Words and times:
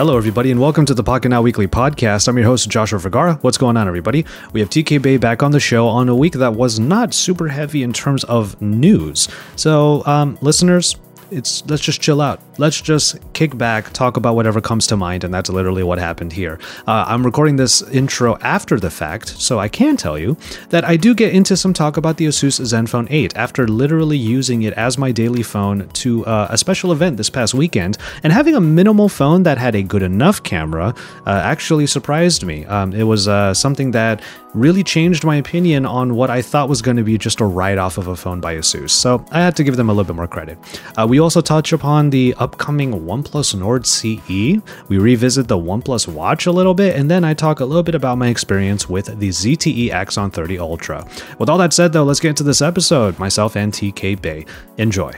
Hello, 0.00 0.16
everybody, 0.16 0.50
and 0.50 0.58
welcome 0.58 0.86
to 0.86 0.94
the 0.94 1.04
Pocketnow 1.04 1.42
Weekly 1.42 1.68
podcast. 1.68 2.26
I'm 2.26 2.38
your 2.38 2.46
host, 2.46 2.70
Joshua 2.70 2.98
Vergara. 2.98 3.34
What's 3.42 3.58
going 3.58 3.76
on, 3.76 3.86
everybody? 3.86 4.24
We 4.54 4.60
have 4.60 4.70
TK 4.70 5.02
Bay 5.02 5.18
back 5.18 5.42
on 5.42 5.50
the 5.50 5.60
show 5.60 5.86
on 5.86 6.08
a 6.08 6.16
week 6.16 6.32
that 6.32 6.54
was 6.54 6.80
not 6.80 7.12
super 7.12 7.48
heavy 7.48 7.82
in 7.82 7.92
terms 7.92 8.24
of 8.24 8.58
news. 8.62 9.28
So, 9.56 10.02
um, 10.06 10.38
listeners, 10.40 10.96
it's 11.30 11.64
let's 11.66 11.82
just 11.82 12.00
chill 12.00 12.20
out. 12.20 12.40
Let's 12.58 12.80
just 12.80 13.18
kick 13.32 13.56
back, 13.56 13.92
talk 13.92 14.16
about 14.16 14.34
whatever 14.34 14.60
comes 14.60 14.86
to 14.88 14.96
mind, 14.96 15.24
and 15.24 15.32
that's 15.32 15.48
literally 15.48 15.82
what 15.82 15.98
happened 15.98 16.32
here. 16.32 16.58
Uh, 16.86 17.04
I'm 17.06 17.24
recording 17.24 17.56
this 17.56 17.82
intro 17.90 18.36
after 18.40 18.78
the 18.78 18.90
fact, 18.90 19.28
so 19.28 19.58
I 19.58 19.68
can 19.68 19.96
tell 19.96 20.18
you 20.18 20.36
that 20.70 20.84
I 20.84 20.96
do 20.96 21.14
get 21.14 21.32
into 21.32 21.56
some 21.56 21.72
talk 21.72 21.96
about 21.96 22.16
the 22.16 22.26
Asus 22.26 22.60
ZenFone 22.60 23.06
8 23.10 23.36
after 23.36 23.66
literally 23.66 24.18
using 24.18 24.62
it 24.62 24.72
as 24.74 24.98
my 24.98 25.12
daily 25.12 25.42
phone 25.42 25.88
to 25.88 26.24
uh, 26.26 26.48
a 26.50 26.58
special 26.58 26.92
event 26.92 27.16
this 27.16 27.30
past 27.30 27.54
weekend, 27.54 27.98
and 28.22 28.32
having 28.32 28.54
a 28.54 28.60
minimal 28.60 29.08
phone 29.08 29.42
that 29.44 29.58
had 29.58 29.74
a 29.74 29.82
good 29.82 30.02
enough 30.02 30.42
camera 30.42 30.94
uh, 31.26 31.30
actually 31.30 31.86
surprised 31.86 32.44
me. 32.44 32.64
Um, 32.66 32.92
it 32.92 33.04
was 33.04 33.28
uh, 33.28 33.54
something 33.54 33.92
that 33.92 34.22
really 34.54 34.82
changed 34.82 35.24
my 35.24 35.36
opinion 35.36 35.86
on 35.86 36.14
what 36.14 36.30
I 36.30 36.42
thought 36.42 36.68
was 36.68 36.82
going 36.82 36.96
to 36.96 37.02
be 37.02 37.16
just 37.18 37.40
a 37.40 37.44
write 37.44 37.78
off 37.78 37.98
of 37.98 38.06
a 38.06 38.16
phone 38.16 38.40
by 38.40 38.56
Asus. 38.56 38.90
So 38.90 39.24
I 39.30 39.40
had 39.40 39.56
to 39.56 39.64
give 39.64 39.76
them 39.76 39.88
a 39.88 39.92
little 39.92 40.12
bit 40.12 40.16
more 40.16 40.26
credit. 40.26 40.58
Uh, 40.98 41.06
we 41.08 41.20
also 41.20 41.40
touch 41.40 41.72
upon 41.72 42.10
the 42.10 42.34
upcoming 42.38 42.92
OnePlus 42.92 43.54
Nord 43.58 43.86
CE. 43.86 44.60
We 44.88 44.98
revisit 44.98 45.48
the 45.48 45.56
OnePlus 45.56 46.08
Watch 46.08 46.46
a 46.46 46.52
little 46.52 46.74
bit, 46.74 46.96
and 46.96 47.10
then 47.10 47.24
I 47.24 47.34
talk 47.34 47.60
a 47.60 47.64
little 47.64 47.82
bit 47.82 47.94
about 47.94 48.18
my 48.18 48.28
experience 48.28 48.88
with 48.88 49.06
the 49.18 49.28
ZTE 49.28 49.90
Axon 49.90 50.30
30 50.30 50.58
Ultra. 50.58 51.06
With 51.38 51.48
all 51.48 51.58
that 51.58 51.72
said, 51.72 51.92
though, 51.92 52.04
let's 52.04 52.20
get 52.20 52.30
into 52.30 52.42
this 52.42 52.62
episode. 52.62 53.18
Myself 53.18 53.56
and 53.56 53.72
TK 53.72 54.20
Bay. 54.20 54.46
Enjoy. 54.78 55.12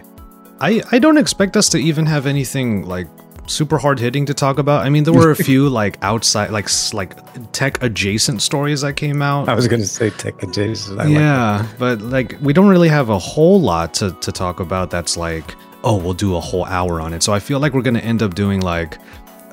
I, 0.60 0.82
I 0.92 0.98
don't 0.98 1.18
expect 1.18 1.56
us 1.56 1.68
to 1.70 1.78
even 1.78 2.06
have 2.06 2.26
anything 2.26 2.86
like 2.86 3.08
super 3.46 3.78
hard 3.78 3.98
hitting 3.98 4.26
to 4.26 4.34
talk 4.34 4.58
about. 4.58 4.84
I 4.84 4.88
mean, 4.88 5.04
there 5.04 5.12
were 5.12 5.30
a 5.30 5.36
few 5.36 5.68
like 5.80 5.98
outside, 6.02 6.50
like 6.50 6.68
like 6.92 7.14
tech 7.52 7.82
adjacent 7.82 8.42
stories 8.42 8.80
that 8.82 8.94
came 8.94 9.22
out. 9.22 9.48
I 9.48 9.54
was 9.54 9.68
going 9.68 9.82
to 9.82 9.86
say 9.86 10.10
tech 10.10 10.42
adjacent. 10.42 11.00
I 11.00 11.06
yeah, 11.06 11.58
like 11.58 11.78
but 11.78 12.00
like 12.02 12.36
we 12.40 12.52
don't 12.52 12.68
really 12.68 12.88
have 12.88 13.08
a 13.08 13.18
whole 13.18 13.60
lot 13.60 13.94
to 13.94 14.12
to 14.12 14.32
talk 14.32 14.60
about. 14.60 14.90
That's 14.90 15.16
like, 15.16 15.54
oh, 15.84 15.96
we'll 15.96 16.14
do 16.14 16.36
a 16.36 16.40
whole 16.40 16.64
hour 16.64 17.00
on 17.00 17.12
it. 17.12 17.22
So 17.22 17.32
I 17.32 17.40
feel 17.40 17.60
like 17.60 17.74
we're 17.74 17.82
going 17.82 17.94
to 17.94 18.04
end 18.04 18.22
up 18.22 18.34
doing 18.34 18.60
like 18.60 18.98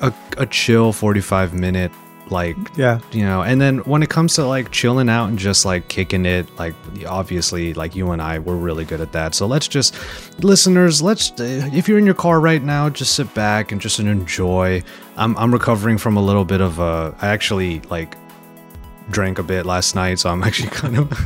a, 0.00 0.12
a 0.38 0.46
chill 0.46 0.92
forty 0.92 1.20
five 1.20 1.54
minute 1.54 1.92
like 2.30 2.56
yeah 2.76 3.00
you 3.12 3.24
know 3.24 3.42
and 3.42 3.60
then 3.60 3.78
when 3.78 4.02
it 4.02 4.08
comes 4.08 4.34
to 4.34 4.44
like 4.44 4.70
chilling 4.70 5.08
out 5.08 5.28
and 5.28 5.38
just 5.38 5.64
like 5.64 5.88
kicking 5.88 6.26
it 6.26 6.46
like 6.58 6.74
obviously 7.06 7.74
like 7.74 7.94
you 7.94 8.10
and 8.10 8.22
i 8.22 8.38
we're 8.38 8.56
really 8.56 8.84
good 8.84 9.00
at 9.00 9.12
that 9.12 9.34
so 9.34 9.46
let's 9.46 9.68
just 9.68 9.94
listeners 10.42 11.02
let's 11.02 11.32
if 11.38 11.88
you're 11.88 11.98
in 11.98 12.06
your 12.06 12.14
car 12.14 12.40
right 12.40 12.62
now 12.62 12.88
just 12.88 13.14
sit 13.14 13.32
back 13.34 13.72
and 13.72 13.80
just 13.80 13.98
enjoy 13.98 14.82
i'm, 15.16 15.36
I'm 15.36 15.52
recovering 15.52 15.98
from 15.98 16.16
a 16.16 16.22
little 16.22 16.44
bit 16.44 16.60
of 16.60 16.78
a 16.78 17.14
i 17.20 17.28
actually 17.28 17.80
like 17.90 18.16
drank 19.10 19.40
a 19.40 19.42
bit 19.42 19.66
last 19.66 19.96
night, 19.96 20.20
so 20.20 20.30
I'm 20.30 20.42
actually 20.44 20.70
kind 20.70 20.98
of. 20.98 21.12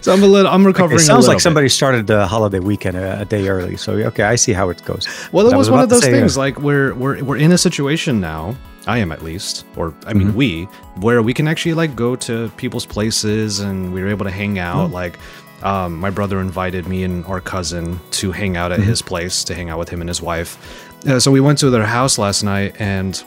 so 0.00 0.12
I'm 0.12 0.22
a 0.22 0.26
little. 0.26 0.50
I'm 0.50 0.64
recovering. 0.64 0.98
Okay, 0.98 1.04
sounds 1.04 1.26
like 1.26 1.40
somebody 1.40 1.64
bit. 1.64 1.72
started 1.72 2.06
the 2.06 2.24
holiday 2.26 2.60
weekend 2.60 2.96
a, 2.96 3.22
a, 3.22 3.24
day 3.24 3.48
early. 3.48 3.76
So 3.76 3.94
okay, 3.94 4.22
I 4.22 4.36
see 4.36 4.52
how 4.52 4.70
it 4.70 4.84
goes. 4.84 5.08
Well, 5.32 5.46
it 5.46 5.56
was, 5.56 5.68
was 5.68 5.70
one 5.70 5.80
of 5.80 5.88
those 5.88 6.04
things. 6.04 6.36
Uh, 6.36 6.40
like 6.40 6.60
we're 6.60 6.94
we're 6.94 7.24
we're 7.24 7.36
in 7.36 7.50
a 7.52 7.58
situation 7.58 8.20
now 8.20 8.56
I 8.86 8.98
am 8.98 9.12
at 9.12 9.22
least, 9.22 9.64
or 9.76 9.94
I 10.06 10.12
mean, 10.12 10.28
mm-hmm. 10.28 10.36
we, 10.36 10.64
where 10.96 11.22
we 11.22 11.34
can 11.34 11.46
actually 11.46 11.74
like 11.74 11.94
go 11.94 12.16
to 12.16 12.50
people's 12.56 12.86
places 12.86 13.60
and 13.60 13.92
we 13.92 14.02
were 14.02 14.08
able 14.08 14.24
to 14.24 14.30
hang 14.30 14.58
out. 14.58 14.86
Mm-hmm. 14.86 14.94
Like, 14.94 15.18
um, 15.62 15.98
my 15.98 16.10
brother 16.10 16.40
invited 16.40 16.88
me 16.88 17.04
and 17.04 17.24
our 17.26 17.40
cousin 17.40 18.00
to 18.12 18.32
hang 18.32 18.56
out 18.56 18.72
at 18.72 18.80
mm-hmm. 18.80 18.88
his 18.88 19.02
place 19.02 19.44
to 19.44 19.54
hang 19.54 19.70
out 19.70 19.78
with 19.78 19.88
him 19.88 20.00
and 20.00 20.10
his 20.10 20.20
wife. 20.20 20.58
Uh, 21.06 21.20
so 21.20 21.30
we 21.30 21.40
went 21.40 21.58
to 21.58 21.70
their 21.70 21.86
house 21.86 22.18
last 22.18 22.42
night, 22.42 22.74
and 22.80 23.22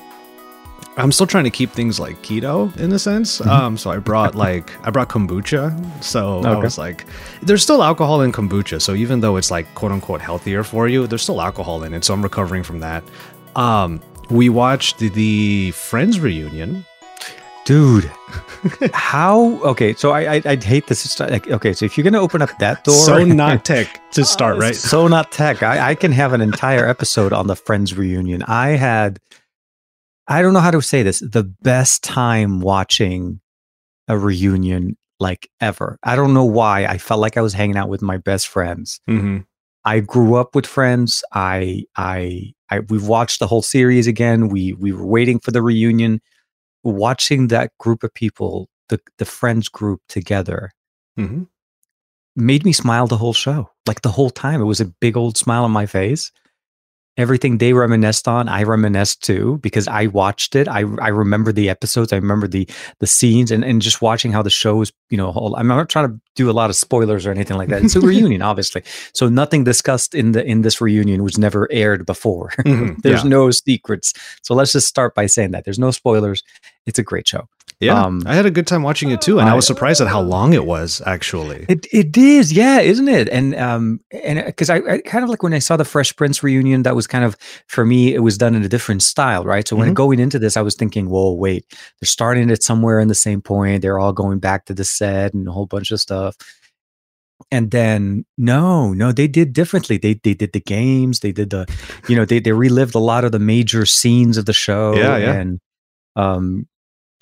I'm 0.97 1.11
still 1.11 1.27
trying 1.27 1.43
to 1.43 1.49
keep 1.49 1.71
things 1.71 1.99
like 1.99 2.21
keto 2.21 2.75
in 2.77 2.91
a 2.91 2.99
sense. 2.99 3.39
Mm-hmm. 3.39 3.49
Um, 3.49 3.77
so 3.77 3.89
I 3.89 3.97
brought 3.97 4.35
like 4.35 4.71
I 4.85 4.91
brought 4.91 5.09
kombucha. 5.09 6.03
So 6.03 6.39
okay. 6.39 6.49
I 6.49 6.55
was 6.55 6.77
like, 6.77 7.05
there's 7.41 7.63
still 7.63 7.83
alcohol 7.83 8.21
in 8.21 8.31
kombucha. 8.31 8.81
So 8.81 8.93
even 8.93 9.19
though 9.19 9.35
it's 9.35 9.51
like 9.51 9.73
quote 9.75 9.91
unquote 9.91 10.21
healthier 10.21 10.63
for 10.63 10.87
you, 10.87 11.07
there's 11.07 11.23
still 11.23 11.41
alcohol 11.41 11.83
in 11.83 11.93
it. 11.93 12.05
So 12.05 12.13
I'm 12.13 12.21
recovering 12.21 12.63
from 12.63 12.79
that. 12.79 13.03
Um, 13.55 14.01
we 14.29 14.49
watched 14.49 14.99
the 14.99 15.71
Friends 15.71 16.19
reunion. 16.19 16.85
Dude, 17.65 18.11
how? 18.93 19.59
Okay, 19.63 19.93
so 19.95 20.11
I, 20.11 20.35
I 20.35 20.41
would 20.45 20.63
hate 20.63 20.87
this. 20.87 21.19
Like, 21.19 21.47
Okay, 21.47 21.73
so 21.73 21.85
if 21.85 21.97
you're 21.97 22.03
gonna 22.03 22.21
open 22.21 22.41
up 22.41 22.57
that 22.59 22.83
door, 22.83 22.93
so 22.93 23.25
not 23.25 23.65
tech 23.65 24.11
to 24.11 24.23
start, 24.23 24.57
right? 24.57 24.75
So 24.75 25.07
not 25.07 25.31
tech. 25.31 25.63
I, 25.63 25.91
I 25.91 25.95
can 25.95 26.11
have 26.11 26.33
an 26.33 26.41
entire 26.41 26.87
episode 26.87 27.33
on 27.33 27.47
the 27.47 27.55
Friends 27.55 27.95
reunion. 27.97 28.43
I 28.43 28.69
had, 28.69 29.19
I 30.27 30.41
don't 30.41 30.53
know 30.53 30.59
how 30.59 30.71
to 30.71 30.81
say 30.81 31.01
this, 31.01 31.19
the 31.19 31.43
best 31.43 32.03
time 32.03 32.59
watching 32.61 33.41
a 34.07 34.17
reunion 34.17 34.97
like 35.19 35.49
ever. 35.61 35.97
I 36.03 36.15
don't 36.15 36.33
know 36.33 36.45
why. 36.45 36.85
I 36.85 36.97
felt 36.97 37.19
like 37.19 37.37
I 37.37 37.41
was 37.41 37.53
hanging 37.53 37.77
out 37.77 37.89
with 37.89 38.01
my 38.01 38.17
best 38.17 38.47
friends. 38.47 38.99
Mm-hmm. 39.09 39.39
I 39.83 39.99
grew 39.99 40.35
up 40.35 40.55
with 40.55 40.65
Friends. 40.65 41.23
I 41.31 41.83
I 41.95 42.53
I 42.69 42.79
we've 42.79 43.07
watched 43.07 43.39
the 43.39 43.47
whole 43.47 43.61
series 43.61 44.07
again. 44.07 44.49
We 44.49 44.73
we 44.73 44.91
were 44.91 45.05
waiting 45.05 45.39
for 45.39 45.51
the 45.51 45.61
reunion. 45.61 46.21
Watching 46.83 47.47
that 47.47 47.71
group 47.79 48.03
of 48.03 48.13
people, 48.13 48.69
the 48.89 48.99
the 49.17 49.25
Friends 49.25 49.69
group 49.69 50.01
together, 50.07 50.71
mm-hmm. 51.17 51.43
made 52.35 52.63
me 52.63 52.73
smile 52.73 53.07
the 53.07 53.17
whole 53.17 53.33
show. 53.33 53.71
Like 53.87 54.01
the 54.01 54.11
whole 54.11 54.29
time, 54.29 54.61
it 54.61 54.65
was 54.65 54.81
a 54.81 54.85
big 54.85 55.17
old 55.17 55.37
smile 55.37 55.63
on 55.63 55.71
my 55.71 55.85
face 55.85 56.31
everything 57.17 57.57
they 57.57 57.73
reminisced 57.73 58.27
on 58.27 58.49
i 58.49 58.63
reminisced 58.63 59.23
too 59.23 59.57
because 59.61 59.87
i 59.87 60.07
watched 60.07 60.55
it. 60.55 60.67
I 60.67 60.79
i 61.01 61.09
remember 61.09 61.51
the 61.51 61.69
episodes. 61.69 62.11
I 62.13 62.17
remember 62.17 62.47
the 62.47 62.67
the 62.99 63.07
scenes 63.07 63.51
and, 63.51 63.63
and 63.63 63.81
just 63.81 64.01
watching 64.01 64.31
how 64.31 64.41
the 64.41 64.49
show 64.49 64.81
is 64.81 64.91
you 65.09 65.17
know 65.17 65.31
whole, 65.31 65.55
i'm 65.55 65.67
not 65.67 65.89
trying 65.89 66.09
to 66.09 66.19
do 66.35 66.49
a 66.49 66.53
lot 66.53 66.69
of 66.69 66.75
spoilers 66.75 67.25
or 67.25 67.31
anything 67.31 67.57
like 67.57 67.69
that. 67.69 67.83
It's 67.83 67.95
a 67.95 68.01
reunion 68.11 68.41
obviously. 68.41 68.83
So 69.13 69.29
nothing 69.29 69.63
discussed 69.63 70.13
in 70.13 70.33
the 70.33 70.45
in 70.45 70.61
this 70.61 70.81
reunion 70.81 71.23
was 71.23 71.37
never 71.37 71.71
aired 71.71 72.05
before. 72.05 72.51
Mm-hmm, 72.65 72.99
there's 73.03 73.23
yeah. 73.23 73.29
no 73.29 73.51
secrets. 73.51 74.11
So 74.41 74.55
let's 74.55 74.71
just 74.71 74.87
start 74.87 75.13
by 75.13 75.27
saying 75.27 75.51
that. 75.51 75.65
There's 75.65 75.77
no 75.77 75.91
spoilers. 75.91 76.41
It's 76.87 76.97
a 76.97 77.03
great 77.03 77.27
show 77.27 77.47
yeah, 77.79 78.01
um, 78.01 78.23
I 78.25 78.35
had 78.35 78.45
a 78.45 78.51
good 78.51 78.67
time 78.67 78.83
watching 78.83 79.11
it 79.11 79.21
too, 79.21 79.39
and 79.39 79.49
I, 79.49 79.51
I 79.51 79.55
was 79.55 79.67
surprised 79.67 79.99
at 79.99 80.07
how 80.07 80.21
long 80.21 80.53
it 80.53 80.65
was. 80.65 81.01
Actually, 81.05 81.65
it 81.67 81.85
it 81.91 82.15
is, 82.15 82.53
yeah, 82.53 82.79
isn't 82.79 83.09
it? 83.09 83.27
And 83.27 83.53
um, 83.55 83.99
and 84.11 84.45
because 84.45 84.69
I, 84.69 84.77
I, 84.77 84.97
kind 84.99 85.23
of 85.23 85.29
like 85.29 85.43
when 85.43 85.53
I 85.53 85.59
saw 85.59 85.75
the 85.75 85.83
Fresh 85.83 86.15
Prince 86.15 86.41
reunion, 86.41 86.83
that 86.83 86.95
was 86.95 87.05
kind 87.05 87.25
of 87.25 87.35
for 87.67 87.85
me, 87.85 88.13
it 88.13 88.19
was 88.19 88.37
done 88.37 88.55
in 88.55 88.63
a 88.63 88.69
different 88.69 89.03
style, 89.03 89.43
right? 89.43 89.67
So 89.67 89.75
when 89.75 89.87
mm-hmm. 89.87 89.95
going 89.95 90.19
into 90.19 90.39
this, 90.39 90.55
I 90.55 90.61
was 90.61 90.75
thinking, 90.75 91.09
whoa, 91.09 91.33
wait, 91.33 91.65
they're 91.99 92.07
starting 92.07 92.49
it 92.49 92.63
somewhere 92.63 92.99
in 92.99 93.09
the 93.09 93.15
same 93.15 93.41
point. 93.41 93.81
They're 93.81 93.99
all 93.99 94.13
going 94.13 94.39
back 94.39 94.65
to 94.65 94.73
the 94.73 94.85
set 94.85 95.33
and 95.33 95.47
a 95.47 95.51
whole 95.51 95.65
bunch 95.65 95.91
of 95.91 95.99
stuff. 95.99 96.37
And 97.51 97.71
then 97.71 98.25
no, 98.37 98.93
no, 98.93 99.11
they 99.11 99.27
did 99.27 99.51
differently. 99.51 99.97
They 99.97 100.13
they 100.13 100.33
did 100.33 100.53
the 100.53 100.61
games. 100.61 101.19
They 101.19 101.33
did 101.33 101.49
the, 101.49 101.67
you 102.07 102.15
know, 102.15 102.23
they 102.23 102.39
they 102.39 102.53
relived 102.53 102.95
a 102.95 102.99
lot 102.99 103.25
of 103.25 103.33
the 103.33 103.39
major 103.39 103.85
scenes 103.85 104.37
of 104.37 104.45
the 104.45 104.53
show. 104.53 104.95
Yeah, 104.95 105.17
yeah. 105.17 105.33
And 105.33 105.59
um, 106.15 106.67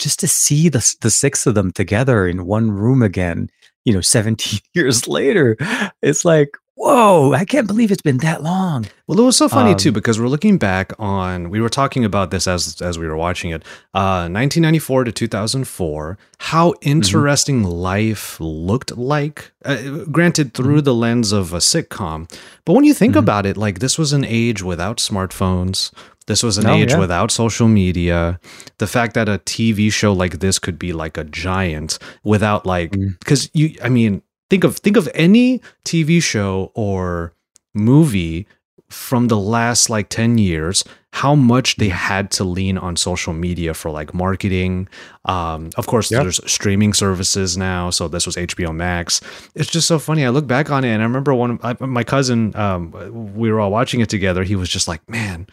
just 0.03 0.19
to 0.19 0.27
see 0.27 0.69
the 0.69 0.95
the 1.01 1.09
six 1.09 1.47
of 1.47 1.55
them 1.55 1.71
together 1.71 2.27
in 2.27 2.45
one 2.45 2.71
room 2.71 3.01
again, 3.01 3.49
you 3.85 3.93
know, 3.93 4.01
17 4.13 4.59
years 4.73 5.07
later, 5.07 5.57
it's 6.01 6.25
like, 6.25 6.57
whoa, 6.75 7.33
I 7.33 7.45
can't 7.45 7.67
believe 7.67 7.91
it's 7.91 8.01
been 8.01 8.17
that 8.17 8.43
long. 8.43 8.85
Well, 9.07 9.19
it 9.19 9.23
was 9.23 9.37
so 9.37 9.47
funny 9.47 9.71
um, 9.71 9.77
too 9.77 9.91
because 9.91 10.19
we're 10.19 10.27
looking 10.27 10.57
back 10.57 10.91
on. 10.99 11.49
We 11.49 11.61
were 11.61 11.69
talking 11.69 12.03
about 12.03 12.31
this 12.31 12.47
as 12.47 12.81
as 12.81 12.99
we 12.99 13.07
were 13.07 13.15
watching 13.15 13.51
it. 13.51 13.63
Uh, 13.93 14.27
1994 14.27 15.05
to 15.05 15.11
2004. 15.11 16.17
How 16.39 16.71
mm-hmm. 16.71 16.89
interesting 16.89 17.61
mm-hmm. 17.61 17.71
life 17.71 18.39
looked 18.39 18.97
like. 18.97 19.51
Uh, 19.63 20.03
granted, 20.11 20.53
through 20.53 20.77
mm-hmm. 20.77 20.85
the 20.85 20.93
lens 20.93 21.31
of 21.31 21.53
a 21.53 21.57
sitcom, 21.57 22.29
but 22.65 22.73
when 22.73 22.83
you 22.83 22.93
think 22.93 23.11
mm-hmm. 23.11 23.19
about 23.19 23.45
it, 23.45 23.55
like 23.55 23.79
this 23.79 23.97
was 23.97 24.11
an 24.11 24.25
age 24.25 24.61
without 24.61 24.97
smartphones, 24.97 25.91
this 26.27 26.43
was 26.43 26.57
an 26.57 26.67
oh, 26.67 26.73
age 26.73 26.91
yeah. 26.91 26.99
without 26.99 27.31
social 27.31 27.67
media. 27.67 28.39
The 28.77 28.87
fact 28.87 29.13
that 29.15 29.29
a 29.29 29.39
TV 29.39 29.91
show 29.91 30.13
like 30.13 30.39
this 30.39 30.59
could 30.59 30.79
be 30.79 30.93
like 30.93 31.17
a 31.17 31.23
giant 31.23 31.99
without 32.23 32.65
like 32.65 32.91
because 32.91 33.47
mm. 33.47 33.51
you 33.53 33.75
I 33.83 33.89
mean 33.89 34.21
think 34.49 34.63
of 34.63 34.77
think 34.77 34.97
of 34.97 35.09
any 35.13 35.61
TV 35.85 36.21
show 36.21 36.71
or 36.75 37.33
movie 37.73 38.47
from 38.93 39.27
the 39.27 39.37
last 39.37 39.89
like 39.89 40.07
10 40.09 40.37
years 40.37 40.83
how 41.13 41.33
much 41.35 41.77
they 41.77 41.89
mm. 41.89 41.93
had 41.93 42.29
to 42.29 42.43
lean 42.43 42.77
on 42.77 42.95
social 42.95 43.33
media 43.33 43.73
for 43.73 43.89
like 43.89 44.13
marketing 44.13 44.87
um, 45.25 45.71
of 45.77 45.87
course 45.87 46.11
yep. 46.11 46.21
there's 46.21 46.39
streaming 46.49 46.93
services 46.93 47.57
now 47.57 47.89
so 47.89 48.07
this 48.07 48.27
was 48.27 48.35
hbo 48.35 48.73
max 48.73 49.19
it's 49.55 49.69
just 49.69 49.87
so 49.87 49.97
funny 49.97 50.23
i 50.23 50.29
look 50.29 50.45
back 50.45 50.69
on 50.69 50.83
it 50.83 50.89
and 50.89 51.01
i 51.01 51.05
remember 51.05 51.33
one 51.33 51.59
my 51.79 52.03
cousin 52.03 52.55
um, 52.55 52.91
we 53.35 53.51
were 53.51 53.59
all 53.59 53.71
watching 53.71 53.99
it 53.99 54.09
together 54.09 54.43
he 54.43 54.55
was 54.55 54.69
just 54.69 54.87
like 54.87 55.07
man 55.09 55.47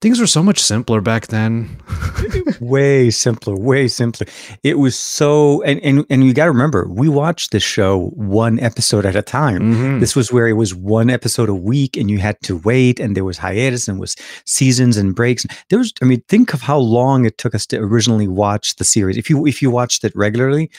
things 0.00 0.18
were 0.20 0.26
so 0.26 0.42
much 0.42 0.58
simpler 0.58 1.00
back 1.00 1.26
then. 1.26 1.80
way 2.60 3.10
simpler, 3.10 3.54
way 3.54 3.88
simpler. 3.88 4.26
It 4.62 4.78
was 4.78 4.96
so 4.98 5.62
and 5.62 5.80
and 5.82 6.06
and 6.10 6.24
you 6.24 6.32
got 6.32 6.46
to 6.46 6.50
remember, 6.52 6.86
we 6.88 7.08
watched 7.08 7.50
this 7.50 7.62
show 7.62 8.10
one 8.14 8.58
episode 8.60 9.04
at 9.06 9.16
a 9.16 9.22
time. 9.22 9.74
Mhm. 9.74 10.00
This 10.00 10.16
was 10.16 10.32
where 10.32 10.48
it 10.48 10.54
was 10.54 10.74
one 10.74 11.10
episode 11.10 11.48
a 11.48 11.54
week, 11.54 11.96
and 11.96 12.10
you 12.10 12.18
had 12.18 12.40
to 12.42 12.56
wait, 12.58 12.98
and 13.00 13.16
there 13.16 13.24
was 13.24 13.38
hiatus, 13.38 13.88
and 13.88 14.00
was 14.00 14.16
seasons 14.46 14.96
and 14.96 15.14
breaks. 15.14 15.46
There 15.68 15.78
was, 15.78 15.92
I 16.02 16.04
mean, 16.06 16.22
think 16.28 16.54
of 16.54 16.62
how 16.62 16.78
long 16.78 17.24
it 17.24 17.38
took 17.38 17.54
us 17.54 17.66
to 17.66 17.78
originally 17.78 18.28
watch 18.28 18.76
the 18.76 18.84
series. 18.84 19.16
If 19.16 19.28
you 19.30 19.46
if 19.46 19.60
you 19.62 19.70
watched 19.70 20.04
it 20.04 20.12
regularly, 20.14 20.70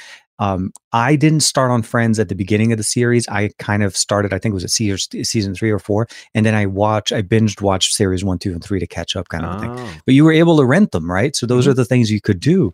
um, 0.42 0.72
I 0.92 1.16
didn't 1.16 1.42
start 1.42 1.72
on 1.72 1.82
Friends 1.84 2.20
at 2.20 2.28
the 2.28 2.36
beginning 2.36 2.72
of 2.74 2.78
the 2.78 2.84
series. 2.84 3.28
I 3.30 3.52
kind 3.60 3.84
of 3.84 3.96
started, 3.96 4.34
I 4.34 4.40
think 4.40 4.52
it 4.52 4.56
was 4.56 4.64
at 4.64 4.72
season 4.72 5.24
season 5.24 5.56
three 5.56 5.72
or 5.72 5.80
four, 5.80 6.08
and 6.34 6.46
then 6.46 6.56
I 6.56 6.66
watched, 6.66 7.12
I 7.14 7.22
binged 7.22 7.62
watched 7.62 7.94
series 7.94 8.24
one, 8.24 8.40
two, 8.40 8.52
and 8.52 8.64
three 8.64 8.80
to 8.80 8.88
catch 8.88 9.16
up, 9.16 9.30
kind 9.30 9.46
of 9.46 9.54
a 9.54 9.56
thing. 9.56 9.72
Oh. 9.78 9.94
But 10.06 10.16
you 10.16 10.26
were 10.26 10.32
able 10.34 10.58
to 10.58 10.66
rent 10.66 10.92
them, 10.92 11.10
right? 11.10 11.36
So 11.36 11.46
those 11.46 11.66
Mhm. 11.66 11.70
are 11.70 11.74
the 11.76 11.86
things 11.86 12.12
you 12.12 12.20
could 12.20 12.40
do. 12.40 12.74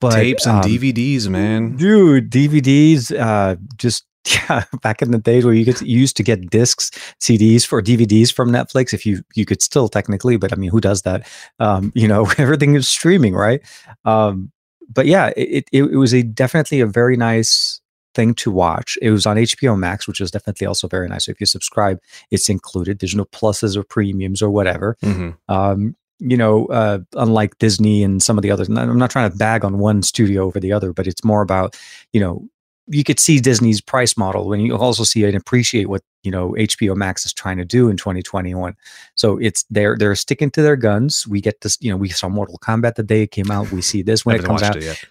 But 0.00 0.14
Tapes 0.14 0.46
and 0.46 0.64
um, 0.64 0.70
DVDs, 0.70 1.28
man. 1.28 1.76
dude 1.76 2.30
dvds 2.30 3.12
uh 3.18 3.56
just 3.76 4.04
yeah 4.48 4.64
back 4.82 5.00
in 5.02 5.10
the 5.12 5.18
days 5.18 5.44
where 5.44 5.54
you 5.54 5.64
could 5.64 5.80
you 5.82 5.98
used 5.98 6.16
to 6.16 6.22
get 6.22 6.50
discs 6.50 6.90
cds 7.20 7.66
for 7.66 7.80
dvds 7.82 8.32
from 8.32 8.50
netflix 8.50 8.92
if 8.94 9.04
you 9.06 9.22
you 9.34 9.44
could 9.46 9.62
still 9.62 9.88
technically 9.88 10.36
but 10.36 10.52
i 10.52 10.56
mean 10.56 10.70
who 10.70 10.80
does 10.80 11.02
that 11.02 11.26
um 11.58 11.90
you 11.94 12.06
know 12.08 12.22
everything 12.38 12.74
is 12.74 12.88
streaming 12.88 13.34
right 13.34 13.60
um 14.04 14.50
but 14.92 15.06
yeah 15.06 15.32
it 15.36 15.64
it, 15.72 15.84
it 15.84 15.96
was 15.96 16.12
a 16.14 16.22
definitely 16.22 16.80
a 16.80 16.86
very 16.86 17.16
nice 17.16 17.80
thing 18.14 18.34
to 18.34 18.50
watch. 18.50 18.98
It 19.00 19.10
was 19.10 19.24
on 19.24 19.36
hbo 19.36 19.78
max 19.78 20.08
which 20.08 20.20
is 20.20 20.30
definitely 20.30 20.66
also 20.66 20.88
very 20.88 21.08
nice. 21.08 21.26
So 21.26 21.30
if 21.32 21.40
you 21.40 21.46
subscribe 21.46 21.98
it's 22.30 22.48
included. 22.48 22.98
There's 22.98 23.14
no 23.14 23.24
pluses 23.26 23.76
or 23.76 23.84
premiums 23.84 24.42
or 24.42 24.50
whatever. 24.50 24.96
Mhm. 25.02 25.36
um, 25.48 25.96
you 26.22 26.36
know, 26.36 26.66
uh, 26.66 26.98
unlike 27.16 27.56
Disney 27.58 28.02
and 28.04 28.22
some 28.22 28.36
of 28.36 28.42
the 28.42 28.50
others, 28.50 28.68
I'm 28.68 28.98
not 28.98 29.10
trying 29.10 29.30
to 29.30 29.36
bag 29.38 29.64
on 29.64 29.78
one 29.78 30.02
studio 30.02 30.44
over 30.44 30.60
the 30.60 30.70
other, 30.70 30.92
but 30.92 31.06
it's 31.06 31.24
more 31.24 31.40
about, 31.40 31.78
you 32.12 32.20
know, 32.20 32.46
you 32.90 33.04
could 33.04 33.20
see 33.20 33.38
Disney's 33.38 33.80
price 33.80 34.16
model 34.16 34.48
when 34.48 34.60
you 34.60 34.76
also 34.76 35.04
see 35.04 35.24
and 35.24 35.36
appreciate 35.36 35.88
what 35.88 36.02
you 36.22 36.30
know 36.30 36.50
HBO 36.58 36.96
Max 36.96 37.24
is 37.24 37.32
trying 37.32 37.56
to 37.58 37.64
do 37.64 37.88
in 37.88 37.96
2021. 37.96 38.76
So 39.14 39.38
it's 39.38 39.64
they're 39.70 39.96
they're 39.96 40.14
sticking 40.16 40.50
to 40.52 40.62
their 40.62 40.76
guns. 40.76 41.26
We 41.26 41.40
get 41.40 41.60
this, 41.60 41.78
you 41.80 41.90
know, 41.90 41.96
we 41.96 42.08
saw 42.08 42.28
Mortal 42.28 42.58
Kombat 42.58 42.96
the 42.96 43.02
day 43.02 43.22
it 43.22 43.30
came 43.30 43.50
out. 43.50 43.70
We 43.70 43.80
see 43.80 44.02
this 44.02 44.26
when 44.26 44.36
it 44.36 44.44
comes 44.44 44.62
out. 44.62 44.76
it. 44.76 45.04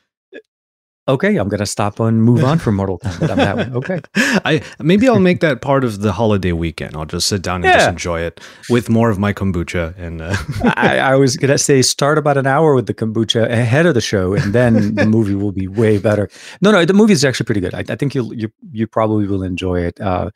Okay, 1.10 1.36
I'm 1.38 1.50
gonna 1.50 1.66
stop 1.66 2.00
and 2.00 2.22
move 2.24 2.44
on 2.44 2.60
from 2.60 2.76
Mortal 2.76 3.00
Kombat. 3.00 3.36
that 3.36 3.56
one. 3.58 3.74
Okay. 3.80 4.00
I 4.16 4.62
maybe 4.80 5.10
I'll 5.10 5.20
make 5.20 5.40
that 5.42 5.60
part 5.62 5.84
of 5.84 6.02
the 6.02 6.12
holiday 6.12 6.52
weekend. 6.52 6.96
I'll 6.96 7.06
just 7.06 7.28
sit 7.28 7.42
down 7.42 7.64
and 7.64 7.74
just 7.74 7.90
enjoy 7.90 8.20
it 8.22 8.40
with 8.70 8.90
more 8.90 9.10
of 9.10 9.18
my 9.18 9.34
kombucha 9.34 9.98
and 9.98 10.22
uh, 10.22 10.36
I, 10.76 11.00
I 11.00 11.16
was 11.16 11.36
gonna 11.36 11.58
say 11.58 11.82
start 11.82 12.18
about 12.18 12.38
an 12.38 12.46
hour 12.48 12.76
with 12.76 12.86
the 12.86 12.94
kombucha 12.94 13.50
ahead 13.50 13.86
of 13.88 13.94
the 13.96 14.02
show, 14.02 14.34
and 14.36 14.54
then 14.54 14.96
the 14.96 15.06
movie 15.06 15.36
will 15.36 15.52
be 15.52 15.68
way 15.68 15.98
better. 15.98 16.30
No, 16.62 16.72
no, 16.72 16.86
the 16.86 16.94
movie 16.94 17.14
is 17.14 17.26
actually 17.26 17.46
pretty 17.46 17.62
good. 17.62 17.74
I, 17.74 17.84
I 17.90 17.96
think 17.96 18.14
you 18.16 18.32
you 18.34 18.52
you 18.72 18.86
probably 18.88 19.26
will 19.28 19.44
enjoy 19.44 19.82
it. 19.82 20.00
Uh, 20.00 20.30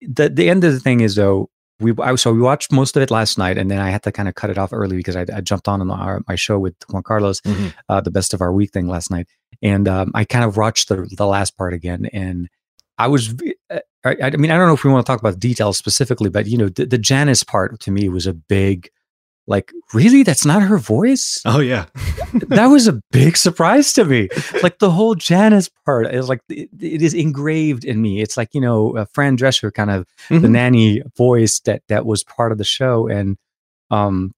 the 0.00 0.28
the 0.28 0.48
end 0.50 0.64
of 0.64 0.72
the 0.72 0.80
thing 0.80 1.00
is 1.00 1.14
though. 1.14 1.50
We 1.80 1.92
I, 2.02 2.16
so 2.16 2.32
we 2.32 2.40
watched 2.40 2.72
most 2.72 2.96
of 2.96 3.04
it 3.04 3.10
last 3.12 3.38
night, 3.38 3.56
and 3.56 3.70
then 3.70 3.78
I 3.78 3.90
had 3.90 4.02
to 4.02 4.10
kind 4.10 4.28
of 4.28 4.34
cut 4.34 4.50
it 4.50 4.58
off 4.58 4.72
early 4.72 4.96
because 4.96 5.14
I, 5.14 5.24
I 5.32 5.40
jumped 5.40 5.68
on 5.68 5.80
on 5.80 5.88
our, 5.92 6.20
my 6.26 6.34
show 6.34 6.58
with 6.58 6.74
Juan 6.90 7.04
Carlos, 7.04 7.40
Mhm. 7.42 7.72
uh, 7.88 8.00
the 8.00 8.10
best 8.10 8.34
of 8.34 8.40
our 8.40 8.52
week 8.52 8.72
thing 8.72 8.88
last 8.88 9.12
night, 9.12 9.28
and 9.62 9.88
um, 9.88 10.10
I 10.14 10.24
kind 10.24 10.44
of 10.44 10.56
watched 10.56 10.88
the 10.88 11.08
the 11.16 11.26
last 11.26 11.56
part 11.56 11.74
again, 11.74 12.06
and 12.12 12.48
I 12.98 13.08
was. 13.08 13.34
uh, 13.70 13.78
I, 14.04 14.16
I 14.22 14.30
mean, 14.36 14.50
I 14.52 14.56
don't 14.56 14.68
know 14.68 14.74
if 14.74 14.84
we 14.84 14.90
want 14.90 15.04
to 15.04 15.10
talk 15.12 15.20
about 15.20 15.40
details 15.40 15.76
specifically, 15.76 16.30
but 16.30 16.46
you 16.46 16.56
know, 16.56 16.68
the, 16.68 16.86
the 16.86 16.98
Janice 16.98 17.42
part 17.42 17.80
to 17.80 17.90
me 17.90 18.08
was 18.08 18.28
a 18.28 18.32
big, 18.32 18.88
like, 19.48 19.72
really, 19.92 20.22
that's 20.22 20.44
not 20.46 20.62
her 20.62 20.78
voice. 20.78 21.40
oh 21.44 21.58
yeah, 21.58 21.86
that 22.34 22.66
was 22.66 22.86
a 22.86 23.00
big 23.10 23.36
surprise 23.36 23.92
to 23.94 24.04
me. 24.04 24.28
Like 24.62 24.78
the 24.78 24.90
whole 24.90 25.14
Janice 25.16 25.68
part 25.84 26.12
is 26.14 26.28
like 26.28 26.40
it, 26.48 26.68
it 26.80 27.02
is 27.02 27.12
engraved 27.14 27.84
in 27.84 28.00
me. 28.00 28.20
It's 28.22 28.36
like 28.36 28.50
you 28.54 28.60
know, 28.60 28.96
uh, 28.96 29.04
Fran 29.12 29.36
Drescher 29.36 29.72
kind 29.74 29.90
of 29.90 30.06
the 30.28 30.36
Mhm. 30.36 30.50
nanny 30.50 31.02
voice 31.16 31.58
that 31.60 31.82
that 31.88 32.06
was 32.06 32.22
part 32.24 32.52
of 32.52 32.58
the 32.58 32.64
show, 32.64 33.08
and 33.08 33.36
um, 33.90 34.32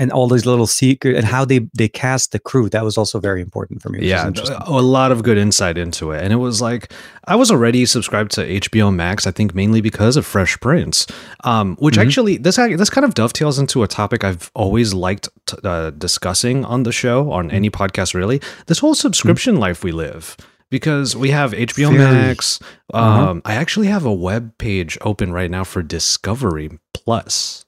and 0.00 0.12
all 0.12 0.28
these 0.28 0.46
little 0.46 0.66
secret 0.66 1.16
and 1.16 1.24
how 1.26 1.44
they 1.44 1.60
they 1.76 1.88
cast 1.88 2.32
the 2.32 2.38
crew. 2.38 2.68
That 2.68 2.84
was 2.84 2.96
also 2.96 3.18
very 3.20 3.40
important 3.40 3.82
for 3.82 3.88
me. 3.88 4.06
yeah, 4.08 4.30
a 4.66 4.80
lot 4.80 5.10
of 5.12 5.22
good 5.22 5.38
insight 5.38 5.76
into 5.78 6.12
it, 6.12 6.22
and 6.22 6.32
it 6.32 6.36
was 6.36 6.60
like 6.62 6.92
I 7.26 7.34
was 7.36 7.50
already 7.50 7.84
subscribed 7.86 8.30
to 8.32 8.42
HBO 8.60 8.94
Max. 8.94 9.26
I 9.26 9.30
think 9.32 9.54
mainly 9.54 9.80
because 9.80 10.16
of 10.16 10.24
Fresh 10.24 10.60
Prince, 10.60 11.06
um, 11.44 11.76
which 11.80 11.96
Mhm. 11.96 12.02
actually 12.06 12.36
this 12.38 12.56
this 12.56 12.90
kind 12.90 13.04
of 13.04 13.14
dovetails 13.14 13.58
into 13.58 13.82
a 13.82 13.88
topic 13.88 14.24
I've 14.24 14.50
always 14.54 14.94
liked 14.94 15.28
t- 15.46 15.56
uh, 15.64 15.90
discussing 15.90 16.64
on 16.64 16.84
the 16.84 16.92
show 16.92 17.32
on 17.32 17.50
any 17.50 17.70
podcast. 17.70 18.14
Really, 18.14 18.40
this 18.66 18.78
whole 18.78 18.94
subscription 18.94 19.56
life 19.56 19.82
we 19.84 19.92
live. 19.92 20.36
Because 20.70 21.16
we 21.16 21.30
have 21.30 21.54
HBO 21.54 21.90
Very. 21.90 22.12
Max. 22.12 22.60
Um, 22.92 23.02
Uh-huh. 23.02 23.34
I 23.46 23.54
actually 23.54 23.86
have 23.86 24.04
a 24.04 24.12
web 24.12 24.52
page 24.58 24.98
open 25.00 25.32
right 25.32 25.50
now 25.50 25.64
for 25.64 25.82
Discovery 25.82 26.68
Plus. 26.92 27.64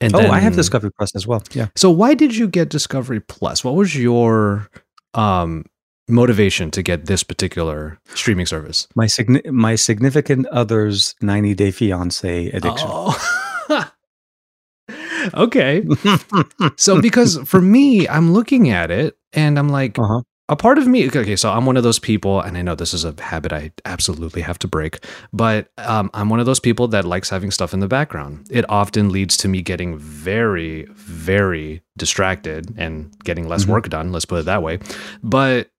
And 0.00 0.14
oh, 0.16 0.30
I 0.30 0.38
have 0.40 0.56
Discovery 0.56 0.90
Plus 0.96 1.14
as 1.14 1.26
well. 1.26 1.42
Yeah. 1.52 1.66
so 1.76 1.90
why 1.90 2.14
did 2.14 2.34
you 2.34 2.48
get 2.48 2.70
Discovery 2.70 3.20
Plus? 3.20 3.62
What 3.64 3.74
was 3.74 3.94
your 3.94 4.68
um 5.14 5.64
motivation 6.08 6.70
to 6.72 6.82
get 6.82 7.06
this 7.06 7.22
particular 7.22 7.98
streaming 8.14 8.46
service? 8.46 8.88
My 8.96 9.06
signi- 9.06 9.46
my 9.52 9.74
significant 9.76 10.46
other's 10.46 11.14
90 11.20 11.54
day 11.54 11.70
fiance 11.70 12.48
addiction. 12.50 12.88
Oh. 12.90 13.90
okay. 15.34 15.84
So 16.76 17.00
because 17.00 17.38
for 17.44 17.60
me, 17.60 18.08
I'm 18.08 18.32
looking 18.32 18.70
at 18.70 18.90
it 18.90 19.16
and 19.32 19.58
I'm 19.58 19.68
like 19.68 19.98
Uh-huh. 19.98 20.22
A 20.50 20.56
part 20.56 20.76
of 20.78 20.86
me 20.86 21.06
okay 21.06 21.36
so 21.36 21.50
i'm 21.50 21.64
one 21.64 21.76
of 21.76 21.82
those 21.84 21.98
people 22.00 22.40
and 22.40 22.58
i 22.58 22.62
know 22.62 22.74
this 22.74 22.92
is 22.92 23.04
a 23.04 23.14
habit 23.22 23.52
i 23.52 23.70
absolutely 23.84 24.42
have 24.42 24.58
to 24.58 24.66
break 24.68 24.98
but 25.32 25.70
um, 25.78 26.10
i'm 26.12 26.28
one 26.28 26.40
of 26.40 26.46
those 26.46 26.60
people 26.60 26.86
that 26.88 27.04
likes 27.04 27.30
having 27.30 27.50
stuff 27.50 27.72
in 27.72 27.80
the 27.80 27.88
background 27.88 28.46
it 28.50 28.64
often 28.68 29.08
leads 29.10 29.36
to 29.36 29.46
me 29.48 29.62
getting 29.62 29.96
very 29.96 30.84
very 30.94 31.80
distracted 31.96 32.74
and 32.76 33.14
getting 33.24 33.48
less 33.48 33.64
Mhm. 33.64 33.68
work 33.68 33.88
done 33.88 34.10
let's 34.12 34.24
put 34.26 34.40
it 34.40 34.44
that 34.46 34.62
way 34.62 34.78
but 35.22 35.70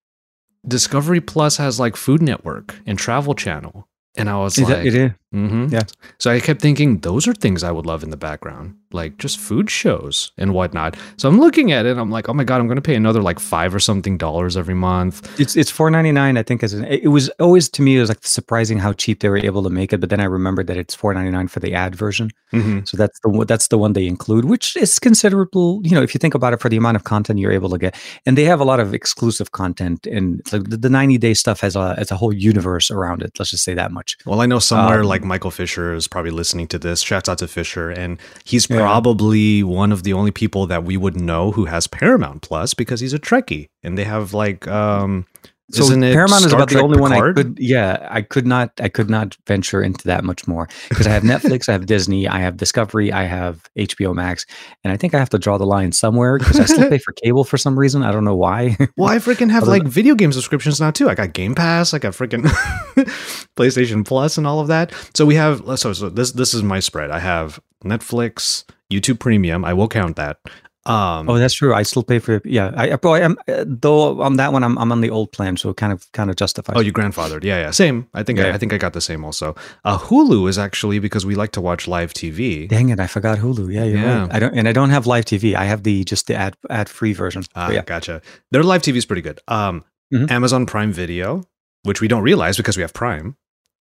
discovery 0.68 1.20
plus 1.22 1.58
has 1.58 1.80
like 1.80 1.96
food 1.96 2.22
network 2.22 2.76
and 2.86 2.98
travel 2.98 3.34
channel 3.36 3.88
and 4.16 4.30
i 4.30 4.38
was 4.38 4.58
It- 4.58 4.64
like 4.70 4.86
it 4.86 4.96
is. 4.96 5.12
Mhm. 5.34 5.72
Yeah. 5.72 5.84
so 6.20 6.30
i 6.32 6.40
kept 6.40 6.62
thinking 6.62 7.00
those 7.00 7.28
are 7.28 7.34
things 7.34 7.64
i 7.64 7.72
would 7.72 7.86
love 7.86 8.04
in 8.04 8.10
the 8.10 8.18
background 8.18 8.76
like 8.94 9.18
just 9.18 9.40
food 9.40 9.70
shows 9.70 10.32
and 10.38 10.54
whatnot 10.54 10.98
so 11.18 11.30
i'm 11.30 11.40
looking 11.40 11.72
at 11.72 11.86
it 11.86 11.98
i'm 11.98 12.12
like 12.12 12.28
oh 12.28 12.34
my 12.34 12.44
god 12.44 12.60
i'm 12.60 12.68
going 12.68 12.76
to 12.76 12.82
pay 12.82 12.96
another 12.96 13.22
like 13.22 13.40
five 13.40 13.74
or 13.74 13.80
something 13.80 14.18
dollars 14.18 14.58
every 14.58 14.74
month 14.76 15.16
It's 15.40 15.56
it's 15.56 15.72
four 15.72 15.90
ninety 15.90 16.12
nine. 16.12 16.36
I 16.38 16.44
think 16.44 16.62
as 16.64 16.74
an, 16.74 16.84
it 16.86 17.08
was 17.08 17.30
always 17.40 17.70
to 17.70 17.82
me 17.82 17.96
it 17.98 18.02
was 18.02 18.10
like 18.10 18.24
surprising 18.26 18.78
how 18.80 18.92
cheap 18.94 19.20
they 19.22 19.30
were 19.30 19.38
able 19.38 19.64
to 19.64 19.70
make 19.70 19.94
it. 19.94 20.00
But 20.02 20.10
then 20.10 20.20
I 20.20 20.26
remembered 20.26 20.68
that 20.68 20.78
it's 20.78 20.94
four 20.94 21.14
ninety 21.14 21.32
nine 21.32 21.48
for 21.48 21.60
the 21.62 21.74
ad 21.74 21.96
version. 21.96 22.30
mm-hmm. 22.52 22.80
So 22.86 22.98
that's 22.98 23.18
the 23.22 23.30
one- 23.30 23.48
that's 23.48 23.68
the 23.70 23.78
one 23.78 23.94
they 23.94 24.06
include, 24.08 24.44
which 24.46 24.76
is 24.76 25.00
considerable. 25.00 25.82
You 25.84 25.92
know, 25.96 26.02
if 26.04 26.14
you 26.14 26.20
think 26.20 26.34
about 26.36 26.54
it, 26.54 26.60
for 26.60 26.70
the 26.70 26.78
amount 26.78 26.96
of 26.98 27.04
content 27.06 27.40
you're 27.40 27.52
able 27.54 27.70
to 27.70 27.78
get, 27.78 27.96
and 28.26 28.38
they 28.38 28.44
have 28.46 28.60
a 28.60 28.66
lot 28.66 28.80
of 28.80 28.94
exclusive 28.94 29.52
content, 29.52 30.06
and 30.08 30.42
like 30.52 30.64
the, 30.70 30.78
the 30.78 30.90
ninety 30.90 31.18
day 31.18 31.34
stuff 31.34 31.62
has 31.62 31.76
a 31.76 31.96
has 31.96 32.12
a 32.12 32.18
whole 32.18 32.34
universe 32.34 32.92
around 32.92 33.22
it. 33.22 33.32
Let's 33.40 33.52
just 33.52 33.64
say 33.64 33.74
that 33.76 33.92
much. 33.92 34.18
well 34.26 34.42
i 34.42 34.46
know 34.46 34.60
somewhere 34.60 35.02
Um, 35.02 35.08
like 35.14 35.21
michael 35.24 35.52
fisher 35.52 35.94
is 35.94 36.08
probably 36.08 36.32
listening 36.32 36.68
to 36.68 36.80
this. 36.80 37.02
Shouts 37.02 37.30
out 37.30 37.38
to 37.40 37.48
fisher. 37.48 37.90
And 37.90 38.18
he's 38.44 38.70
Yeah. 38.70 38.78
probably 38.78 39.64
one 39.64 39.92
of 39.92 40.04
the 40.04 40.14
only 40.14 40.32
people 40.32 40.68
that 40.68 40.84
we 40.84 40.98
would 40.98 41.20
know 41.20 41.52
who 41.52 41.66
has 41.66 41.88
paramount 41.88 42.42
plus 42.42 42.74
because 42.74 43.00
he's 43.00 43.14
a 43.14 43.20
trekkie. 43.20 43.68
And 43.84 43.98
they 43.98 44.04
have 44.06 44.34
like 44.34 44.68
um 44.68 45.26
So 45.74 45.84
isn't 45.84 46.04
it 46.04 46.14
Paramount 46.14 46.46
is 46.46 46.54
about 46.54 46.70
the 46.70 46.76
Trek 46.76 46.84
only 46.84 47.00
one 47.00 47.14
I 47.14 47.34
could. 47.34 47.58
Yeah, 47.60 48.08
I 48.10 48.22
could 48.22 48.46
not. 48.46 48.72
I 48.80 48.90
could 48.90 49.10
not 49.10 49.38
venture 49.48 49.82
into 49.82 50.06
that 50.08 50.24
much 50.24 50.48
more 50.48 50.68
because 50.90 51.08
I 51.08 51.12
have 51.12 51.24
Netflix, 51.24 51.70
I 51.70 51.74
have 51.74 51.86
Disney, 51.86 52.28
I 52.28 52.40
have 52.40 52.58
Discovery, 52.58 53.12
I 53.12 53.24
have 53.24 53.64
HBO 53.78 54.14
Max, 54.14 54.46
and 54.84 54.92
I 54.92 54.98
think 54.98 55.14
I 55.14 55.20
have 55.20 55.30
to 55.30 55.40
draw 55.40 55.58
the 55.58 55.66
line 55.66 55.92
somewhere 55.92 56.38
because 56.38 56.60
I 56.60 56.66
still 56.66 56.90
pay 56.90 56.98
for 56.98 57.12
cable 57.24 57.44
for 57.44 57.58
some 57.58 57.78
reason. 57.78 58.04
I 58.04 58.12
don't 58.12 58.26
know 58.26 58.36
why. 58.36 58.78
Well, 58.98 59.10
I 59.10 59.18
freaking 59.18 59.50
have 59.52 59.68
like 59.68 59.84
video 59.84 60.16
game 60.16 60.32
subscriptions 60.32 60.80
now 60.80 60.92
too. 60.92 61.10
I 61.10 61.16
got 61.16 61.34
Game 61.34 61.56
Pass, 61.56 61.94
I 61.94 62.00
got 62.00 62.14
freaking 62.14 62.46
PlayStation 63.56 64.06
Plus, 64.06 64.38
and 64.38 64.46
all 64.46 64.60
of 64.60 64.68
that. 64.68 64.94
So 65.16 65.26
we 65.26 65.36
have 65.36 65.62
so 65.80 65.94
so 65.94 66.10
this 66.10 66.32
this 66.34 66.54
is 66.54 66.64
my 66.64 66.80
spread. 66.80 67.12
I 67.12 67.20
have 67.20 67.60
Netflix, 67.84 68.66
YouTube 68.92 69.20
Premium. 69.20 69.66
I 69.66 69.74
will 69.74 69.88
count 69.88 70.16
that. 70.18 70.38
Um, 70.86 71.30
oh, 71.30 71.38
that's 71.38 71.54
true. 71.54 71.74
I 71.76 71.84
still 71.84 72.02
pay 72.02 72.18
for. 72.20 72.42
Yeah, 72.44 72.72
I, 72.76 72.90
I 72.92 73.20
am 73.20 73.38
uh, 73.48 73.64
though 73.68 74.20
on 74.22 74.38
that 74.38 74.52
one. 74.52 74.64
I'm 74.64 74.78
I'm 74.80 74.92
on 74.92 75.02
the 75.02 75.12
old 75.12 75.32
plan, 75.32 75.56
so 75.58 75.70
it 75.70 75.78
kind 75.78 75.94
of 75.94 76.12
kind 76.12 76.30
of 76.32 76.36
justifies. 76.38 76.76
Oh, 76.76 76.82
you 76.82 76.92
grandfathered. 76.92 77.44
Yeah, 77.44 77.60
yeah. 77.60 77.72
Same. 77.72 78.08
I 78.16 78.24
think 78.24 78.40
I, 78.40 78.48
Yeah. 78.48 78.56
I 78.56 78.58
think 78.58 78.74
I 78.74 78.78
got 78.80 78.94
the 78.94 79.02
same 79.02 79.24
also. 79.24 79.56
Uh, 79.86 80.00
Hulu 80.00 80.50
is 80.50 80.58
actually 80.58 80.98
because 81.00 81.24
we 81.26 81.36
like 81.36 81.52
to 81.52 81.62
watch 81.62 81.88
live 81.88 82.14
TV. 82.14 82.68
Dang 82.68 82.90
it! 82.90 83.00
I 83.00 83.06
forgot 83.08 83.38
Hulu. 83.38 83.72
Yeah, 83.72 83.84
Yeah. 83.84 84.22
right. 84.24 84.34
I 84.34 84.40
don't, 84.40 84.54
and 84.58 84.68
I 84.68 84.72
don't 84.74 84.90
have 84.90 85.06
live 85.06 85.26
TV. 85.26 85.54
I 85.56 85.66
have 85.66 85.84
the 85.84 86.04
just 86.04 86.26
the 86.28 86.36
ad 86.36 86.56
ad 86.70 86.90
free 86.90 87.14
version. 87.14 87.44
Ah, 87.56 87.70
yeah, 87.70 87.84
gotcha. 87.84 88.22
Their 88.50 88.64
live 88.64 88.82
TV 88.82 88.96
is 88.98 89.06
pretty 89.06 89.22
good. 89.22 89.40
Um, 89.48 89.84
Mhm. 90.12 90.30
Amazon 90.32 90.66
Prime 90.66 90.92
Video, 90.92 91.44
which 91.84 92.02
we 92.02 92.08
don't 92.10 92.24
realize 92.24 92.58
because 92.58 92.76
we 92.76 92.82
have 92.82 92.92
Prime. 92.94 93.38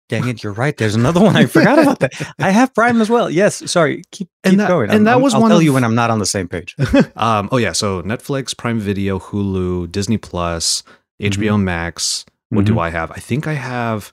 Dang 0.09 0.28
it, 0.28 0.42
you're 0.42 0.52
right. 0.52 0.76
There's 0.76 0.94
another 0.94 1.21
one. 1.21 1.37
I 1.37 1.47
forgot 1.47 1.78
about 1.78 2.00
that. 2.00 2.12
I 2.38 2.50
have 2.50 2.75
Prime 2.75 3.00
as 3.00 3.09
well. 3.09 3.30
Yes. 3.30 3.71
Sorry. 3.71 4.02
Keep, 4.12 4.28
And 4.44 4.52
keep 4.52 4.59
that- 4.59 4.68
going. 4.68 4.85
and 4.90 4.92
I'm- 4.92 5.04
that 5.04 5.12
I'm- 5.12 5.23
was 5.23 5.32
I'll 5.35 5.40
one 5.40 5.50
tell 5.50 5.59
of- 5.59 5.64
you 5.64 5.73
when 5.73 5.85
I'm 5.85 5.94
not 5.94 6.11
on 6.11 6.18
the 6.18 6.26
same 6.26 6.49
page. 6.49 6.76
um, 7.16 7.49
oh 7.50 7.56
yeah, 7.56 7.73
so 7.73 8.02
Netflix, 8.02 8.54
Prime 8.56 8.78
Video, 8.78 9.18
Hulu, 9.18 9.90
Disney 9.90 10.18
Plus, 10.18 10.82
HBO 11.21 11.56
Max. 11.56 12.26
What 12.50 12.66
do 12.66 12.75
Mhm. 12.75 12.80
I 12.82 12.90
have? 12.90 13.11
I 13.12 13.21
think 13.21 13.47
I 13.47 13.54
have 13.54 14.12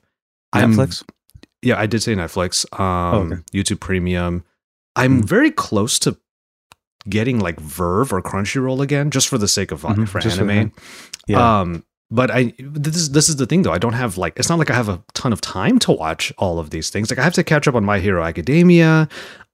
I'm- 0.52 0.72
Netflix. 0.74 1.02
Yeah, 1.62 1.78
I 1.78 1.84
did 1.84 2.02
say 2.02 2.14
Netflix. 2.14 2.64
Um, 2.80 3.32
okay. 3.32 3.42
YouTube 3.52 3.80
Premium. 3.80 4.44
I'm 4.96 5.20
Mhm. 5.22 5.28
very 5.28 5.50
close 5.50 5.98
to 6.00 6.16
getting 7.08 7.38
like 7.38 7.60
VRV 7.60 8.12
or 8.12 8.22
Crunchyroll 8.22 8.80
again, 8.80 9.10
just 9.10 9.28
for 9.28 9.36
the 9.36 9.48
sake 9.48 9.70
of 9.70 9.82
Mhm, 9.82 10.08
for 10.08 10.20
just 10.20 10.38
for 10.38 10.50
anime. 10.50 10.72
Yeah. 11.26 11.60
Um, 11.60 11.84
but 12.10 12.30
I 12.30 12.52
this 12.58 12.96
is 12.96 13.10
this 13.12 13.28
is 13.28 13.36
the 13.36 13.46
thing 13.46 13.62
though. 13.62 13.72
I 13.72 13.78
don't 13.78 13.92
have 13.92 14.18
like 14.18 14.38
it's 14.38 14.48
not 14.48 14.58
like 14.58 14.70
I 14.70 14.74
have 14.74 14.88
a 14.88 15.02
ton 15.14 15.32
of 15.32 15.40
time 15.40 15.78
to 15.80 15.92
watch 15.92 16.32
all 16.38 16.58
of 16.58 16.70
these 16.70 16.90
things. 16.90 17.10
Like 17.10 17.18
I 17.18 17.22
have 17.22 17.34
to 17.34 17.44
catch 17.44 17.68
up 17.68 17.74
on 17.74 17.84
My 17.84 17.98
Hero 18.00 18.22
Academia. 18.24 19.08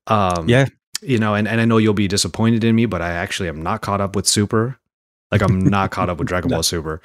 Um, 0.06 0.48
Yeah. 0.48 0.66
you 1.02 1.18
know, 1.18 1.34
and, 1.34 1.46
and 1.48 1.60
I 1.60 1.64
know 1.64 1.76
you'll 1.78 1.92
be 1.94 2.08
disappointed 2.08 2.64
in 2.64 2.74
me, 2.74 2.86
but 2.86 3.02
I 3.02 3.10
actually 3.10 3.48
am 3.48 3.62
not 3.62 3.82
caught 3.82 4.00
up 4.00 4.16
with 4.16 4.26
Super. 4.26 4.78
Like 5.30 5.42
I'm 5.42 5.60
not 5.60 5.90
caught 5.90 6.08
up 6.08 6.18
with 6.18 6.28
Dragon 6.32 6.50
No. 6.50 6.56
Ball 6.56 6.62
Super. 6.62 7.02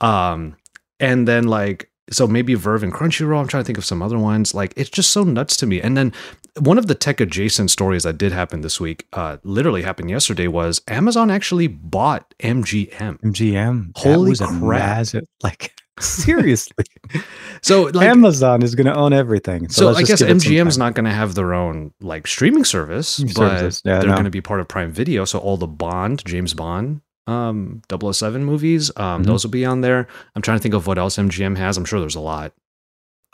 Um, 0.00 0.56
and 1.00 1.26
then 1.26 1.44
like 1.48 1.90
so 2.10 2.26
maybe 2.26 2.54
VRV 2.54 2.82
and 2.82 2.92
Crunchyroll. 2.92 3.40
I'm 3.40 3.48
trying 3.48 3.62
to 3.62 3.66
think 3.66 3.78
of 3.78 3.84
some 3.84 4.02
other 4.02 4.18
ones. 4.18 4.54
Like 4.54 4.74
it's 4.76 4.90
just 4.90 5.10
so 5.10 5.24
nuts 5.24 5.56
to 5.56 5.66
me. 5.66 5.80
And 5.80 5.96
then 5.96 6.12
one 6.60 6.78
of 6.78 6.86
the 6.86 6.94
tech 6.94 7.20
adjacent 7.20 7.70
stories 7.70 8.04
that 8.04 8.16
did 8.18 8.32
happen 8.32 8.60
this 8.60 8.78
week, 8.80 9.06
uh, 9.12 9.38
literally 9.42 9.82
happened 9.82 10.10
yesterday, 10.10 10.46
was 10.46 10.80
Amazon 10.88 11.30
actually 11.30 11.66
bought 11.66 12.32
MGM. 12.40 13.20
MGM. 13.22 13.90
Holy 13.96 14.36
crap. 14.36 15.06
like 15.42 15.72
seriously, 16.00 16.84
So 17.62 17.82
like 17.84 18.08
Amazon 18.08 18.62
is 18.62 18.74
going 18.74 18.86
to 18.86 18.94
own 18.94 19.12
everything. 19.12 19.68
So, 19.68 19.86
let's 19.86 19.98
I 19.98 20.02
guess 20.02 20.22
MGM's 20.22 20.76
not 20.78 20.94
going 20.94 21.04
to 21.04 21.12
have 21.12 21.34
their 21.34 21.54
own 21.54 21.92
like 22.00 22.26
streaming 22.26 22.64
service, 22.64 23.08
Services. 23.08 23.80
but 23.84 23.88
Yeah, 23.90 23.98
they're 24.00 24.08
no. 24.08 24.14
going 24.14 24.24
to 24.24 24.30
be 24.30 24.40
part 24.40 24.60
of 24.60 24.68
Prime 24.68 24.90
Video. 24.90 25.24
So 25.24 25.38
all 25.38 25.56
the 25.56 25.66
Bond, 25.68 26.24
James 26.24 26.52
Bond, 26.52 27.00
um, 27.28 27.80
007 27.88 28.44
movies, 28.44 28.90
um, 28.96 29.22
Mhm. 29.22 29.26
those 29.26 29.44
will 29.44 29.50
be 29.52 29.64
on 29.64 29.80
there. 29.82 30.08
I'm 30.34 30.42
trying 30.42 30.58
to 30.58 30.62
think 30.62 30.74
of 30.74 30.86
what 30.86 30.98
else 30.98 31.16
MGM 31.16 31.56
has. 31.56 31.76
I'm 31.76 31.84
sure 31.84 32.00
there's 32.00 32.16
a 32.16 32.20
lot. 32.20 32.52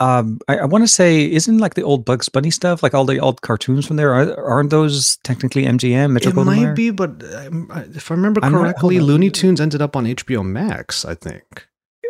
Um, 0.01 0.41
I, 0.49 0.59
I 0.59 0.65
want 0.65 0.83
to 0.83 0.89
say, 0.89 1.31
isn't 1.31 1.59
like 1.59 1.75
the 1.75 1.83
old 1.83 2.05
Bugs 2.07 2.29
Bunny 2.29 2.51
stuff, 2.51 2.83
like 2.83 2.95
all 2.95 3.05
the 3.05 3.19
old 3.19 3.43
cartoons 3.43 3.87
from 3.87 3.97
there? 3.97 4.15
Are, 4.15 4.45
aren't 4.49 4.71
those 4.71 5.19
technically 5.19 5.65
MGM? 5.65 6.11
Metro 6.13 6.31
it 6.33 6.35
Goldwyn 6.35 6.47
might 6.47 6.61
Mayer? 6.61 6.73
be, 6.75 6.91
but 6.91 7.23
um, 7.35 7.71
if 7.95 8.11
I 8.11 8.15
remember 8.15 8.41
I'm 8.43 8.53
not- 8.53 8.61
correctly. 8.63 8.99
Looney 9.01 9.31
Tunes 9.31 9.61
ended 9.61 9.83
up 9.83 9.95
on 9.97 10.07
HBO 10.07 10.45
Max. 10.45 11.05
I 11.05 11.15
think. 11.15 11.67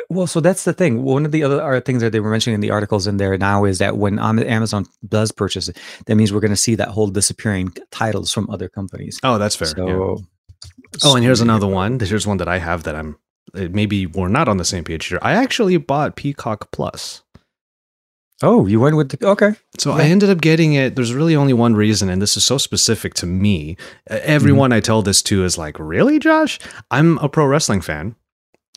Well, 0.08 0.26
so 0.26 0.40
that's 0.40 0.64
the 0.64 0.72
thing. 0.72 1.04
One 1.04 1.24
of 1.24 1.30
the 1.30 1.44
other 1.44 1.62
uh, 1.62 1.80
things 1.80 2.02
that 2.02 2.10
they 2.10 2.18
were 2.20 2.30
mentioning 2.30 2.54
in 2.54 2.60
the 2.60 2.70
articles 2.70 3.06
in 3.06 3.16
there 3.18 3.36
now 3.38 3.64
is 3.64 3.78
that 3.78 3.96
when 3.96 4.18
Amazon 4.18 4.86
does 5.08 5.30
purchase 5.30 5.68
it, 5.68 5.78
that 6.06 6.16
means 6.16 6.32
we're 6.32 6.40
going 6.40 6.50
to 6.50 6.56
see 6.56 6.74
that 6.74 6.88
whole 6.88 7.06
disappearing 7.08 7.72
titles 7.92 8.32
from 8.32 8.50
other 8.50 8.68
companies. 8.68 9.20
Oh, 9.22 9.38
that's 9.38 9.54
fair. 9.54 9.68
yeah. 9.76 10.16
Oh, 11.04 11.14
and 11.14 11.22
here's 11.24 11.40
another 11.40 11.68
one. 11.68 12.00
Here's 12.00 12.26
one 12.26 12.38
that 12.38 12.48
I 12.48 12.58
have 12.58 12.82
that 12.84 12.96
I'm. 12.96 13.16
uh, 13.54 13.68
Maybe 13.70 14.06
we're 14.06 14.28
not 14.28 14.48
on 14.48 14.56
the 14.56 14.64
same 14.64 14.82
page 14.84 15.06
here. 15.06 15.20
I 15.22 15.32
actually 15.32 15.76
bought 15.76 16.16
Peacock 16.16 16.70
Plus. 16.72 17.22
Oh, 18.42 18.66
you 18.66 18.80
went 18.80 18.96
with 18.96 19.10
the 19.10 19.26
okay. 19.26 19.52
So 19.78 19.90
Yeah. 19.96 20.02
I 20.02 20.06
ended 20.06 20.30
up 20.30 20.40
getting 20.40 20.72
it. 20.74 20.96
There's 20.96 21.12
really 21.12 21.36
only 21.36 21.52
one 21.52 21.74
reason, 21.74 22.08
and 22.08 22.22
this 22.22 22.36
is 22.36 22.44
so 22.44 22.56
specific 22.58 23.14
to 23.14 23.26
me. 23.26 23.76
Everyone 24.08 24.70
mm-hmm. 24.70 24.76
I 24.76 24.80
tell 24.80 25.02
this 25.02 25.22
to 25.24 25.44
is 25.44 25.58
like, 25.58 25.78
"Really, 25.78 26.18
Josh? 26.18 26.58
I'm 26.90 27.18
a 27.18 27.28
pro 27.28 27.44
wrestling 27.46 27.80
fan, 27.82 28.16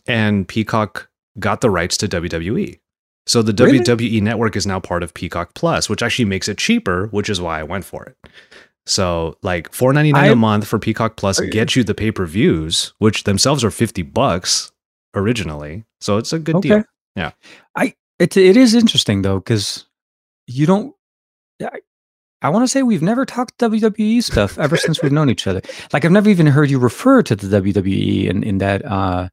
and 0.05 0.47
Peacock 0.47 1.09
got 1.39 1.61
the 1.61 1.69
rights 1.69 1.97
to 1.97 2.07
WWE. 2.07 2.79
So 3.25 3.41
the 3.41 3.53
Really? 3.63 3.79
WWE 3.79 4.21
network 4.21 4.55
is 4.57 4.67
now 4.67 4.79
part 4.81 5.01
of 5.01 5.13
Peacock 5.13 5.53
Plus, 5.53 5.89
which 5.89 6.03
actually 6.03 6.25
makes 6.25 6.49
it 6.49 6.57
cheaper, 6.57 7.07
which 7.07 7.29
is 7.29 7.39
why 7.39 7.59
I 7.59 7.63
went 7.63 7.85
for 7.85 8.03
it. 8.03 8.17
So 8.85 9.37
like 9.41 9.71
four 9.73 9.93
ninety 9.93 10.11
nine 10.11 10.25
I- 10.25 10.33
a 10.33 10.35
month 10.35 10.67
for 10.67 10.77
Peacock 10.77 11.15
Plus 11.15 11.39
Okay. 11.39 11.49
gets 11.49 11.75
you 11.77 11.85
the 11.85 11.93
pay 11.95 12.11
per 12.11 12.25
views, 12.25 12.93
which 12.99 13.23
themselves 13.23 13.63
are 13.63 13.71
fifty 13.71 14.01
bucks 14.01 14.73
originally. 15.15 15.85
So 16.01 16.17
it's 16.17 16.33
a 16.33 16.39
good 16.39 16.55
Okay. 16.55 16.69
deal. 16.69 16.83
Yeah. 17.15 17.31
I 17.77 17.93
it 18.19 18.37
it 18.37 18.57
is 18.57 18.73
interesting 18.73 19.21
though 19.21 19.39
because 19.39 19.85
you 20.47 20.65
don't. 20.65 20.95
I, 21.61 21.79
I 22.41 22.49
want 22.49 22.63
to 22.63 22.67
say 22.67 22.83
we've 22.83 23.01
never 23.01 23.25
talked 23.25 23.57
WWE 23.59 24.21
stuff 24.21 24.59
ever 24.59 24.75
since 24.75 25.01
we've 25.01 25.11
known 25.13 25.29
each 25.29 25.47
other. 25.47 25.61
Like 25.93 26.03
I've 26.03 26.11
never 26.11 26.29
even 26.29 26.45
heard 26.47 26.69
you 26.69 26.77
refer 26.79 27.23
to 27.23 27.35
the 27.35 27.61
WWE 27.61 28.27
in 28.29 28.43
in 28.43 28.57
that. 28.57 28.83
uh 28.85 29.29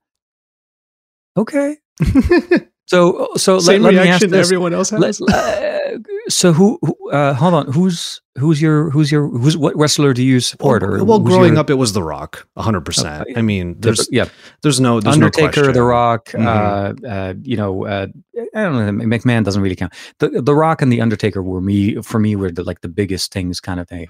Okay, 1.36 1.76
so 2.90 3.28
so 3.36 3.54
let, 3.54 3.62
Same 3.62 3.82
let 3.82 3.94
me 3.94 4.00
ask 4.00 4.26
this. 4.26 4.46
everyone 4.46 4.72
else 4.74 4.90
has. 4.90 5.20
Let- 5.20 5.34
uh, 5.34 5.98
so 6.28 6.52
who, 6.52 6.78
who 6.82 7.10
uh, 7.10 7.34
hold 7.34 7.54
on 7.54 7.72
who's 7.72 8.20
who's 8.38 8.60
your 8.62 8.90
who's 8.90 9.10
your 9.10 9.28
who's 9.28 9.56
what 9.56 9.74
wrestler 9.76 10.12
do 10.14 10.22
you 10.22 10.38
support 10.40 10.82
or 10.82 10.92
Well, 10.98 11.06
well 11.06 11.18
growing 11.20 11.52
your- 11.54 11.60
up, 11.60 11.70
it 11.70 11.74
was 11.74 11.92
The 11.92 12.02
Rock, 12.02 12.46
hundred 12.56 12.82
percent. 12.82 13.22
Okay. 13.22 13.38
I 13.38 13.42
mean, 13.42 13.76
there's 13.80 14.08
yeah 14.10 14.26
there's 14.62 14.80
no 14.80 15.00
there's 15.00 15.14
Undertaker, 15.16 15.66
no. 15.66 15.72
The 15.72 15.82
Rock, 15.82 16.26
Mhm. 16.30 16.46
uh, 16.46 17.08
uh, 17.08 17.34
you 17.42 17.56
know, 17.56 17.86
uh, 17.86 18.06
I 18.54 18.62
don't 18.62 18.98
know, 18.98 19.04
McMahon 19.04 19.44
doesn't 19.44 19.62
really 19.62 19.76
count. 19.76 19.92
The 20.18 20.28
The 20.42 20.54
Rock 20.54 20.82
and 20.82 20.92
the 20.92 21.00
Undertaker 21.00 21.42
were 21.42 21.60
me 21.60 21.96
for 22.02 22.18
me 22.18 22.36
were 22.36 22.50
the, 22.52 22.64
like 22.64 22.80
the 22.82 22.88
biggest 22.88 23.32
things, 23.32 23.60
kind 23.60 23.80
of 23.80 23.88
thing. 23.88 24.08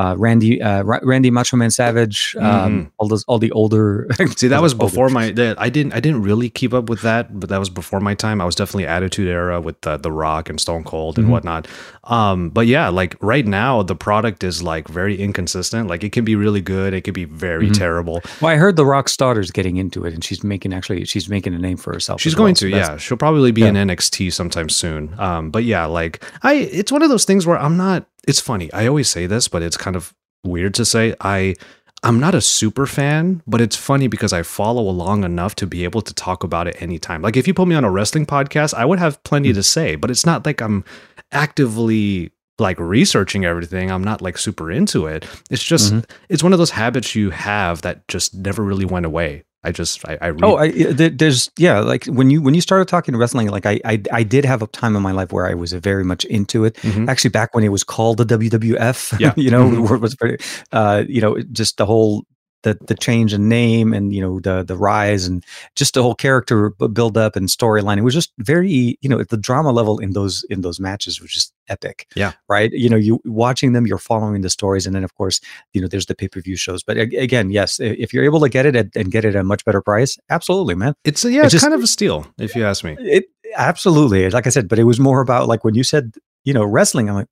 Uh, 0.00 0.14
Randy, 0.16 0.62
uh, 0.62 0.82
Ra- 0.82 1.00
Randy 1.02 1.30
Macho 1.30 1.56
Man 1.58 1.70
Savage, 1.70 2.34
um, 2.38 2.90
all 2.98 3.06
those, 3.08 3.22
all 3.28 3.38
the 3.38 3.50
older. 3.52 4.06
Mm-hmm. 4.12 4.32
See, 4.40 4.48
that 4.48 4.62
was 4.62 4.72
older. 4.72 4.84
before 4.86 5.08
my. 5.10 5.30
That 5.32 5.60
I 5.60 5.68
didn't. 5.68 5.92
I 5.92 6.00
didn't 6.00 6.22
really 6.22 6.48
keep 6.48 6.72
up 6.72 6.88
with 6.88 7.02
that, 7.02 7.38
but 7.38 7.48
that 7.50 7.58
was 7.58 7.68
before 7.68 8.00
my 8.00 8.14
time. 8.14 8.40
I 8.40 8.44
was 8.46 8.54
definitely 8.54 8.86
Attitude 8.86 9.28
Era 9.28 9.60
with 9.60 9.78
the, 9.82 9.98
the 9.98 10.10
Rock 10.10 10.48
and 10.48 10.58
Stone 10.60 10.84
Cold 10.84 11.18
and 11.18 11.26
Mhm. 11.26 11.30
whatnot. 11.30 11.68
Um, 12.04 12.48
but 12.50 12.66
yeah, 12.66 12.88
like 12.88 13.14
right 13.20 13.46
now, 13.46 13.82
the 13.82 13.94
product 13.94 14.42
is 14.42 14.62
like 14.62 14.88
very 14.88 15.20
inconsistent. 15.20 15.88
Like 15.88 16.02
it 16.02 16.12
can 16.12 16.24
be 16.24 16.34
really 16.34 16.62
good, 16.62 16.94
it 16.94 17.02
could 17.02 17.14
be 17.14 17.26
very 17.26 17.68
Mhm. 17.68 17.74
terrible. 17.78 18.22
Well, 18.40 18.50
I 18.52 18.56
heard 18.56 18.76
the 18.76 18.86
Rock's 18.86 19.16
daughter's 19.16 19.50
getting 19.50 19.76
into 19.76 20.04
it, 20.06 20.14
and 20.14 20.24
she's 20.24 20.42
making 20.42 20.72
actually 20.72 21.04
she's 21.04 21.28
making 21.28 21.54
a 21.54 21.58
name 21.58 21.76
for 21.76 21.92
herself. 21.92 22.20
She's 22.20 22.32
as 22.32 22.38
well, 22.38 22.46
going 22.46 22.54
so 22.56 22.66
to, 22.66 22.70
yeah. 22.76 22.96
She'll 22.96 23.16
probably 23.18 23.52
be 23.52 23.60
yeah. 23.62 23.68
in 23.68 23.74
NXT 23.76 24.32
sometime 24.32 24.68
soon. 24.70 25.14
Um, 25.18 25.50
but 25.50 25.64
yeah, 25.64 25.84
like 25.84 26.24
I, 26.42 26.54
it's 26.54 26.90
one 26.90 27.02
of 27.02 27.10
those 27.10 27.24
things 27.26 27.46
where 27.46 27.58
I'm 27.58 27.76
not. 27.76 28.06
It's 28.26 28.40
funny. 28.40 28.72
I 28.72 28.86
always 28.86 29.08
say 29.10 29.26
this, 29.26 29.48
but 29.48 29.62
it's 29.62 29.76
kind 29.76 29.96
of 29.96 30.14
weird 30.44 30.74
to 30.74 30.84
say. 30.84 31.14
I, 31.20 31.54
I'm 32.02 32.18
not 32.20 32.34
a 32.34 32.40
super 32.40 32.86
fan, 32.86 33.42
but 33.46 33.60
it's 33.60 33.76
funny 33.76 34.06
because 34.08 34.32
I 34.32 34.42
follow 34.42 34.88
along 34.88 35.24
enough 35.24 35.54
to 35.56 35.66
be 35.66 35.84
able 35.84 36.02
to 36.02 36.14
talk 36.14 36.44
about 36.44 36.66
it 36.66 36.80
anytime. 36.80 37.22
Like 37.22 37.36
if 37.36 37.46
you 37.46 37.54
put 37.54 37.68
me 37.68 37.74
on 37.74 37.84
a 37.84 37.90
wrestling 37.90 38.26
podcast, 38.26 38.72
I 38.74 38.84
would 38.84 38.98
have 38.98 39.22
plenty 39.24 39.52
to 39.52 39.62
say, 39.62 39.96
but 39.96 40.10
it's 40.10 40.24
not 40.26 40.44
like 40.46 40.60
I'm 40.60 40.84
actively 41.32 42.30
like 42.58 42.78
researching 42.78 43.44
everything. 43.46 43.90
I'm 43.90 44.04
not 44.04 44.20
like 44.20 44.36
super 44.36 44.70
into 44.70 45.06
it. 45.06 45.26
It's 45.50 45.64
just 45.64 45.92
Mhm. 45.92 46.04
it's 46.28 46.42
one 46.42 46.52
of 46.52 46.58
those 46.58 46.70
habits 46.72 47.14
you 47.14 47.30
have 47.30 47.80
that 47.82 48.06
just 48.08 48.34
never 48.34 48.62
really 48.62 48.84
went 48.84 49.06
away. 49.06 49.44
I 49.62 49.72
just 49.72 50.08
I, 50.08 50.16
I 50.22 50.28
read 50.28 50.42
Oh, 50.44 50.56
I, 50.56 50.70
there's 50.70 51.50
yeah, 51.58 51.80
like 51.80 52.06
when 52.06 52.30
you 52.30 52.40
when 52.40 52.54
you 52.54 52.60
started 52.62 52.88
talking 52.88 53.14
wrestling, 53.16 53.48
like 53.48 53.66
I, 53.66 53.78
I 53.84 54.02
I 54.10 54.22
did 54.22 54.44
have 54.46 54.62
a 54.62 54.66
time 54.68 54.96
in 54.96 55.02
my 55.02 55.12
life 55.12 55.32
where 55.32 55.46
I 55.46 55.52
was 55.54 55.72
very 55.74 56.04
much 56.04 56.24
into 56.26 56.64
it. 56.64 56.74
Mhm. 56.76 57.08
Actually, 57.08 57.30
back 57.30 57.54
when 57.54 57.62
it 57.64 57.68
was 57.68 57.84
called 57.84 58.16
the 58.16 58.24
WWF, 58.24 59.18
Yeah. 59.20 59.34
you 59.36 59.50
know, 59.50 59.68
Mhm. 59.70 59.94
it 59.96 60.00
was 60.00 60.14
very, 60.18 60.38
uh, 60.72 61.04
you 61.08 61.20
know, 61.20 61.38
just 61.52 61.76
the 61.76 61.84
whole 61.84 62.24
the 62.62 62.78
the 62.86 62.94
change 62.94 63.32
in 63.32 63.48
name 63.48 63.92
and 63.92 64.14
you 64.14 64.20
know 64.20 64.40
the 64.40 64.62
the 64.62 64.76
rise 64.76 65.26
and 65.26 65.44
just 65.76 65.94
the 65.94 66.02
whole 66.02 66.14
character 66.14 66.70
build 66.92 67.16
up 67.16 67.36
and 67.36 67.48
storyline. 67.48 67.98
It 67.98 68.02
was 68.02 68.14
just 68.14 68.32
very 68.38 68.98
you 69.00 69.08
know 69.08 69.18
at 69.20 69.28
the 69.30 69.36
drama 69.36 69.72
level 69.72 69.98
in 69.98 70.12
those 70.12 70.44
in 70.50 70.60
those 70.60 70.78
matches 70.80 71.20
was 71.20 71.30
just 71.30 71.52
epic. 71.68 72.06
Yeah. 72.16 72.32
right. 72.48 72.70
You 72.72 72.88
know, 72.88 72.96
you 72.96 73.20
watching 73.24 73.72
them, 73.72 73.86
you're 73.86 73.98
following 73.98 74.42
the 74.42 74.50
stories, 74.50 74.86
and 74.86 74.94
then 74.94 75.04
of 75.04 75.14
course 75.14 75.40
you 75.72 75.80
know 75.80 75.88
there's 75.88 76.06
the 76.06 76.14
pay 76.14 76.28
per 76.28 76.40
view 76.40 76.56
shows. 76.56 76.82
But 76.82 76.96
again, 76.98 77.50
yes, 77.50 77.78
if 77.80 78.12
you're 78.12 78.24
able 78.24 78.40
to 78.40 78.48
get 78.48 78.66
it 78.66 78.76
at, 78.76 78.88
and 78.96 79.10
get 79.10 79.24
it 79.24 79.34
at 79.34 79.40
a 79.40 79.44
much 79.44 79.64
better 79.64 79.80
price, 79.80 80.18
absolutely, 80.28 80.74
man. 80.74 80.94
It's 81.04 81.24
a, 81.24 81.32
yeah, 81.32 81.44
it's 81.44 81.52
just- 81.52 81.64
kind 81.64 81.74
of 81.74 81.82
a 81.82 81.86
steal 81.86 82.26
if 82.38 82.54
you 82.54 82.64
ask 82.64 82.84
me. 82.84 82.96
It 83.00 83.24
absolutely, 83.56 84.28
like 84.30 84.46
I 84.46 84.50
said, 84.50 84.68
but 84.68 84.78
it 84.78 84.84
was 84.84 85.00
more 85.00 85.20
about 85.20 85.48
like 85.48 85.64
when 85.64 85.74
you 85.74 85.84
said, 85.84 86.14
you 86.44 86.52
know, 86.52 86.64
wrestling. 86.64 87.08
I'm 87.08 87.14
like, 87.16 87.28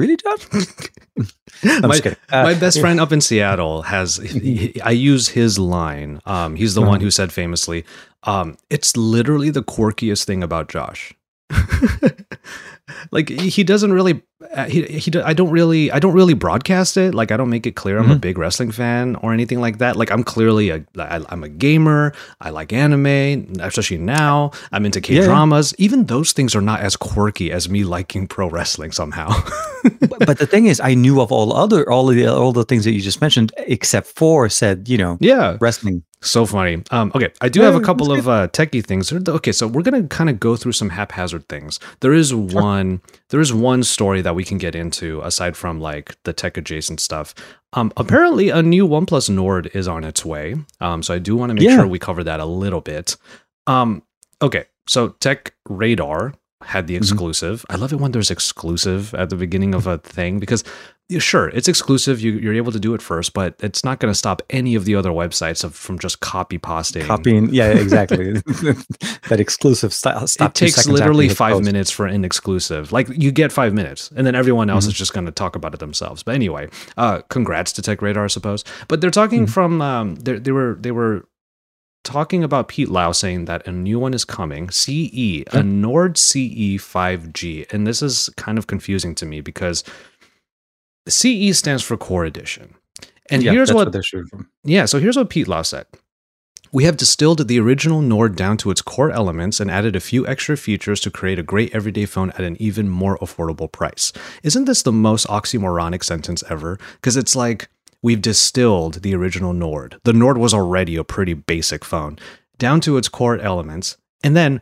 really, 0.00 0.16
Josh? 0.16 0.46
I'm 1.62 1.82
my, 1.82 1.88
just 1.88 2.02
kidding. 2.02 2.18
Uh, 2.30 2.42
my 2.44 2.54
best 2.54 2.80
friend 2.80 2.98
up 3.00 3.12
in 3.12 3.20
Seattle 3.20 3.82
has. 3.82 4.16
he- 4.16 4.80
I 4.80 4.90
use 4.92 5.28
his 5.28 5.58
line. 5.58 6.20
Um, 6.26 6.56
he's 6.56 6.74
the 6.74 6.80
one 6.80 6.96
Uh-huh. 6.96 7.04
who 7.04 7.10
said 7.10 7.32
famously, 7.32 7.84
um, 8.24 8.56
"It's 8.70 8.96
literally 8.96 9.50
the 9.50 9.62
quirkiest 9.62 10.24
thing 10.24 10.42
about 10.42 10.68
Josh." 10.68 11.12
like 13.10 13.28
he 13.28 13.64
doesn't 13.64 13.92
really. 13.92 14.22
uh, 14.54 14.64
He, 14.64 14.82
he 14.84 15.10
I 15.20 15.34
don't 15.34 15.50
really 15.50 15.90
I 15.92 15.98
don't 15.98 16.14
really 16.14 16.34
broadcast 16.34 16.96
it 16.96 17.14
like 17.14 17.30
I 17.30 17.36
don't 17.36 17.50
make 17.50 17.66
it 17.66 17.76
clear 17.76 17.98
I'm 17.98 18.10
a 18.10 18.14
Mhm. 18.16 18.20
big 18.20 18.38
wrestling 18.38 18.70
fan 18.72 19.16
or 19.22 19.32
anything 19.34 19.60
like 19.60 19.78
that 19.78 19.96
like 19.96 20.10
I'm 20.10 20.24
clearly 20.24 20.70
a 20.70 20.82
I, 20.96 21.20
I'm 21.28 21.44
a 21.44 21.48
gamer 21.48 22.12
I 22.40 22.48
like 22.50 22.72
anime 22.72 23.52
especially 23.60 23.98
now 23.98 24.50
I'm 24.72 24.86
into 24.86 25.00
K 25.00 25.14
Yeah, 25.14 25.20
yeah. 25.20 25.26
dramas 25.26 25.74
even 25.78 26.06
those 26.06 26.32
things 26.32 26.54
are 26.56 26.62
not 26.62 26.80
as 26.80 26.96
quirky 26.96 27.52
as 27.52 27.68
me 27.68 27.84
liking 27.84 28.26
pro 28.26 28.48
wrestling 28.48 28.92
somehow 28.92 29.28
but, 30.08 30.18
but 30.26 30.38
the 30.38 30.46
thing 30.46 30.66
is, 30.66 30.80
I 30.80 30.94
knew 30.94 31.20
of 31.20 31.30
all 31.32 31.52
other 31.52 31.84
all 31.90 32.08
of 32.10 32.16
the 32.16 32.26
all 32.32 32.52
the 32.52 32.64
things 32.64 32.84
that 32.84 32.92
you 32.92 33.00
just 33.00 33.20
mentioned, 33.20 33.52
except 33.66 34.06
for 34.08 34.48
said, 34.48 34.88
you 34.88 34.98
know, 34.98 35.16
yeah 35.20 35.56
wrestling. 35.60 36.02
So 36.22 36.44
funny. 36.44 36.82
Um, 36.90 37.10
okay, 37.14 37.30
I 37.40 37.48
do 37.48 37.62
have 37.62 37.74
a 37.74 37.80
couple 37.80 38.12
of 38.12 38.28
uh, 38.28 38.48
techie 38.48 38.84
things. 38.84 39.10
Okay, 39.10 39.52
so 39.52 39.66
we're 39.66 39.80
gonna 39.82 40.02
kind 40.04 40.28
of 40.28 40.38
go 40.38 40.54
through 40.54 40.72
some 40.72 40.90
haphazard 40.90 41.48
things. 41.48 41.80
There 42.00 42.12
is 42.12 42.34
one. 42.34 43.00
There 43.30 43.40
is 43.40 43.54
one 43.54 43.82
story 43.82 44.20
that 44.20 44.34
we 44.34 44.44
can 44.44 44.58
get 44.58 44.74
into 44.74 45.22
aside 45.22 45.56
from 45.56 45.80
like 45.80 46.16
the 46.24 46.34
tech 46.34 46.58
adjacent 46.58 47.00
stuff. 47.00 47.34
Um, 47.72 47.90
apparently, 47.96 48.50
a 48.50 48.60
new 48.62 48.86
OnePlus 48.86 49.30
Nord 49.30 49.70
is 49.72 49.88
on 49.88 50.04
its 50.04 50.22
way. 50.22 50.56
Um, 50.80 51.02
so 51.02 51.14
I 51.14 51.18
do 51.18 51.36
want 51.36 51.50
to 51.50 51.54
make 51.54 51.64
Yeah. 51.64 51.76
sure 51.76 51.86
we 51.86 51.98
cover 51.98 52.22
that 52.24 52.38
a 52.38 52.44
little 52.44 52.82
bit. 52.82 53.16
Um, 53.66 54.02
okay, 54.42 54.64
so 54.86 55.08
Tech 55.20 55.54
Radar 55.68 56.34
had 56.62 56.86
the 56.86 56.94
Mhm. 56.96 56.98
exclusive. 56.98 57.64
I 57.70 57.76
love 57.76 57.94
it 57.94 57.96
when 58.00 58.12
there's 58.12 58.30
exclusive 58.30 59.14
at 59.14 59.30
the 59.30 59.36
beginning 59.36 59.74
of 59.74 59.86
a 59.86 59.96
thing 59.96 60.38
because 60.38 60.64
sure, 61.18 61.48
it's 61.48 61.66
exclusive. 61.66 62.20
You, 62.20 62.32
you're 62.32 62.54
able 62.54 62.72
to 62.72 62.78
do 62.80 62.94
it 62.94 63.02
first, 63.02 63.32
but 63.34 63.54
it's 63.60 63.84
not 63.84 63.98
going 63.98 64.10
to 64.12 64.16
stop 64.18 64.42
any 64.50 64.74
of 64.74 64.84
the 64.84 64.94
other 64.94 65.10
websites 65.10 65.64
of, 65.64 65.74
from 65.74 65.98
just 65.98 66.20
copy 66.20 66.58
pasting. 66.58 67.04
Copying, 67.04 67.52
yeah, 67.52 67.68
exactly. 67.70 68.32
that 69.28 69.38
exclusive 69.40 69.92
style. 69.92 70.26
Stop 70.26 70.50
it 70.52 70.54
takes 70.54 70.86
literally 70.86 71.28
five 71.28 71.54
post. 71.54 71.64
minutes 71.64 71.90
for 71.90 72.06
an 72.06 72.24
exclusive. 72.24 72.92
Like 72.92 73.08
you 73.10 73.32
get 73.32 73.50
five 73.52 73.74
minutes, 73.74 74.10
and 74.16 74.26
then 74.26 74.34
everyone 74.34 74.70
else 74.70 74.84
Mhm. 74.86 74.88
is 74.88 74.94
just 74.94 75.12
going 75.12 75.26
to 75.26 75.32
talk 75.32 75.56
about 75.56 75.74
it 75.74 75.80
themselves. 75.80 76.22
But 76.22 76.34
anyway, 76.34 76.68
uh, 76.96 77.22
congrats 77.28 77.72
to 77.72 77.82
Tech 77.82 78.02
Radar, 78.02 78.24
I 78.24 78.28
suppose. 78.28 78.64
But 78.88 79.00
they're 79.00 79.10
talking 79.10 79.46
Mhm. 79.46 79.50
from 79.50 79.82
um, 79.82 80.14
they 80.16 80.38
they 80.38 80.52
were 80.52 80.76
they 80.80 80.90
were 80.92 81.26
talking 82.02 82.42
about 82.42 82.68
Pete 82.68 82.88
Lau 82.88 83.12
saying 83.12 83.44
that 83.44 83.66
a 83.66 83.72
new 83.72 83.98
one 83.98 84.14
is 84.14 84.24
coming, 84.24 84.70
CE, 84.70 85.44
Yeah. 85.52 85.60
a 85.60 85.62
Nord 85.62 86.16
CE 86.16 86.78
5G, 86.78 87.66
and 87.70 87.86
this 87.86 88.00
is 88.00 88.30
kind 88.38 88.56
of 88.56 88.66
confusing 88.66 89.14
to 89.16 89.26
me 89.26 89.42
because 89.42 89.84
CE 91.10 91.56
stands 91.56 91.82
for 91.82 91.96
Core 91.96 92.24
Edition. 92.24 92.74
And 93.30 93.42
Yeah, 93.42 93.52
here's 93.52 93.72
what 93.72 93.92
they're 93.92 94.02
shooting 94.02 94.26
from. 94.26 94.48
yeah, 94.64 94.84
so 94.86 94.98
here's 94.98 95.16
what 95.16 95.30
Pete 95.30 95.48
Lau 95.48 95.62
said. 95.62 95.86
We 96.72 96.84
have 96.84 96.96
distilled 96.96 97.48
the 97.48 97.58
original 97.58 98.00
Nord 98.00 98.36
down 98.36 98.56
to 98.58 98.70
its 98.70 98.80
core 98.80 99.10
elements 99.10 99.58
and 99.58 99.70
added 99.70 99.96
a 99.96 100.00
few 100.00 100.24
extra 100.26 100.56
features 100.56 101.00
to 101.00 101.10
create 101.10 101.38
a 101.38 101.42
great 101.42 101.74
everyday 101.74 102.06
phone 102.06 102.30
at 102.30 102.42
an 102.42 102.56
even 102.60 102.88
more 102.88 103.18
affordable 103.18 103.70
price. 103.70 104.12
Isn't 104.44 104.66
this 104.66 104.82
the 104.82 104.92
most 104.92 105.26
oxymoronic 105.26 106.04
sentence 106.04 106.44
ever? 106.48 106.78
Because 106.94 107.16
it's 107.16 107.34
like 107.34 107.68
we've 108.02 108.22
distilled 108.22 109.02
the 109.02 109.14
original 109.16 109.52
Nord. 109.52 109.98
The 110.04 110.12
Nord 110.12 110.38
was 110.38 110.54
already 110.54 110.94
a 110.94 111.02
pretty 111.02 111.34
basic 111.34 111.84
phone 111.84 112.18
down 112.58 112.80
to 112.82 112.96
its 112.96 113.08
core 113.08 113.38
elements 113.38 113.96
and 114.22 114.36
then 114.36 114.60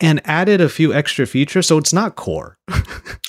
and 0.00 0.20
added 0.24 0.60
a 0.60 0.68
few 0.68 0.92
extra 0.92 1.24
features 1.24 1.68
so 1.68 1.78
it's 1.78 1.92
not 1.92 2.16
core. 2.16 2.58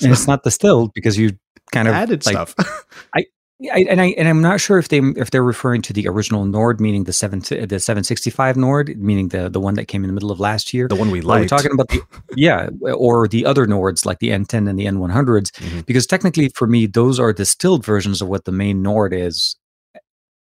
And 0.02 0.12
it's 0.12 0.26
not 0.26 0.42
distilled 0.42 0.92
because 0.94 1.16
you 1.16 1.38
kind 1.72 1.88
of 1.88 1.94
added 1.94 2.24
like, 2.26 2.34
stuff. 2.34 2.54
Yeah, 3.58 3.74
I, 3.74 3.78
and 3.88 4.02
I 4.02 4.06
and 4.18 4.28
I'm 4.28 4.42
not 4.42 4.60
sure 4.60 4.76
if 4.78 4.88
they 4.90 4.98
if 4.98 5.30
they're 5.30 5.42
referring 5.42 5.80
to 5.82 5.94
the 5.94 6.06
original 6.08 6.44
Nord, 6.44 6.78
meaning 6.78 7.04
the 7.04 7.12
seven 7.14 7.38
the 7.38 7.80
765 7.80 8.54
Nord, 8.54 8.98
meaning 8.98 9.28
the 9.28 9.48
the 9.48 9.60
one 9.60 9.72
that 9.76 9.86
came 9.86 10.04
in 10.04 10.08
the 10.08 10.12
middle 10.12 10.30
of 10.30 10.38
last 10.38 10.74
year. 10.74 10.88
the 10.88 10.94
one 10.94 11.10
we 11.10 11.20
Or 11.20 11.22
Are 11.22 11.24
we 11.36 11.38
liked. 11.40 11.48
talking 11.48 11.72
about 11.72 11.88
the 11.88 12.02
yeah, 12.36 12.68
or 12.82 13.26
the 13.26 13.46
other 13.46 13.66
Nords 13.66 14.04
like 14.04 14.18
the 14.18 14.28
N10 14.28 14.68
and 14.68 14.78
the 14.78 14.84
N100s? 14.84 15.52
Mhm. 15.52 15.86
Because 15.86 16.06
technically, 16.06 16.50
for 16.50 16.66
me, 16.66 16.84
those 16.84 17.18
are 17.18 17.32
distilled 17.32 17.82
versions 17.82 18.20
of 18.20 18.28
what 18.28 18.44
the 18.44 18.52
main 18.52 18.82
Nord 18.82 19.14
is. 19.14 19.56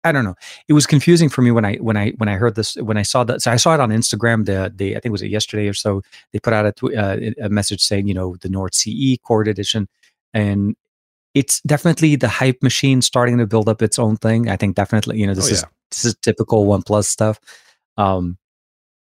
I 0.02 0.11
don't 0.11 0.25
know. 0.25 0.35
It 0.66 0.73
was 0.73 0.85
confusing 0.85 1.28
for 1.28 1.40
me 1.43 1.52
when 1.52 1.64
I 1.64 1.76
when 1.76 1.97
I 1.97 2.11
when 2.16 2.28
I 2.28 2.35
heard 2.35 2.57
this 2.57 2.75
when 2.75 2.97
I 2.97 3.02
saw 3.02 3.23
that. 3.23 3.43
So 3.43 3.52
I 3.52 3.57
saw 3.59 3.75
it 3.75 3.81
on 3.81 3.90
Instagram. 3.90 4.45
The 4.45 4.73
the 4.75 4.90
I 4.90 4.99
think 4.99 5.07
it 5.07 5.12
was 5.12 5.23
it 5.23 5.28
yesterday 5.28 5.69
or 5.69 5.75
so. 5.75 6.02
They 6.33 6.40
put 6.40 6.52
out 6.52 6.66
a 6.66 6.73
tw- 6.73 6.97
uh, 6.97 7.16
a 7.40 7.49
message 7.49 7.81
saying 7.81 8.09
you 8.09 8.14
know 8.14 8.35
the 8.40 8.49
Nord 8.49 8.75
CE 8.75 9.19
Core 9.23 9.43
Edition, 9.43 9.87
and 10.33 10.75
it's 11.35 11.61
definitely 11.62 12.17
the 12.17 12.29
hype 12.29 12.62
machine 12.62 13.03
starting 13.03 13.38
to 13.38 13.47
build 13.47 13.69
up 13.69 13.83
its 13.83 13.99
own 13.99 14.17
thing. 14.17 14.49
I 14.49 14.57
think 14.57 14.76
definitely 14.76 15.19
you 15.19 15.26
know 15.26 15.35
this 15.35 15.49
Oh, 15.49 15.53
is 15.53 15.64
this 15.91 16.05
is 16.05 16.14
typical 16.23 16.67
OnePlus 16.67 17.05
stuff. 17.05 17.38
Um, 17.97 18.38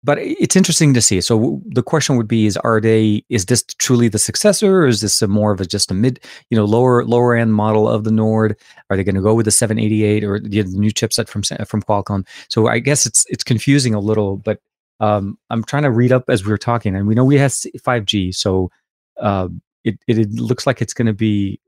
but 0.04 0.18
it's 0.18 0.54
interesting 0.54 0.92
to 0.92 1.00
see. 1.00 1.22
So 1.22 1.38
w- 1.38 1.62
the 1.64 1.82
question 1.82 2.16
would 2.18 2.28
be: 2.28 2.44
Is 2.44 2.58
are 2.58 2.78
they? 2.78 3.24
Is 3.30 3.46
this 3.46 3.62
truly 3.78 4.08
the 4.08 4.18
successor, 4.18 4.82
or 4.82 4.86
is 4.86 5.00
this 5.00 5.22
a 5.22 5.26
more 5.26 5.50
of 5.52 5.60
a 5.62 5.64
just 5.64 5.90
a 5.90 5.94
mid, 5.94 6.20
you 6.50 6.56
know, 6.58 6.66
lower 6.66 7.04
lower 7.06 7.34
end 7.34 7.54
model 7.54 7.88
of 7.88 8.04
the 8.04 8.10
Nord? 8.10 8.54
Are 8.90 8.98
they 8.98 9.02
going 9.04 9.14
to 9.14 9.22
go 9.22 9.34
with 9.34 9.46
the 9.46 9.50
788 9.50 10.22
or 10.22 10.38
the, 10.38 10.60
the 10.60 10.78
new 10.78 10.90
chipset 10.92 11.26
from 11.28 11.42
from 11.64 11.82
Qualcomm? 11.82 12.26
So 12.50 12.66
I 12.68 12.80
guess 12.80 13.06
it's 13.06 13.24
it's 13.30 13.42
confusing 13.42 13.94
a 13.94 13.98
little. 14.00 14.36
But 14.36 14.60
um, 15.00 15.38
I'm 15.48 15.64
trying 15.64 15.84
to 15.84 15.90
read 15.90 16.12
up 16.12 16.24
as 16.28 16.44
we 16.44 16.50
were 16.50 16.58
talking, 16.58 16.94
and 16.94 17.06
we 17.06 17.14
know 17.14 17.24
we 17.24 17.38
have 17.38 17.52
5G, 17.52 18.34
so 18.34 18.70
uh, 19.18 19.48
it, 19.84 19.98
it 20.06 20.18
it 20.18 20.32
looks 20.32 20.66
like 20.66 20.82
it's 20.82 20.94
going 20.94 21.06
to 21.06 21.14
be. 21.14 21.58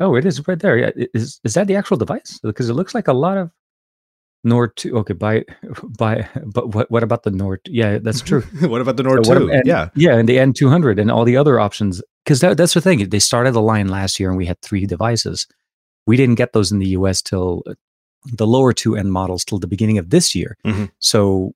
Oh, 0.00 0.14
it 0.14 0.24
is 0.26 0.46
right 0.46 0.58
there. 0.58 0.76
Yeah, 0.76 0.90
is 1.14 1.40
is 1.44 1.54
that 1.54 1.66
the 1.68 1.76
actual 1.76 1.96
device? 1.96 2.38
Because 2.42 2.68
it 2.68 2.74
looks 2.74 2.94
like 2.94 3.08
a 3.08 3.12
lot 3.14 3.38
of 3.38 3.50
Nord 4.44 4.76
two. 4.76 4.96
Okay, 4.98 5.14
by 5.14 5.44
by, 5.98 6.28
but 6.44 6.74
what 6.74 6.90
what 6.90 7.02
about 7.02 7.22
the 7.22 7.30
Nord? 7.30 7.60
Yeah, 7.66 7.98
that's 7.98 8.20
true. 8.20 8.42
what 8.60 8.80
about 8.80 8.96
the 8.96 9.02
Nord 9.02 9.24
So 9.26 9.38
2? 9.38 9.44
ab- 9.50 9.50
and- 9.56 9.66
yeah. 9.66 9.88
yeah, 9.94 10.14
and 10.16 10.28
the 10.28 10.36
N200 10.36 11.00
and 11.00 11.10
all 11.10 11.24
the 11.24 11.36
other 11.36 11.58
options. 11.58 12.02
Because 12.24 12.40
that, 12.40 12.56
that's 12.56 12.74
the 12.74 12.80
thing. 12.80 13.08
They 13.08 13.20
started 13.20 13.52
the 13.52 13.62
line 13.62 13.88
last 13.88 14.18
year, 14.20 14.28
and 14.28 14.36
we 14.38 14.46
had 14.46 14.60
three 14.60 14.84
devices. 14.86 15.46
We 16.06 16.16
didn't 16.16 16.34
get 16.36 16.52
those 16.52 16.70
in 16.72 16.78
the 16.80 16.88
US 16.88 17.22
till 17.22 17.62
uh, 17.66 17.74
the 18.32 18.46
lower 18.46 18.72
two 18.72 18.96
end 18.96 19.12
models 19.12 19.44
till 19.44 19.58
the 19.58 19.68
beginning 19.68 19.96
of 19.98 20.10
this 20.10 20.34
year. 20.34 20.56
Mhm. 20.66 20.90
So, 20.98 21.52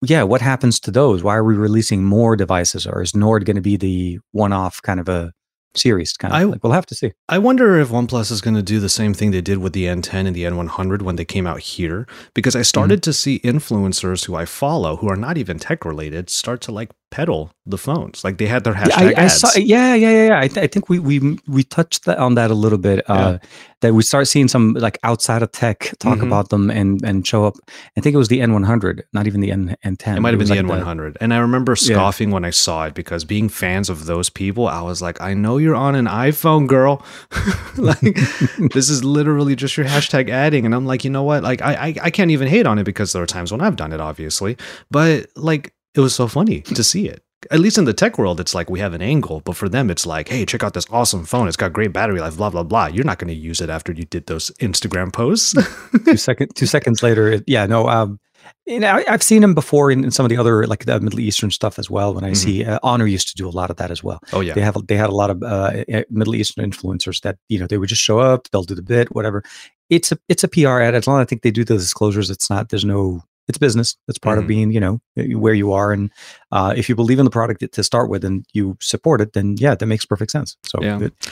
yeah, 0.00 0.22
what 0.22 0.40
happens 0.40 0.80
to 0.80 0.90
those? 0.90 1.22
Why 1.22 1.36
are 1.36 1.44
we 1.44 1.54
releasing 1.54 2.04
more 2.04 2.36
devices, 2.36 2.86
or 2.86 3.02
is 3.02 3.14
Nord 3.14 3.44
going 3.44 3.56
to 3.56 3.62
be 3.62 3.76
the 3.76 4.18
one-off 4.32 4.80
kind 4.82 4.98
of 5.00 5.08
a 5.08 5.32
series? 5.74 6.12
Kind 6.14 6.32
of 6.34 6.40
I- 6.40 6.44
like 6.44 6.62
we'll 6.62 6.72
have 6.72 6.86
to 6.86 6.94
see. 6.94 7.12
I 7.28 7.38
wonder 7.38 7.78
if 7.78 7.88
OnePlus 7.88 8.30
is 8.30 8.40
going 8.40 8.54
to 8.56 8.62
do 8.62 8.78
the 8.80 8.88
same 8.88 9.14
thing 9.14 9.30
they 9.30 9.40
did 9.40 9.58
with 9.58 9.72
the 9.72 9.84
N10 9.84 10.26
and 10.26 10.34
the 10.36 10.44
N100 10.44 11.02
when 11.02 11.16
they 11.16 11.24
came 11.24 11.46
out 11.46 11.60
here. 11.60 12.06
Because 12.34 12.54
I 12.56 12.62
started 12.62 12.96
Mm-hmm. 13.00 13.10
to 13.10 13.12
see 13.12 13.38
influencers 13.40 14.24
who 14.26 14.34
I 14.34 14.44
follow 14.44 14.96
who 14.96 15.08
are 15.08 15.16
not 15.16 15.38
even 15.38 15.58
tech 15.58 15.84
related 15.84 16.28
start 16.30 16.60
to 16.62 16.72
like 16.72 16.90
peddle 17.16 17.52
the 17.66 17.78
phones. 17.78 18.24
Like 18.24 18.38
they 18.38 18.46
had 18.46 18.64
their 18.64 18.72
Yeah, 18.74 18.86
hashtag 18.88 19.14
I, 19.16 19.22
I 19.22 19.24
ads. 19.26 19.38
saw, 19.40 19.48
yeah, 19.56 19.94
yeah, 19.94 20.10
yeah, 20.10 20.26
yeah. 20.30 20.38
I, 20.44 20.48
th- 20.48 20.64
I 20.64 20.66
think 20.66 20.88
we 20.88 20.98
we 20.98 21.38
we 21.46 21.62
touched 21.62 22.06
that, 22.06 22.18
on 22.18 22.34
that 22.34 22.50
a 22.50 22.54
little 22.64 22.78
bit. 22.78 22.98
Uh, 23.08 23.38
That 23.82 23.94
we 23.94 24.02
start 24.04 24.28
seeing 24.28 24.46
some 24.48 24.74
like 24.86 24.96
outside 25.02 25.42
of 25.42 25.50
tech 25.50 25.78
talk 25.98 26.18
Mhm. 26.18 26.26
about 26.28 26.48
them 26.50 26.70
and 26.70 27.02
and 27.04 27.26
show 27.26 27.44
up. 27.48 27.54
I 27.96 28.00
think 28.00 28.14
it 28.14 28.18
was 28.18 28.28
the 28.28 28.38
N100, 28.40 29.02
not 29.12 29.26
even 29.26 29.40
the 29.40 29.50
N 29.52 29.74
N10. 29.84 30.16
It 30.16 30.20
might 30.20 30.34
have 30.34 30.38
been 30.38 30.48
the 30.56 30.62
like 30.62 30.82
N100. 30.84 31.16
and 31.20 31.34
I 31.34 31.38
remember 31.38 31.72
Yeah. 31.72 31.94
scoffing 31.94 32.30
when 32.30 32.44
I 32.44 32.50
saw 32.52 32.86
it 32.86 32.94
because 32.94 33.24
being 33.26 33.48
fans 33.50 33.90
of 33.90 34.06
those 34.06 34.30
people, 34.30 34.64
I 34.68 34.82
was 34.82 35.02
like, 35.02 35.20
I 35.20 35.34
know 35.34 35.58
you're 35.58 35.74
on 35.86 35.94
an 35.96 36.06
iPhone, 36.06 36.66
girl. 36.66 36.94
like, 37.76 38.00
this 38.72 38.88
is 38.88 39.04
literally 39.04 39.56
just 39.56 39.76
your 39.76 39.86
hashtag 39.86 40.30
adding. 40.30 40.64
And 40.66 40.74
I'm 40.74 40.86
like, 40.86 41.04
you 41.04 41.10
know 41.10 41.22
what? 41.24 41.42
Like, 41.42 41.60
I, 41.62 41.72
I, 41.88 41.94
I 42.06 42.10
can't 42.10 42.30
even 42.30 42.48
hate 42.48 42.66
on 42.66 42.78
it 42.78 42.84
because 42.84 43.12
there 43.12 43.22
are 43.22 43.26
times 43.36 43.50
when 43.52 43.60
I've 43.60 43.76
done 43.76 43.92
it, 43.92 44.00
obviously. 44.00 44.56
But 44.90 45.26
like, 45.36 45.72
it 45.94 46.00
was 46.00 46.14
so 46.14 46.26
funny 46.28 46.60
to 46.62 46.82
see 46.84 47.08
it. 47.08 47.22
At 47.50 47.58
least 47.58 47.76
in 47.76 47.86
the 47.86 47.92
tech 47.92 48.18
world, 48.18 48.38
it's 48.38 48.54
like 48.54 48.70
we 48.70 48.78
have 48.78 48.94
an 48.94 49.02
angle, 49.02 49.40
but 49.40 49.56
for 49.56 49.68
them, 49.68 49.90
it's 49.90 50.06
like, 50.06 50.28
hey, 50.28 50.46
check 50.46 50.62
out 50.62 50.74
this 50.74 50.86
awesome 50.92 51.24
phone. 51.24 51.48
It's 51.48 51.56
got 51.56 51.72
great 51.72 51.92
battery 51.92 52.20
life, 52.20 52.36
blah, 52.36 52.50
blah, 52.50 52.62
blah. 52.62 52.86
You're 52.86 53.04
not 53.04 53.18
going 53.18 53.34
to 53.34 53.34
use 53.34 53.60
it 53.60 53.68
after 53.68 53.92
you 53.92 54.04
did 54.04 54.26
those 54.26 54.50
Instagram 54.60 55.12
posts. 55.12 55.52
two 56.04 56.16
second 56.16 56.54
two 56.54 56.66
seconds 56.66 57.02
later. 57.02 57.32
It, 57.32 57.44
yeah, 57.48 57.66
no. 57.66 57.88
Um, 57.88 58.20
you 58.66 58.78
know, 58.78 58.88
I, 58.92 59.04
I've 59.08 59.24
seen 59.24 59.40
them 59.42 59.54
before 59.54 59.90
in, 59.90 60.04
in 60.04 60.12
some 60.12 60.24
of 60.24 60.30
the 60.30 60.36
other 60.36 60.68
like 60.68 60.84
the 60.84 61.00
Middle 61.00 61.18
Eastern 61.18 61.50
stuff 61.50 61.80
as 61.80 61.90
well. 61.90 62.14
When 62.14 62.22
I 62.22 62.30
Mhm. 62.30 62.36
see 62.36 62.64
uh, 62.64 62.78
Honor 62.84 63.06
used 63.08 63.26
to 63.28 63.34
do 63.34 63.48
a 63.48 63.50
lot 63.50 63.70
of 63.70 63.76
that 63.78 63.90
as 63.90 64.04
well. 64.04 64.20
oh, 64.32 64.40
yeah. 64.40 64.54
They 64.54 64.60
have 64.60 64.76
they 64.86 64.96
had 64.96 65.10
a 65.10 65.14
lot 65.14 65.30
of 65.30 65.42
uh, 65.42 65.82
uh, 65.92 66.02
Middle 66.10 66.36
Eastern 66.36 66.70
influencers 66.70 67.22
that 67.22 67.38
you 67.48 67.58
know 67.58 67.66
they 67.66 67.76
would 67.78 67.88
just 67.88 68.02
show 68.02 68.20
up, 68.20 68.48
they'll 68.50 68.62
do 68.62 68.76
the 68.76 68.82
bit, 68.82 69.12
whatever. 69.16 69.42
It's 69.90 70.12
a 70.12 70.18
it's 70.28 70.44
a 70.44 70.48
PR 70.48 70.80
ad. 70.80 70.94
As 70.94 71.08
long 71.08 71.18
as 71.20 71.24
I 71.24 71.26
think 71.26 71.42
they 71.42 71.50
do 71.50 71.64
the 71.64 71.74
disclosures, 71.76 72.30
it's 72.30 72.48
not 72.48 72.68
there's 72.68 72.84
no 72.84 73.22
it's 73.48 73.58
business. 73.58 73.96
That's 74.06 74.18
part 74.18 74.38
Mhm. 74.38 74.42
of 74.42 74.46
being 74.48 74.72
you 74.72 74.80
know 74.80 75.00
where 75.38 75.54
you 75.54 75.72
are, 75.72 75.92
and 75.92 76.10
uh, 76.52 76.74
if 76.76 76.88
you 76.88 76.94
believe 76.96 77.18
in 77.18 77.24
the 77.24 77.30
product 77.30 77.64
to 77.72 77.82
start 77.82 78.08
with 78.10 78.24
and 78.24 78.44
you 78.52 78.76
support 78.80 79.20
it, 79.20 79.32
then 79.32 79.56
yeah, 79.58 79.74
that 79.74 79.86
makes 79.86 80.04
perfect 80.06 80.30
sense. 80.30 80.56
So 80.64 80.78
Yeah. 80.82 81.00
it- 81.00 81.28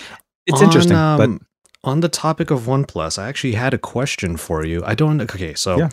it's 0.46 0.58
On, 0.60 0.64
interesting, 0.66 0.96
but 0.96 1.20
um, 1.28 1.40
on 1.84 2.00
the 2.00 2.08
topic 2.08 2.50
of 2.50 2.66
OnePlus, 2.66 3.18
I 3.18 3.28
actually 3.28 3.54
had 3.54 3.72
a 3.74 3.78
question 3.78 4.36
for 4.36 4.64
you. 4.66 4.82
I 4.84 4.94
don't. 4.94 5.20
Okay, 5.20 5.54
so 5.54 5.78
Yeah. 5.78 5.88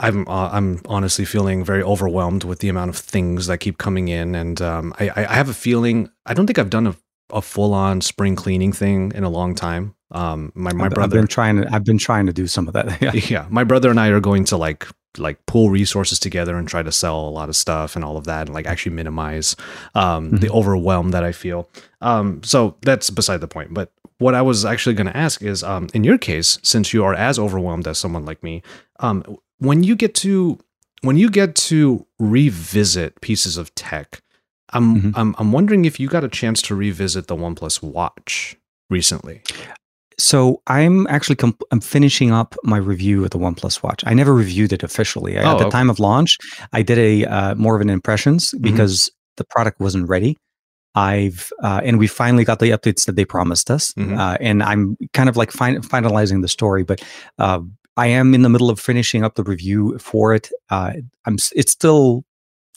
I'm 0.00 0.26
uh, 0.28 0.50
I'm 0.52 0.80
honestly 0.86 1.24
feeling 1.24 1.64
very 1.64 1.82
overwhelmed 1.82 2.42
with 2.44 2.58
the 2.58 2.68
amount 2.68 2.90
of 2.90 2.96
things 2.96 3.46
that 3.46 3.58
keep 3.58 3.78
coming 3.78 4.08
in, 4.08 4.34
and 4.34 4.60
um, 4.60 4.92
I 4.98 5.08
I 5.08 5.20
I 5.30 5.34
have 5.34 5.48
a 5.48 5.54
feeling 5.54 6.10
I 6.26 6.34
don't 6.34 6.46
think 6.46 6.58
I've 6.58 6.70
done 6.70 6.88
a, 6.88 6.96
a 7.32 7.40
full 7.40 7.72
on 7.72 8.00
spring 8.00 8.34
cleaning 8.36 8.72
thing 8.72 9.12
in 9.14 9.22
a 9.24 9.30
long 9.30 9.54
time. 9.54 9.94
Um, 10.10 10.50
my 10.54 10.72
my 10.72 10.86
I've, 10.86 10.98
I've 10.98 11.10
been 11.10 11.28
trying 11.28 11.62
to 11.62 11.72
I've 11.72 11.84
been 11.84 11.98
trying 11.98 12.26
to 12.26 12.32
do 12.32 12.46
some 12.48 12.66
of 12.68 12.74
that. 12.74 13.00
Yeah. 13.02 13.12
yeah, 13.14 13.46
my 13.50 13.62
brother 13.64 13.88
and 13.88 14.00
I 14.00 14.08
are 14.08 14.20
going 14.20 14.44
to 14.46 14.56
like 14.56 14.88
like 15.18 15.44
pool 15.46 15.70
resources 15.70 16.18
together 16.18 16.56
and 16.56 16.66
try 16.68 16.82
to 16.82 16.92
sell 16.92 17.20
a 17.28 17.30
lot 17.30 17.48
of 17.48 17.56
stuff 17.56 17.96
and 17.96 18.04
all 18.04 18.16
of 18.16 18.24
that 18.24 18.46
and 18.46 18.54
like 18.54 18.66
actually 18.66 18.94
minimize 18.94 19.54
um, 19.94 20.30
the 20.32 20.50
overwhelm 20.50 21.10
that 21.10 21.22
I 21.24 21.32
feel. 21.32 21.68
Um, 22.00 22.42
so 22.42 22.76
that's 22.82 23.10
beside 23.10 23.40
the 23.40 23.48
point. 23.48 23.72
But 23.74 23.92
what 24.18 24.34
I 24.34 24.42
was 24.42 24.64
actually 24.64 24.94
going 24.94 25.06
to 25.08 25.16
ask 25.16 25.42
is, 25.42 25.62
um, 25.62 25.88
in 25.94 26.04
your 26.04 26.18
case, 26.18 26.58
since 26.62 26.92
you 26.92 27.04
are 27.04 27.14
as 27.14 27.38
overwhelmed 27.38 27.86
as 27.88 27.98
someone 27.98 28.24
like 28.24 28.42
me, 28.42 28.62
um, 29.00 29.24
when 29.58 29.82
you 29.82 29.96
get 29.96 30.14
to 30.16 30.58
when 31.02 31.16
you 31.18 31.28
get 31.30 31.54
to 31.54 32.06
revisit 32.18 33.20
pieces 33.20 33.56
of 33.56 33.74
tech, 33.74 34.22
I'm 34.70 35.00
Mhm. 35.00 35.12
I'm 35.16 35.34
I'm 35.38 35.52
wondering 35.52 35.84
if 35.84 36.00
you 36.00 36.08
got 36.08 36.24
a 36.24 36.28
chance 36.28 36.62
to 36.62 36.74
revisit 36.74 37.26
the 37.26 37.36
OnePlus 37.36 37.82
Watch 37.82 38.56
recently. 38.90 39.42
So 40.18 40.62
I'm 40.66 41.06
actually 41.08 41.36
comp- 41.36 41.62
I'm 41.72 41.80
finishing 41.80 42.30
up 42.32 42.54
my 42.62 42.76
review 42.78 43.24
of 43.24 43.30
the 43.30 43.38
OnePlus 43.38 43.82
Watch. 43.82 44.02
I 44.06 44.14
never 44.14 44.32
reviewed 44.34 44.72
it 44.72 44.82
officially. 44.82 45.36
Oh, 45.38 45.40
At 45.42 45.58
the 45.58 45.64
okay. 45.66 45.70
time 45.70 45.90
of 45.90 45.98
launch, 45.98 46.38
I 46.72 46.82
did 46.82 46.98
a 46.98 47.24
uh, 47.26 47.54
more 47.56 47.74
of 47.76 47.80
an 47.82 47.90
impressions 47.90 48.50
Mm-hmm. 48.52 48.62
because 48.62 49.10
the 49.36 49.44
product 49.44 49.80
wasn't 49.80 50.08
ready. 50.08 50.36
I've 50.94 51.52
uh, 51.62 51.80
and 51.82 51.98
we 51.98 52.06
finally 52.06 52.44
got 52.44 52.60
the 52.60 52.70
updates 52.70 53.06
that 53.06 53.16
they 53.16 53.24
promised 53.24 53.68
us, 53.70 53.92
Mhm. 53.94 54.16
uh, 54.16 54.38
and 54.40 54.62
I'm 54.62 54.96
kind 55.12 55.28
of 55.28 55.36
like 55.36 55.50
fin- 55.50 55.82
finalizing 55.82 56.40
the 56.42 56.48
story. 56.48 56.84
But 56.84 57.02
uh, 57.38 57.60
I 57.96 58.06
am 58.06 58.32
in 58.34 58.42
the 58.42 58.48
middle 58.48 58.70
of 58.70 58.78
finishing 58.78 59.24
up 59.24 59.34
the 59.34 59.42
review 59.42 59.98
for 59.98 60.32
it. 60.34 60.50
Uh, 60.70 60.92
I'm 61.26 61.36
it's 61.56 61.72
still 61.72 62.24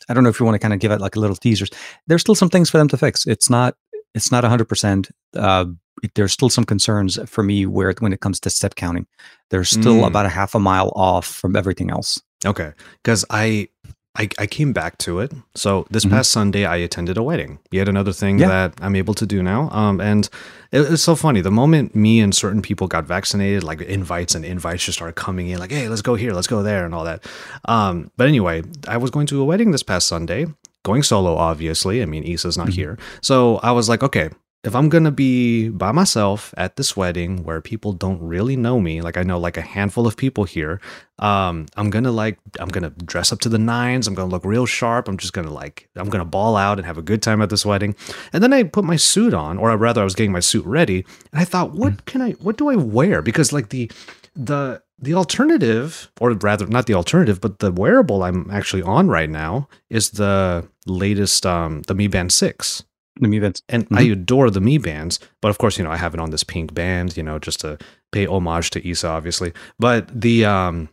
I 0.09 0.13
don't 0.15 0.23
know 0.23 0.29
if 0.31 0.39
you 0.39 0.45
want 0.47 0.55
to 0.55 0.59
kind 0.59 0.73
of 0.73 0.79
give 0.79 0.91
it 0.91 0.99
like 1.01 1.15
a 1.15 1.19
little 1.19 1.35
teasers. 1.35 1.69
There's 2.07 2.21
still 2.21 2.33
some 2.35 2.49
things 2.49 2.69
for 2.71 2.79
them 2.79 2.87
to 2.87 2.97
fix. 2.97 3.27
It's 3.27 3.49
not 3.51 3.75
it's 4.15 4.31
not 4.31 4.43
100. 4.43 4.65
percent 4.67 5.11
uh, 5.35 5.65
it- 5.67 5.75
There's 6.15 6.31
still 6.33 6.49
some 6.49 6.63
concerns 6.63 7.17
for 7.29 7.43
me 7.43 7.65
where 7.65 7.93
when 7.99 8.13
it 8.13 8.19
comes 8.19 8.39
to 8.41 8.49
step 8.49 8.75
counting. 8.75 9.07
They're 9.49 9.63
still 9.63 10.01
Mm. 10.01 10.07
about 10.07 10.25
a 10.25 10.29
half 10.29 10.55
a 10.55 10.59
mile 10.59 10.91
off 10.95 11.25
from 11.25 11.55
everything 11.55 11.89
else. 11.89 12.21
Okay, 12.45 12.73
because 13.03 13.25
I, 13.29 13.69
I 14.15 14.29
I 14.39 14.45
came 14.47 14.73
back 14.73 14.97
to 14.99 15.19
it. 15.19 15.31
So 15.55 15.85
this 15.89 16.05
Mhm. 16.05 16.09
past 16.11 16.31
Sunday, 16.31 16.65
I 16.65 16.75
attended 16.77 17.17
a 17.17 17.23
wedding. 17.23 17.59
Yet 17.71 17.87
another 17.89 18.11
thing 18.13 18.39
Yeah. 18.39 18.47
that 18.49 18.73
I'm 18.81 18.95
able 18.95 19.13
to 19.15 19.25
do 19.25 19.41
now. 19.41 19.69
Um, 19.71 19.99
and 20.01 20.29
it, 20.71 20.81
it's 20.81 21.03
so 21.03 21.15
funny. 21.15 21.41
The 21.41 21.51
moment 21.51 21.95
me 21.95 22.19
and 22.19 22.33
certain 22.35 22.61
people 22.61 22.87
got 22.87 23.05
vaccinated, 23.07 23.63
like 23.63 23.81
invites 23.81 24.35
and 24.35 24.43
invites 24.45 24.85
just 24.85 24.97
started 24.97 25.15
coming 25.15 25.49
in. 25.49 25.59
Like, 25.59 25.71
hey, 25.71 25.87
let's 25.89 26.01
go 26.03 26.15
here, 26.15 26.33
let's 26.33 26.47
go 26.47 26.61
there, 26.63 26.85
and 26.85 26.93
all 26.93 27.05
that. 27.05 27.25
Um, 27.65 28.11
but 28.17 28.27
anyway, 28.27 28.63
I 28.87 28.97
was 28.97 29.09
going 29.11 29.27
to 29.27 29.41
a 29.41 29.45
wedding 29.45 29.71
this 29.71 29.83
past 29.83 30.07
Sunday. 30.07 30.47
Going 30.83 31.03
solo, 31.03 31.35
obviously. 31.35 32.01
I 32.01 32.05
mean, 32.05 32.23
Issa's 32.23 32.57
not 32.57 32.67
Mhm. 32.67 32.73
here, 32.73 32.97
so 33.21 33.57
I 33.57 33.71
was 33.71 33.89
like, 33.89 34.03
okay, 34.03 34.29
if 34.67 34.75
I'm 34.75 34.89
gonna 34.89 35.11
be 35.11 35.69
by 35.69 35.93
myself 35.93 36.53
at 36.57 36.75
this 36.75 36.97
wedding 36.97 37.45
where 37.45 37.61
people 37.61 37.93
don't 37.93 38.21
really 38.21 38.57
know 38.57 38.81
me, 38.81 39.01
like 39.01 39.15
I 39.15 39.23
know 39.23 39.39
like 39.39 39.55
a 39.55 39.61
handful 39.61 40.05
of 40.05 40.17
people 40.17 40.43
here, 40.43 40.81
um, 41.19 41.67
I'm 41.77 41.89
gonna 41.89 42.11
like 42.11 42.37
I'm 42.59 42.67
gonna 42.67 42.89
dress 42.89 43.31
up 43.31 43.39
to 43.41 43.49
the 43.49 43.57
nines. 43.57 44.07
I'm 44.07 44.13
gonna 44.13 44.29
look 44.29 44.43
real 44.43 44.65
sharp. 44.65 45.07
I'm 45.07 45.15
just 45.15 45.31
gonna 45.31 45.53
like 45.53 45.87
I'm 45.95 46.09
gonna 46.09 46.25
ball 46.25 46.57
out 46.57 46.79
and 46.79 46.85
have 46.85 46.97
a 46.97 47.01
good 47.01 47.21
time 47.21 47.41
at 47.41 47.49
this 47.49 47.65
wedding. 47.65 47.95
And 48.33 48.43
then 48.43 48.51
I 48.51 48.63
put 48.63 48.83
my 48.83 48.97
suit 48.97 49.33
on, 49.33 49.57
or 49.57 49.75
rather, 49.77 50.01
I 50.01 50.03
was 50.03 50.15
getting 50.15 50.33
my 50.33 50.41
suit 50.41 50.65
ready, 50.65 51.05
and 51.31 51.41
I 51.41 51.45
thought, 51.45 51.71
what 51.71 52.03
can 52.03 52.21
I? 52.21 52.31
What 52.31 52.57
do 52.57 52.67
I 52.67 52.75
wear? 52.75 53.21
Because 53.21 53.53
like 53.53 53.69
the 53.69 53.89
the 54.35 54.83
the 54.99 55.13
alternative, 55.13 56.11
or 56.19 56.31
rather, 56.33 56.67
not 56.67 56.87
the 56.87 56.93
alternative, 56.95 57.39
but 57.39 57.59
the 57.59 57.71
wearable 57.71 58.21
I'm 58.21 58.51
actually 58.51 58.81
on 58.81 59.07
right 59.07 59.29
now 59.29 59.69
is 59.89 60.09
the 60.09 60.67
latest 60.85 61.45
um 61.45 61.83
the 61.83 61.95
Mi 61.95 62.07
Band 62.07 62.33
Six 62.33 62.83
The 63.21 63.27
Mi 63.27 63.39
Bands. 63.39 63.61
and 63.69 63.87
I 63.91 64.03
adore 64.03 64.49
the 64.49 64.61
Mi 64.61 64.77
bands, 64.77 65.19
but 65.41 65.49
of 65.49 65.57
course, 65.57 65.77
you 65.77 65.83
know, 65.83 65.91
I 65.91 65.97
have 65.97 66.13
it 66.13 66.19
on 66.19 66.29
this 66.31 66.43
pink 66.43 66.73
band, 66.73 67.17
you 67.17 67.23
know, 67.23 67.39
just 67.39 67.59
to 67.61 67.77
pay 68.11 68.25
homage 68.27 68.69
to 68.71 68.89
Issa, 68.89 69.07
obviously. 69.07 69.53
But 69.79 70.09
the 70.21 70.45
um 70.45 70.89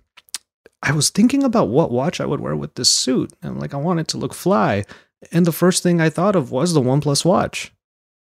I 0.82 0.92
was 0.92 1.10
thinking 1.10 1.42
about 1.42 1.68
what 1.70 1.90
watch 1.90 2.20
I 2.20 2.26
would 2.26 2.40
wear 2.40 2.54
with 2.56 2.74
this 2.74 2.90
suit. 2.90 3.32
And 3.42 3.58
like, 3.58 3.72
I 3.72 3.78
want 3.78 4.00
it 4.00 4.08
to 4.08 4.18
look 4.18 4.34
fly. 4.34 4.84
And 5.32 5.46
the 5.46 5.52
first 5.52 5.82
thing 5.82 6.00
I 6.00 6.10
thought 6.10 6.36
of 6.36 6.50
was 6.50 6.74
the 6.74 6.82
OnePlus 6.82 7.24
watch. 7.24 7.72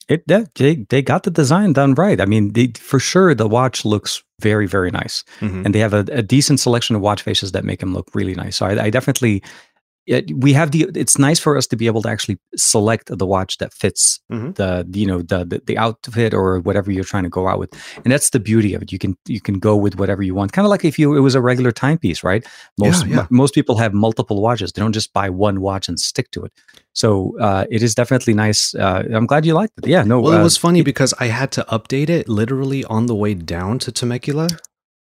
It 0.09 0.27
that, 0.29 0.55
they 0.57 0.77
they 0.89 1.03
got 1.03 1.23
the 1.23 1.31
design 1.31 1.73
done 1.73 1.95
right. 1.95 2.21
I 2.21 2.25
mean, 2.27 2.53
they, 2.53 2.69
for 2.79 2.99
sure 3.01 3.35
the 3.35 3.49
watch 3.49 3.85
looks 3.85 4.23
very 4.41 4.67
very 4.67 4.91
nice, 4.91 5.25
Mhm. 5.41 5.65
and 5.65 5.75
they 5.75 5.79
have 5.81 5.95
a, 5.95 6.05
a 6.13 6.23
decent 6.23 6.59
selection 6.61 6.97
of 6.97 7.03
watch 7.03 7.23
faces 7.23 7.53
that 7.53 7.65
make 7.65 7.79
them 7.81 7.95
look 7.95 8.09
really 8.15 8.35
nice. 8.35 8.57
So 8.57 8.67
I, 8.67 8.85
I 8.85 8.91
definitely. 8.91 9.43
It, 10.07 10.33
we 10.37 10.53
have 10.53 10.73
the. 10.73 10.91
It's 10.97 11.17
nice 11.17 11.39
for 11.39 11.57
us 11.57 11.67
to 11.69 11.77
be 11.77 11.87
able 11.87 12.03
to 12.03 12.09
actually 12.09 12.39
select 12.57 13.17
the 13.17 13.25
watch 13.27 13.59
that 13.59 13.73
fits 13.73 14.21
Mhm. 14.33 14.55
the 14.57 14.85
you 14.99 15.07
know 15.07 15.19
the, 15.23 15.45
the 15.45 15.63
the 15.67 15.79
outfit 15.79 16.35
or 16.35 16.59
whatever 16.61 16.91
you're 16.91 17.05
trying 17.05 17.23
to 17.23 17.29
go 17.29 17.47
out 17.47 17.61
with, 17.61 17.71
and 18.05 18.13
that's 18.13 18.31
the 18.31 18.41
beauty 18.41 18.75
of 18.75 18.83
it. 18.83 18.91
You 18.91 18.99
can 18.99 19.17
you 19.29 19.41
can 19.41 19.61
go 19.61 19.77
with 19.77 19.97
whatever 20.01 20.23
you 20.23 20.35
want. 20.35 20.53
Kind 20.53 20.67
of 20.67 20.71
like 20.71 20.85
if 20.85 20.99
you 20.99 21.17
it 21.17 21.21
was 21.21 21.37
a 21.37 21.41
regular 21.41 21.71
timepiece, 21.71 22.25
right? 22.25 22.45
Most 22.79 23.07
Yeah, 23.07 23.17
yeah. 23.17 23.27
most 23.31 23.55
people 23.55 23.77
have 23.77 23.95
multiple 23.95 24.43
watches. 24.43 24.73
They 24.73 24.83
don't 24.83 24.93
just 24.95 25.13
buy 25.13 25.31
one 25.31 25.61
watch 25.61 25.89
and 25.89 25.99
stick 26.01 26.31
to 26.33 26.45
it. 26.45 26.53
So 26.95 27.39
uh, 27.39 27.65
it 27.71 27.83
is 27.83 27.95
definitely 27.95 28.35
nice. 28.35 28.75
Uh, 28.75 29.05
I'm 29.15 29.27
glad 29.27 29.47
you 29.47 29.55
liked 29.55 29.75
it. 29.79 29.87
Yeah, 29.87 30.03
no. 30.03 30.21
Well, 30.21 30.33
it 30.33 30.41
uh, 30.41 30.43
was 30.43 30.57
funny 30.57 30.83
because 30.83 31.15
I 31.21 31.27
had 31.29 31.51
to 31.53 31.65
update 31.71 32.11
it 32.11 32.29
literally 32.29 32.85
on 32.85 33.07
the 33.07 33.15
way 33.15 33.35
down 33.35 33.79
to 33.81 33.93
Temecula. 33.93 34.49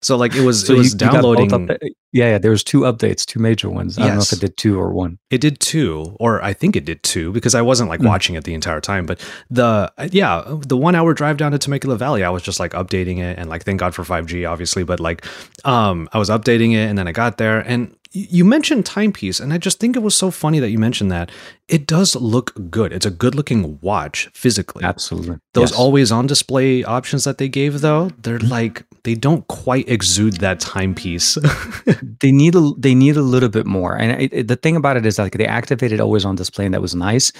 So 0.01 0.15
like 0.17 0.36
it 0.36 0.41
was 0.41 0.67
So 0.67 0.73
it 0.73 0.77
was 0.77 0.91
you 0.93 0.97
downloading 0.99 1.49
upda- 1.49 1.77
yeah, 2.12 2.29
yeah. 2.31 2.38
There 2.38 2.51
was 2.51 2.63
two 2.63 2.81
updates, 2.81 3.25
two 3.25 3.39
major 3.39 3.69
ones. 3.69 3.97
I 3.97 4.05
don't 4.08 4.15
know 4.15 4.21
if 4.21 4.31
it 4.34 4.39
did 4.39 4.55
two 4.55 4.79
or 4.79 4.93
one. 4.93 5.17
It 5.31 5.41
did 5.41 5.60
two, 5.60 6.15
or 6.19 6.41
I 6.43 6.53
think 6.53 6.75
it 6.75 6.86
did 6.86 7.01
two, 7.03 7.31
because 7.31 7.55
I 7.55 7.62
wasn't 7.62 7.89
like 7.89 7.99
Mm. 8.01 8.08
watching 8.08 8.36
it 8.36 8.43
the 8.43 8.53
entire 8.53 8.79
time. 8.81 9.05
But 9.05 9.19
the 9.49 9.91
yeah, 10.12 10.43
the 10.67 10.77
one 10.77 10.93
hour 10.95 11.13
drive 11.13 11.38
down 11.38 11.51
to 11.53 11.58
Temecula 11.58 11.97
Valley, 11.97 12.23
I 12.23 12.29
was 12.29 12.43
just 12.43 12.60
like 12.60 12.73
updating 12.73 13.17
it, 13.17 13.39
and 13.39 13.49
like 13.49 13.63
thank 13.63 13.79
God 13.79 13.95
for 13.95 14.03
five 14.03 14.27
G, 14.27 14.45
obviously. 14.45 14.84
But 14.84 14.99
like, 14.99 15.25
um, 15.65 16.08
I 16.13 16.19
was 16.19 16.29
updating 16.29 16.73
it, 16.73 16.88
and 16.88 16.97
then 16.97 17.08
I 17.08 17.12
got 17.12 17.38
there, 17.38 17.60
and 17.60 17.95
you 18.15 18.45
mentioned 18.45 18.86
timepiece, 18.86 19.39
and 19.39 19.51
I 19.54 19.58
just 19.58 19.80
think 19.80 19.95
it 19.95 20.01
was 20.04 20.15
so 20.15 20.32
funny 20.32 20.60
that 20.60 20.69
you 20.69 20.80
mentioned 20.80 21.12
that. 21.12 21.30
It 21.67 21.88
does 21.88 22.15
look 22.15 22.54
good. 22.69 22.93
It's 22.93 23.06
a 23.08 23.12
good 23.12 23.34
looking 23.36 23.80
watch 23.82 24.30
physically. 24.34 24.84
Absolutely. 24.84 25.38
Those 25.54 25.71
Yes. 25.71 25.80
always 25.80 26.12
on 26.12 26.28
display 26.28 26.84
options 26.84 27.23
that 27.23 27.39
they 27.39 27.49
gave 27.49 27.82
though, 27.82 28.12
they're 28.21 28.38
like 28.39 28.86
they 29.04 29.15
don't 29.15 29.47
quite 29.47 29.89
exude 29.89 30.38
that 30.38 30.60
timepiece. 30.60 31.38
they 32.21 32.32
need 32.32 32.56
a 32.56 32.71
they 32.78 32.93
need 32.95 33.17
a 33.17 33.21
little 33.21 33.49
bit 33.49 33.65
more. 33.65 33.95
And 33.97 34.21
it, 34.21 34.34
it- 34.34 34.47
the 34.47 34.56
thing 34.56 34.75
about 34.75 34.95
it 34.97 35.06
is 35.06 35.17
like 35.17 35.34
they 35.38 35.47
activated 35.47 35.99
always 35.99 36.23
on 36.23 36.36
display, 36.36 36.65
and 36.65 36.73
that 36.73 36.82
was 36.82 36.93
nice. 36.95 37.32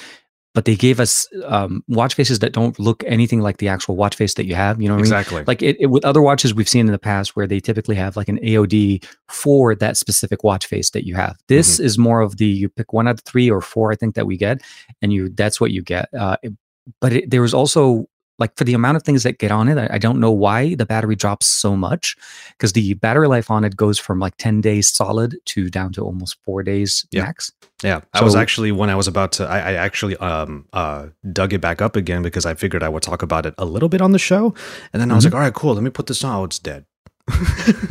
But 0.56 0.66
they 0.66 0.76
gave 0.76 1.00
us 1.00 1.28
um, 1.46 1.84
watch 1.88 2.16
faces 2.16 2.40
that 2.40 2.54
don't 2.54 2.80
look 2.80 3.04
anything 3.06 3.42
like 3.42 3.58
the 3.58 3.68
actual 3.68 3.96
watch 3.96 4.16
face 4.16 4.34
that 4.36 4.46
you 4.48 4.56
have. 4.56 4.82
You 4.82 4.88
know 4.88 4.96
what 4.96 5.00
I 5.00 5.04
mean? 5.04 5.14
exactly. 5.14 5.44
like 5.46 5.62
it, 5.62 5.76
it- 5.80 5.88
with 5.88 6.04
other 6.06 6.22
watches 6.24 6.56
we've 6.56 6.68
seen 6.70 6.88
in 6.88 6.92
the 6.94 6.98
past 6.98 7.36
where 7.36 7.46
they 7.46 7.60
typically 7.60 7.96
have 7.96 8.16
like 8.16 8.30
an 8.30 8.40
AOD 8.40 9.06
for 9.30 9.76
that 9.76 9.98
specific 9.98 10.44
watch 10.44 10.66
face 10.66 10.90
that 10.92 11.06
you 11.06 11.14
have. 11.16 11.38
This 11.50 11.80
is 11.80 11.98
more 11.98 12.22
of 12.22 12.38
the 12.38 12.46
you 12.48 12.70
pick 12.70 12.94
one 12.94 13.08
out 13.08 13.16
of 13.16 13.20
three 13.22 13.52
or 13.52 13.62
four 13.62 13.92
I 13.92 13.96
think 13.96 14.16
that 14.16 14.26
we 14.26 14.38
get, 14.38 14.62
and 15.02 15.12
you 15.14 15.30
that's 15.30 15.60
what 15.62 15.72
you 15.72 15.82
get. 15.84 16.08
Uh, 16.14 16.38
it- 16.42 16.54
but 17.02 17.12
it, 17.14 17.30
there 17.32 17.42
was 17.42 17.54
also 17.54 18.08
like 18.38 18.56
for 18.58 18.64
the 18.66 18.74
amount 18.74 18.98
of 18.98 19.04
things 19.04 19.24
that 19.24 19.38
get 19.40 19.52
on 19.52 19.68
it, 19.70 19.78
I, 19.78 19.96
I 19.96 19.98
don't 19.98 20.20
know 20.20 20.32
why 20.32 20.76
the 20.76 20.86
battery 20.86 21.16
drops 21.16 21.46
so 21.46 21.76
much 21.76 22.16
because 22.52 22.74
the 22.74 22.94
battery 22.96 23.28
life 23.28 23.50
on 23.50 23.64
it 23.64 23.76
goes 23.76 23.98
from 24.00 24.20
like 24.20 24.36
ten 24.38 24.62
days 24.62 24.88
solid 24.90 25.38
to 25.46 25.70
down 25.70 25.94
to 25.94 26.02
almost 26.02 26.38
four 26.44 26.62
days 26.64 27.06
Yeah. 27.12 27.24
max. 27.24 27.52
Yeah, 27.84 28.02
I 28.14 28.24
was 28.24 28.36
actually 28.36 28.72
when 28.72 28.90
I 28.90 28.96
was 28.96 29.08
about 29.08 29.32
to, 29.34 29.46
I, 29.46 29.60
I 29.60 29.74
actually 29.74 30.16
um 30.18 30.66
uh 30.74 31.08
dug 31.32 31.54
it 31.54 31.62
back 31.62 31.82
up 31.82 31.96
again 31.96 32.22
because 32.24 32.46
I 32.46 32.54
figured 32.56 32.84
I 32.84 32.90
would 32.90 33.04
talk 33.04 33.22
about 33.22 33.46
it 33.46 33.54
a 33.58 33.66
little 33.66 33.90
bit 33.90 34.02
on 34.02 34.12
the 34.12 34.20
show, 34.20 34.54
and 34.94 35.02
then 35.02 35.12
I 35.12 35.16
was 35.16 35.24
Mhm. 35.24 35.28
like, 35.28 35.34
all 35.36 35.40
right, 35.42 35.54
cool, 35.54 35.74
let 35.74 35.84
me 35.84 35.90
put 35.90 36.08
this 36.08 36.24
on. 36.24 36.36
Oh, 36.36 36.44
it's 36.46 36.60
dead. 36.60 36.86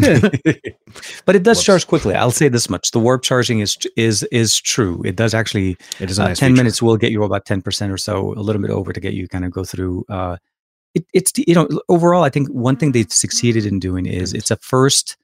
but 1.25 1.35
it 1.35 1.43
does 1.43 1.59
Whoops. 1.59 1.65
charge 1.65 1.87
quickly. 1.87 2.15
I'll 2.15 2.31
say 2.31 2.49
this 2.49 2.71
much: 2.71 2.93
the 2.93 3.01
warp 3.01 3.23
charging 3.23 3.61
is 3.61 3.77
is 3.97 4.23
is 4.31 4.61
true. 4.61 5.03
It 5.05 5.17
does 5.17 5.35
actually 5.35 5.77
it 5.99 6.09
is 6.11 6.19
a 6.19 6.25
uh, 6.25 6.29
nice 6.29 6.39
10 6.39 6.51
feature. 6.51 6.57
minutes 6.57 6.81
will 6.83 6.97
get 6.97 7.11
you 7.11 7.25
about 7.25 7.45
10% 7.45 7.93
or 7.93 7.99
so 7.99 8.33
a 8.35 8.41
little 8.43 8.63
bit 8.63 8.71
over 8.71 8.93
to 8.93 9.01
get 9.01 9.15
you 9.15 9.27
kind 9.27 9.45
of 9.45 9.51
go 9.51 9.65
through 9.65 10.05
uh 10.09 10.37
it, 10.95 11.05
it's 11.13 11.33
you 11.37 11.55
know 11.55 11.69
overall 11.89 12.23
i 12.23 12.31
think 12.31 12.49
one 12.49 12.77
thing 12.77 12.93
they've 12.93 13.13
succeeded 13.13 13.67
in 13.67 13.79
doing 13.81 14.07
is 14.07 14.33
it's 14.33 14.51
a 14.51 14.57
first 14.57 15.17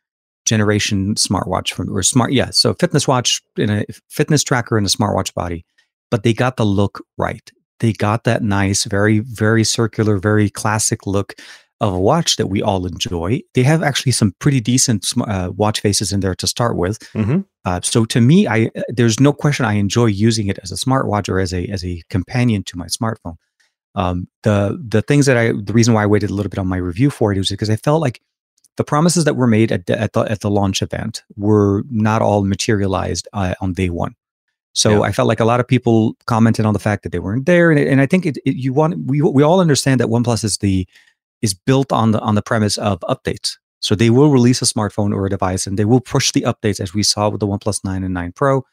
generation 0.45 1.15
smartwatch 1.15 1.73
from 1.73 1.95
or 1.97 2.03
smart 2.03 2.33
yeah 2.33 2.51
so 2.51 2.75
fitness 2.75 3.07
watch 3.07 3.41
in 3.57 3.71
a 3.71 3.85
fitness 4.09 4.43
tracker 4.43 4.77
in 4.77 4.85
a 4.85 4.89
smartwatch 4.89 5.33
body 5.35 5.65
but 6.11 6.23
they 6.25 6.33
got 6.33 6.57
the 6.57 6.65
look 6.65 7.05
right 7.17 7.53
they 7.79 7.93
got 7.93 8.25
that 8.25 8.43
nice 8.43 8.85
very 8.85 9.21
very 9.21 9.63
circular 9.63 10.19
very 10.19 10.51
classic 10.51 11.07
look 11.07 11.35
of 11.81 11.93
a 11.95 11.99
watch 11.99 12.37
that 12.37 12.49
we 12.49 12.61
all 12.63 12.85
enjoy 12.87 13.41
they 13.55 13.63
have 13.63 13.83
actually 13.83 14.13
some 14.13 14.35
pretty 14.39 14.61
decent 14.61 15.07
uh, 15.27 15.51
watch 15.57 15.81
faces 15.81 16.13
in 16.13 16.21
there 16.21 16.35
to 16.35 16.47
start 16.47 16.77
with 16.77 16.99
Mhm. 17.15 17.45
uh, 17.65 17.81
so 17.83 18.05
to 18.05 18.21
me, 18.21 18.47
I 18.47 18.71
there's 18.89 19.19
no 19.21 19.33
question 19.33 19.65
I 19.67 19.75
enjoy 19.75 20.07
using 20.07 20.49
it 20.49 20.59
as 20.63 20.71
a 20.73 20.77
smartwatch 20.77 21.29
or 21.29 21.41
as 21.41 21.53
a 21.55 21.67
as 21.67 21.83
a 21.85 22.03
companion 22.11 22.63
to 22.65 22.77
my 22.79 22.87
smartphone. 22.87 23.37
Um, 23.95 24.29
the 24.43 24.79
the 24.95 25.03
things 25.03 25.27
that 25.27 25.37
I 25.37 25.53
the 25.53 25.73
reason 25.73 25.95
why 25.95 26.03
I 26.05 26.07
waited 26.07 26.31
a 26.31 26.35
little 26.35 26.51
bit 26.51 26.59
on 26.61 26.69
my 26.69 26.77
review 26.77 27.11
for 27.11 27.33
it 27.33 27.39
was 27.39 27.49
because 27.51 27.71
I 27.71 27.77
felt 27.77 28.01
like 28.03 28.21
the 28.77 28.85
promises 28.85 29.25
that 29.25 29.35
were 29.37 29.49
made 29.49 29.73
at 29.73 29.87
the, 29.87 30.01
at 30.01 30.13
the 30.13 30.21
at 30.21 30.41
the 30.41 30.51
launch 30.51 30.81
event 30.83 31.23
were 31.37 31.83
not 31.91 32.23
all 32.23 32.45
materialized 32.45 33.27
uh, 33.33 33.55
on 33.61 33.73
day 33.73 33.91
one. 33.91 34.15
So 34.75 34.91
Yeah. 34.91 35.01
I 35.09 35.13
felt 35.13 35.29
like 35.29 35.41
a 35.41 35.45
lot 35.45 35.61
of 35.61 35.67
people 35.67 36.15
commented 36.27 36.65
on 36.67 36.73
the 36.73 36.79
fact 36.79 37.03
that 37.03 37.11
they 37.13 37.19
weren't 37.19 37.47
there, 37.47 37.71
and, 37.73 37.81
and 37.81 38.01
I 38.01 38.07
think 38.07 38.25
it, 38.27 38.37
it, 38.47 38.55
you 38.57 38.73
want 38.73 38.95
we 39.07 39.21
we 39.23 39.43
all 39.43 39.61
understand 39.61 39.99
that 40.01 40.09
OnePlus 40.09 40.45
is 40.45 40.59
the 40.59 40.87
is 41.43 41.55
built 41.55 41.93
on 41.93 42.13
the 42.13 42.21
on 42.21 42.35
the 42.35 42.43
premise 42.43 42.79
of 42.79 43.01
updates. 43.01 43.57
So 43.81 43.95
they 43.95 44.11
will 44.11 44.31
release 44.31 44.61
a 44.61 44.67
smartphone 44.67 45.15
or 45.15 45.27
a 45.27 45.31
device, 45.31 45.67
and 45.67 45.79
they 45.79 45.87
will 45.87 46.01
push 46.01 46.33
the 46.33 46.43
updates 46.43 46.81
as 46.81 46.93
we 46.93 47.03
saw 47.03 47.29
with 47.31 47.41
the 47.41 47.47
OnePlus 47.47 47.83
Nine 47.85 48.05
and 48.05 48.15
Nine 48.15 48.33
Pro. 48.33 48.65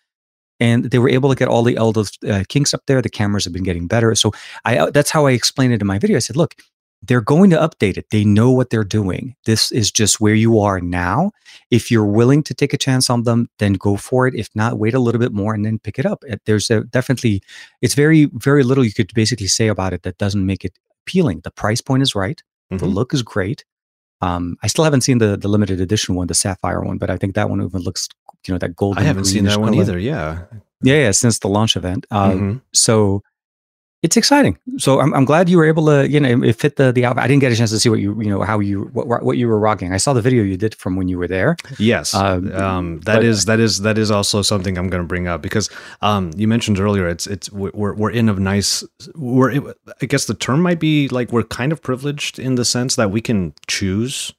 And 0.59 0.85
they 0.85 0.99
were 0.99 1.09
able 1.09 1.29
to 1.29 1.35
get 1.35 1.47
all 1.47 1.63
the 1.63 1.77
elders 1.77 2.17
uh, 2.27 2.43
kinks 2.49 2.73
up 2.73 2.81
there. 2.87 3.01
The 3.01 3.09
cameras 3.09 3.43
have 3.43 3.53
been 3.53 3.63
getting 3.63 3.87
better. 3.87 4.15
So 4.15 4.31
I 4.65 4.77
uh, 4.77 4.89
that's 4.89 5.11
how 5.11 5.27
I 5.27 5.31
explained 5.31 5.73
it 5.73 5.81
in 5.81 5.87
my 5.87 5.99
video. 5.99 6.17
I 6.17 6.19
said, 6.19 6.35
look, 6.35 6.55
they're 7.03 7.21
going 7.21 7.51
to 7.51 7.57
update 7.57 7.95
it. 7.95 8.09
They 8.09 8.25
know 8.25 8.51
what 8.51 8.71
they're 8.71 8.83
doing. 8.83 9.35
This 9.45 9.71
is 9.71 9.91
just 9.91 10.19
where 10.19 10.33
you 10.33 10.59
are 10.59 10.81
now. 10.81 11.31
If 11.69 11.91
you're 11.91 12.05
willing 12.05 12.41
to 12.43 12.55
take 12.55 12.73
a 12.73 12.77
chance 12.77 13.09
on 13.09 13.23
them, 13.23 13.49
then 13.59 13.73
go 13.73 13.97
for 13.97 14.27
it. 14.27 14.33
If 14.33 14.49
not, 14.55 14.79
wait 14.79 14.95
a 14.95 14.99
little 14.99 15.19
bit 15.19 15.31
more 15.31 15.53
and 15.53 15.63
then 15.63 15.77
pick 15.79 15.99
it 15.99 16.05
up. 16.07 16.23
Uh, 16.29 16.37
There's 16.45 16.71
a, 16.71 16.83
definitely, 16.85 17.43
it's 17.83 17.93
very, 17.93 18.25
very 18.33 18.63
little 18.63 18.83
you 18.83 18.93
could 18.93 19.13
basically 19.13 19.47
say 19.47 19.67
about 19.67 19.93
it 19.93 20.01
that 20.03 20.17
doesn't 20.17 20.45
make 20.45 20.65
it 20.65 20.77
appealing. 21.03 21.41
The 21.43 21.51
price 21.51 21.81
point 21.81 22.01
is 22.01 22.15
right. 22.15 22.41
The 22.69 22.77
Mhm. 22.77 22.93
look 22.93 23.13
is 23.13 23.23
great. 23.23 23.63
Um, 24.21 24.57
I 24.63 24.67
still 24.67 24.83
haven't 24.83 25.01
seen 25.01 25.19
the 25.19 25.37
the 25.37 25.47
limited 25.47 25.79
edition 25.79 26.15
one, 26.15 26.27
the 26.27 26.33
sapphire 26.33 26.81
one, 26.81 26.97
but 26.97 27.09
I 27.09 27.17
think 27.17 27.35
that 27.35 27.49
one 27.49 27.61
even 27.61 27.81
looks, 27.81 28.07
you 28.47 28.53
know, 28.53 28.57
that 28.57 28.75
golden. 28.75 29.01
I 29.03 29.05
haven't 29.05 29.25
seen 29.25 29.45
that 29.45 29.59
one 29.61 29.73
either. 29.75 29.97
Yeah. 29.99 30.39
Yeah, 30.81 30.95
yeah, 31.03 31.11
since 31.11 31.39
the 31.39 31.47
launch 31.49 31.75
event. 31.75 32.05
Uh, 32.11 32.31
Mhm. 32.31 32.61
So 32.73 33.23
it's 34.03 34.15
exciting. 34.15 34.57
So 34.77 34.99
I'm, 34.99 35.11
I'm 35.13 35.25
glad 35.25 35.49
you 35.49 35.57
were 35.57 35.65
able 35.65 35.87
to, 35.87 36.07
you 36.07 36.19
know, 36.19 36.43
it 36.43 36.53
fit 36.53 36.75
the 36.75 36.91
the 36.91 37.03
outfit. 37.05 37.23
I 37.23 37.27
didn't 37.27 37.41
get 37.41 37.51
a 37.51 37.55
chance 37.55 37.71
to 37.71 37.79
see 37.79 37.89
what 37.89 37.99
you, 37.99 38.19
you 38.21 38.29
know, 38.29 38.41
how 38.43 38.59
you 38.59 38.83
what, 38.93 39.23
what 39.23 39.37
you 39.37 39.47
were 39.47 39.59
rocking. 39.59 39.91
I 39.91 39.97
saw 39.97 40.13
the 40.13 40.21
video 40.21 40.43
you 40.43 40.55
did 40.55 40.75
from 40.75 40.95
when 40.95 41.07
you 41.07 41.17
were 41.17 41.27
there. 41.27 41.57
Yes, 41.79 42.13
Um, 42.13 42.51
um, 42.53 42.99
that 43.01 43.15
but- 43.15 43.25
is 43.25 43.45
that 43.45 43.59
is 43.59 43.81
that 43.81 43.97
is 43.97 44.11
also 44.11 44.41
something 44.43 44.77
I'm 44.77 44.89
going 44.89 45.01
to 45.03 45.07
bring 45.07 45.27
up 45.27 45.41
because 45.41 45.69
um, 46.01 46.31
you 46.37 46.47
mentioned 46.47 46.79
earlier 46.79 47.07
it's 47.07 47.25
it's 47.27 47.51
we're 47.51 47.93
we're 47.95 48.11
in 48.11 48.29
a 48.29 48.33
nice 48.33 48.83
we're 49.15 49.73
I 50.01 50.05
guess 50.05 50.25
the 50.25 50.35
term 50.35 50.61
might 50.61 50.79
be 50.79 51.07
like 51.09 51.31
we're 51.31 51.43
kind 51.43 51.71
of 51.71 51.81
privileged 51.81 52.37
in 52.39 52.55
the 52.55 52.65
sense 52.65 52.95
that 52.97 53.09
we 53.11 53.19
can 53.21 53.53
choose 53.67 54.31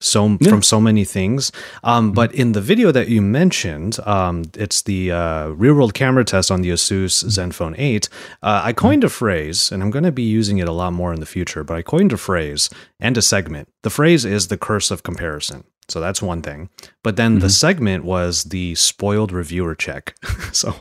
so 0.00 0.36
Yeah. 0.40 0.48
from 0.50 0.62
so 0.62 0.80
many 0.80 1.04
things. 1.04 1.52
Um, 1.84 2.12
but 2.12 2.34
in 2.34 2.52
the 2.52 2.60
video 2.60 2.90
that 2.92 3.08
you 3.08 3.20
mentioned, 3.22 3.98
um, 4.06 4.44
it's 4.56 4.82
the 4.82 5.12
uh, 5.12 5.48
real 5.48 5.74
world 5.74 5.94
camera 5.94 6.24
test 6.24 6.50
on 6.50 6.62
the 6.62 6.70
Asus 6.70 7.22
Zenfone 7.24 7.74
8. 7.78 8.08
Uh, 8.42 8.62
I 8.64 8.72
coined 8.72 9.04
a 9.04 9.08
phrase, 9.08 9.70
and 9.70 9.82
I'm 9.82 9.90
going 9.90 10.04
to 10.04 10.12
be 10.12 10.22
using 10.22 10.58
it 10.58 10.68
a 10.68 10.72
lot 10.72 10.92
more 10.92 11.12
in 11.12 11.20
the 11.20 11.26
future. 11.26 11.62
But 11.64 11.76
I 11.76 11.82
coined 11.82 12.12
a 12.12 12.16
phrase 12.16 12.70
and 12.98 13.16
a 13.16 13.22
segment. 13.22 13.68
The 13.82 13.90
phrase 13.90 14.24
is 14.24 14.48
the 14.48 14.56
curse 14.58 14.90
of 14.90 15.02
comparison. 15.02 15.64
So 15.90 16.00
that's 16.00 16.22
one 16.22 16.40
thing. 16.42 16.68
But 17.02 17.16
then 17.16 17.40
the 17.40 17.46
Mhm. 17.48 17.50
segment 17.50 18.04
was 18.04 18.44
the 18.44 18.74
spoiled 18.76 19.32
reviewer 19.32 19.74
check. 19.74 20.14
so 20.52 20.74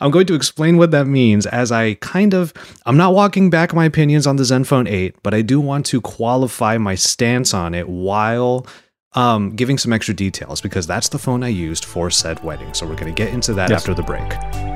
I'm 0.00 0.10
going 0.10 0.26
to 0.26 0.34
explain 0.34 0.76
what 0.78 0.90
that 0.92 1.06
means 1.06 1.46
as 1.46 1.70
I 1.70 1.94
kind 1.94 2.34
of 2.34 2.52
I'm 2.86 2.96
not 2.96 3.14
walking 3.14 3.50
back 3.50 3.74
my 3.74 3.84
opinions 3.84 4.26
on 4.26 4.36
the 4.36 4.44
Zenfone 4.44 4.88
8, 4.90 5.16
but 5.22 5.34
I 5.34 5.42
do 5.42 5.60
want 5.60 5.86
to 5.86 6.00
qualify 6.00 6.78
my 6.78 6.94
stance 6.94 7.52
on 7.54 7.74
it 7.74 7.88
while 7.88 8.66
um, 9.14 9.50
giving 9.56 9.78
some 9.78 9.92
extra 9.94 10.12
details 10.14 10.60
because 10.60 10.86
that's 10.86 11.08
the 11.08 11.18
phone 11.18 11.42
I 11.42 11.48
used 11.48 11.84
for 11.86 12.10
said 12.10 12.42
wedding. 12.44 12.74
So 12.74 12.86
we're 12.86 12.96
going 12.96 13.14
to 13.14 13.22
get 13.24 13.32
into 13.32 13.54
that 13.54 13.70
Yes. 13.70 13.80
after 13.80 13.94
the 13.94 14.02
break. 14.02 14.75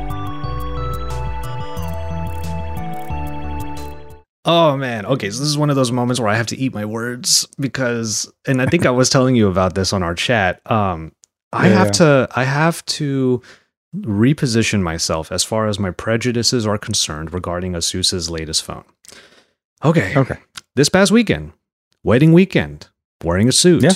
Oh 4.44 4.76
man. 4.76 5.04
Okay, 5.06 5.30
so 5.30 5.38
this 5.38 5.48
is 5.48 5.58
one 5.58 5.70
of 5.70 5.76
those 5.76 5.92
moments 5.92 6.18
where 6.20 6.28
I 6.28 6.34
have 6.36 6.46
to 6.46 6.56
eat 6.56 6.72
my 6.72 6.84
words 6.84 7.46
because 7.58 8.30
and 8.46 8.62
I 8.62 8.66
think 8.66 8.86
I 8.86 8.90
was 8.90 9.10
telling 9.10 9.36
you 9.36 9.48
about 9.48 9.74
this 9.74 9.92
on 9.92 10.02
our 10.02 10.14
chat. 10.14 10.60
Um 10.70 11.12
I 11.52 11.68
Yeah, 11.68 11.74
have 11.78 11.90
to 11.92 12.28
I 12.34 12.44
have 12.44 12.84
to 12.86 13.42
reposition 13.94 14.82
myself 14.82 15.32
as 15.32 15.42
far 15.44 15.66
as 15.66 15.78
my 15.78 15.90
prejudices 15.90 16.66
are 16.66 16.78
concerned 16.78 17.34
regarding 17.34 17.74
Asus's 17.74 18.30
latest 18.30 18.62
phone. 18.64 18.84
Okay. 19.84 20.16
Okay. 20.16 20.38
This 20.76 20.88
past 20.88 21.10
weekend, 21.10 21.52
wedding 22.04 22.32
weekend, 22.32 22.88
wearing 23.24 23.48
a 23.48 23.52
suit. 23.52 23.82
Yeah. 23.82 23.92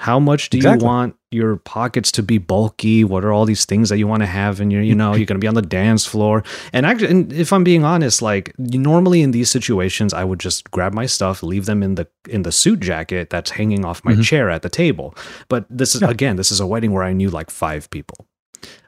How 0.00 0.20
much 0.20 0.50
do 0.50 0.56
Exactly. 0.58 0.84
you 0.84 0.86
want 0.86 1.16
your 1.32 1.56
pockets 1.56 2.12
to 2.12 2.22
be 2.22 2.38
bulky? 2.38 3.02
What 3.02 3.24
are 3.24 3.32
all 3.32 3.44
these 3.44 3.64
things 3.64 3.88
that 3.88 3.98
you 3.98 4.06
want 4.06 4.22
to 4.22 4.26
have 4.26 4.60
in 4.60 4.70
your, 4.70 4.80
you 4.80 4.94
know, 4.94 5.10
you're 5.14 5.26
going 5.26 5.40
to 5.40 5.44
be 5.44 5.48
on 5.48 5.54
the 5.54 5.60
dance 5.62 6.06
floor. 6.06 6.44
And 6.72 6.86
actually, 6.86 7.10
and 7.10 7.32
if 7.32 7.52
I'm 7.52 7.64
being 7.64 7.84
honest, 7.84 8.22
like 8.22 8.54
normally 8.58 9.22
in 9.22 9.32
these 9.32 9.50
situations, 9.50 10.14
I 10.14 10.22
would 10.22 10.38
just 10.38 10.70
grab 10.70 10.94
my 10.94 11.06
stuff, 11.06 11.42
leave 11.42 11.66
them 11.66 11.82
in 11.82 11.96
the 11.96 12.06
in 12.28 12.42
the 12.42 12.52
suit 12.52 12.78
jacket 12.80 13.28
that's 13.28 13.50
hanging 13.50 13.84
off 13.84 14.04
my 14.04 14.12
Mhm. 14.12 14.22
chair 14.24 14.48
at 14.50 14.62
the 14.62 14.70
table. 14.70 15.14
But 15.48 15.66
this 15.68 15.94
is 15.96 16.00
Yeah. 16.02 16.10
again, 16.10 16.36
this 16.36 16.52
is 16.52 16.60
a 16.60 16.66
wedding 16.66 16.92
where 16.92 17.02
I 17.02 17.12
knew 17.12 17.28
like 17.28 17.50
five 17.50 17.90
people. 17.90 18.26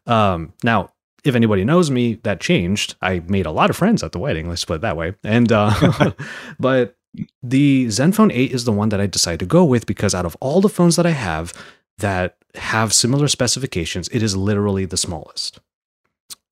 Um, 0.07 0.53
now, 0.62 0.90
if 1.25 1.35
anybody 1.35 1.64
knows 1.64 1.90
me, 1.90 2.20
that 2.23 2.40
changed. 2.40 2.94
I 3.03 3.20
made 3.29 3.46
a 3.46 3.51
lot 3.51 3.68
of 3.68 3.77
friends 3.77 4.03
at 4.03 4.12
the 4.12 4.18
wedding. 4.18 4.49
Let's 4.49 4.64
put 4.64 4.77
it 4.77 4.81
that 4.83 4.96
way. 4.96 5.14
And 5.25 5.51
uh, 5.53 6.12
but 6.61 6.94
the 7.42 7.87
Zenfone 7.87 8.31
8 8.33 8.53
is 8.53 8.64
the 8.64 8.73
one 8.73 8.88
that 8.90 9.01
I 9.01 9.07
decided 9.07 9.40
to 9.40 9.46
go 9.46 9.64
with 9.64 9.87
because 9.87 10.14
out 10.14 10.27
of 10.27 10.37
all 10.40 10.61
the 10.61 10.68
phones 10.68 10.96
that 10.96 11.07
I 11.07 11.11
have 11.11 11.53
that 11.99 12.37
have 12.55 12.92
similar 12.92 13.29
specifications, 13.29 14.09
it 14.12 14.23
is 14.23 14.37
literally 14.37 14.85
the 14.85 14.96
smallest. 14.96 15.59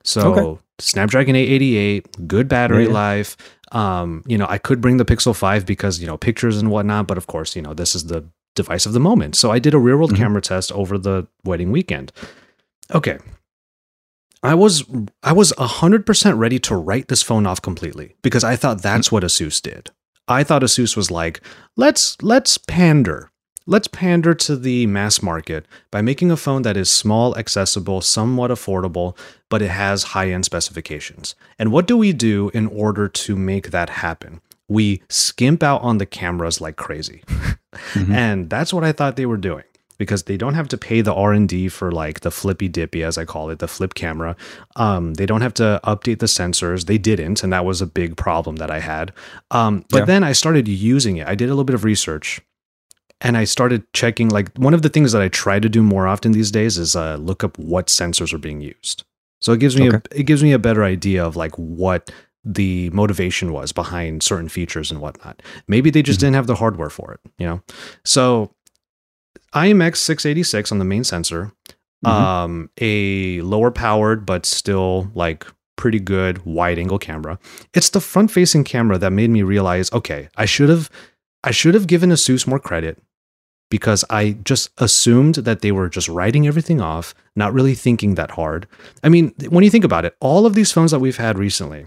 So 0.05 0.33
Okay. 0.33 0.61
Snapdragon 0.81 1.35
888, 1.37 2.27
good 2.29 2.49
battery 2.49 2.85
Yeah, 2.87 2.93
life. 2.93 3.37
Um, 3.73 4.23
you 4.27 4.39
know, 4.39 4.47
I 4.49 4.59
could 4.59 4.81
bring 4.81 4.97
the 4.97 5.05
Pixel 5.05 5.35
5 5.35 5.67
because, 5.67 6.01
you 6.01 6.07
know, 6.07 6.17
pictures 6.17 6.57
and 6.57 6.71
whatnot, 6.71 7.07
but 7.07 7.19
of 7.19 7.27
course, 7.27 7.55
you 7.57 7.63
know, 7.63 7.75
this 7.75 7.95
is 7.95 8.07
the 8.07 8.25
device 8.55 8.87
of 8.87 8.93
the 8.93 9.01
moment. 9.01 9.37
So 9.37 9.51
I 9.51 9.59
did 9.59 9.75
a 9.75 9.79
real 9.79 9.97
world 9.97 10.13
Mhm. 10.13 10.17
camera 10.17 10.41
test 10.41 10.73
over 10.73 10.99
the 10.99 11.27
wedding 11.45 11.71
weekend. 11.71 12.13
Okay. 12.95 13.19
I 14.43 14.55
was 14.55 14.85
I 15.23 15.33
was 15.33 15.53
100% 15.59 16.37
ready 16.39 16.59
to 16.61 16.77
write 16.77 17.09
this 17.09 17.23
phone 17.23 17.45
off 17.47 17.61
completely 17.61 18.15
because 18.23 18.45
I 18.45 18.55
thought 18.57 18.83
that's 18.83 19.11
what 19.13 19.25
Asus 19.25 19.61
did. 19.61 19.91
I 20.29 20.45
thought 20.45 20.63
Asus 20.63 20.97
was 20.97 21.11
like, 21.11 21.41
let's 21.77 22.17
let's 22.23 22.59
pander. 22.59 23.31
Let's 23.67 23.89
pander 23.89 24.35
to 24.35 24.57
the 24.57 24.87
mass 24.87 25.21
market 25.23 25.67
by 25.91 26.01
making 26.01 26.31
a 26.31 26.39
phone 26.39 26.63
that 26.63 26.77
is 26.77 26.89
small, 26.91 27.37
accessible, 27.37 28.01
somewhat 28.01 28.51
affordable, 28.51 29.15
but 29.51 29.61
it 29.61 29.69
has 29.69 30.05
high-end 30.15 30.47
specifications. 30.47 31.35
And 31.59 31.71
what 31.71 31.87
do 31.87 31.95
we 31.99 32.15
do 32.15 32.51
in 32.55 32.67
order 32.69 33.09
to 33.09 33.37
make 33.37 33.71
that 33.71 33.91
happen? 33.91 34.41
We 34.69 35.03
skimp 35.11 35.63
out 35.63 35.83
on 35.83 35.99
the 35.99 36.07
cameras 36.07 36.61
like 36.61 36.77
crazy. 36.77 37.23
Mhm. 37.93 38.11
And 38.11 38.51
that's 38.51 38.73
what 38.73 38.83
I 38.83 38.93
thought 38.93 39.17
they 39.17 39.27
were 39.27 39.37
doing 39.37 39.63
because 39.99 40.23
they 40.25 40.37
don't 40.37 40.55
have 40.55 40.69
to 40.69 40.79
pay 40.79 41.01
the 41.01 41.13
R&D 41.13 41.69
for 41.69 41.91
like 41.91 42.21
the 42.21 42.31
flippy 42.31 42.69
dippy 42.69 43.03
as 43.03 43.19
I 43.19 43.25
call 43.25 43.51
it, 43.51 43.59
the 43.59 43.69
flip 43.69 43.95
camera. 43.95 44.37
Um, 44.77 45.15
they 45.15 45.27
don't 45.27 45.41
have 45.41 45.55
to 45.55 45.81
update 45.85 46.21
the 46.21 46.27
sensors. 46.27 46.87
They 46.87 46.99
didn't, 46.99 47.43
and 47.43 47.53
that 47.53 47.65
was 47.65 47.83
a 47.83 47.87
big 47.87 48.17
problem 48.17 48.57
that 48.57 48.71
I 48.71 48.79
had. 48.81 49.13
Um, 49.51 49.85
but 49.91 49.99
Yeah. 49.99 50.05
then 50.05 50.25
I 50.25 50.33
started 50.33 50.69
using 50.69 51.17
it. 51.17 51.27
I 51.27 51.35
did 51.35 51.47
a 51.47 51.53
little 51.53 51.65
bit 51.65 51.75
of 51.75 51.85
research 51.85 52.41
and 53.21 53.37
I 53.37 53.45
started 53.45 53.83
checking 53.93 54.29
like 54.29 54.57
one 54.57 54.75
of 54.75 54.83
the 54.83 54.89
things 54.89 55.11
that 55.13 55.21
I 55.23 55.29
try 55.29 55.59
to 55.59 55.69
do 55.69 55.83
more 55.83 56.07
often 56.07 56.31
these 56.33 56.53
days 56.53 56.79
is 56.79 56.95
uh, 56.95 57.17
look 57.17 57.43
up 57.43 57.59
what 57.59 57.89
sensors 57.89 58.33
are 58.33 58.39
being 58.39 58.61
used. 58.61 59.03
So 59.41 59.53
it 59.53 59.59
gives 59.61 59.77
me 59.77 59.89
a, 59.89 60.03
it 60.13 60.25
gives 60.25 60.43
me 60.43 60.53
a 60.53 60.59
better 60.59 60.85
idea 60.85 61.25
of 61.25 61.35
like 61.37 61.55
what 61.57 62.13
the 62.45 62.89
motivation 62.91 63.53
was 63.53 63.73
behind 63.73 64.23
certain 64.23 64.49
features 64.49 64.91
and 64.93 65.01
whatnot. 65.01 65.43
Maybe 65.67 65.91
they 65.91 66.03
just 66.03 66.19
Mhm. 66.19 66.23
didn't 66.23 66.35
have 66.37 66.47
the 66.47 66.55
hardware 66.55 66.89
for 66.91 67.13
it, 67.13 67.21
you 67.39 67.47
know. 67.47 67.61
So 68.05 68.53
IMX 69.55 69.97
686 69.97 70.73
on 70.73 70.79
the 70.79 70.85
main 70.85 71.05
sensor, 71.05 71.53
Mhm. 72.05 72.11
um, 72.11 72.71
a 72.81 73.41
lower 73.41 73.71
powered 73.71 74.25
but 74.27 74.47
still 74.47 75.11
like 75.15 75.47
pretty 75.77 75.99
good 76.01 76.45
wide 76.45 76.79
angle 76.79 76.99
camera. 76.99 77.39
It's 77.75 77.91
the 77.91 78.01
front 78.01 78.31
facing 78.31 78.65
camera 78.65 78.99
that 78.99 79.13
made 79.13 79.31
me 79.31 79.43
realize, 79.43 79.93
okay, 79.93 80.29
I 80.37 80.45
should 80.45 80.69
have 80.69 80.91
I 81.45 81.53
should 81.53 81.75
have 81.75 81.87
given 81.87 82.11
Asus 82.11 82.49
more 82.49 82.59
credit 82.59 82.99
because 83.71 84.05
I 84.11 84.33
just 84.45 84.71
assumed 84.79 85.37
that 85.37 85.61
they 85.61 85.71
were 85.71 85.89
just 85.89 86.09
writing 86.09 86.49
everything 86.49 86.81
off, 86.81 87.15
not 87.37 87.53
really 87.55 87.75
thinking 87.75 88.17
that 88.17 88.33
hard. 88.33 88.67
I 89.05 89.09
mean, 89.09 89.35
when 89.49 89.63
you 89.63 89.71
think 89.71 89.85
about 89.85 90.05
it, 90.05 90.17
all 90.21 90.47
of 90.47 90.55
these 90.55 90.73
phones 90.73 90.91
that 90.91 90.99
we've 90.99 91.17
had 91.19 91.39
recently, 91.39 91.87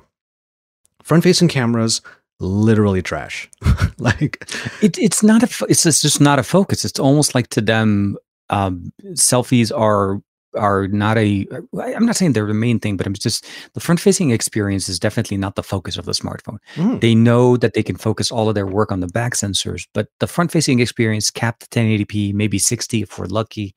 front 1.04 1.24
facing 1.24 1.50
cameras, 1.50 2.02
literally 2.42 3.02
trash. 3.02 3.50
like, 3.98 4.46
It, 4.82 4.98
it's 4.98 5.24
not 5.24 5.44
a. 5.44 5.66
It's 5.70 5.84
just, 5.84 6.20
not 6.22 6.40
a 6.40 6.44
focus. 6.44 6.84
It's 6.86 7.00
almost 7.00 7.36
like 7.36 7.48
to 7.50 7.62
them, 7.62 8.18
um, 8.50 8.92
selfies 9.14 9.72
are 9.76 10.22
are 10.58 10.88
not 10.90 11.18
a. 11.18 11.48
I'm 11.96 12.06
not 12.06 12.16
saying 12.18 12.34
they're 12.34 12.46
the 12.46 12.54
main 12.54 12.80
thing, 12.80 12.98
but 12.98 13.08
I'm 13.08 13.14
just 13.14 13.46
the 13.74 13.80
front 13.80 14.00
facing 14.00 14.32
experience 14.32 14.90
is 14.90 15.00
definitely 15.00 15.38
not 15.38 15.56
the 15.56 15.64
focus 15.64 15.98
of 15.98 16.06
the 16.06 16.12
smartphone. 16.12 16.58
mm, 16.76 17.00
They 17.00 17.16
know 17.16 17.56
that 17.58 17.74
they 17.74 17.84
can 17.84 17.96
focus 17.96 18.32
all 18.32 18.50
of 18.50 18.56
their 18.56 18.68
work 18.68 18.92
on 18.92 19.00
the 19.00 19.08
back 19.08 19.34
sensors, 19.34 19.88
but 19.94 20.08
the 20.20 20.28
front 20.28 20.52
facing 20.52 20.80
experience 20.80 21.32
capped 21.32 21.70
1080p, 21.72 22.34
maybe 22.34 22.60
60 22.60 23.04
if 23.04 23.18
we're 23.18 23.26
lucky. 23.28 23.76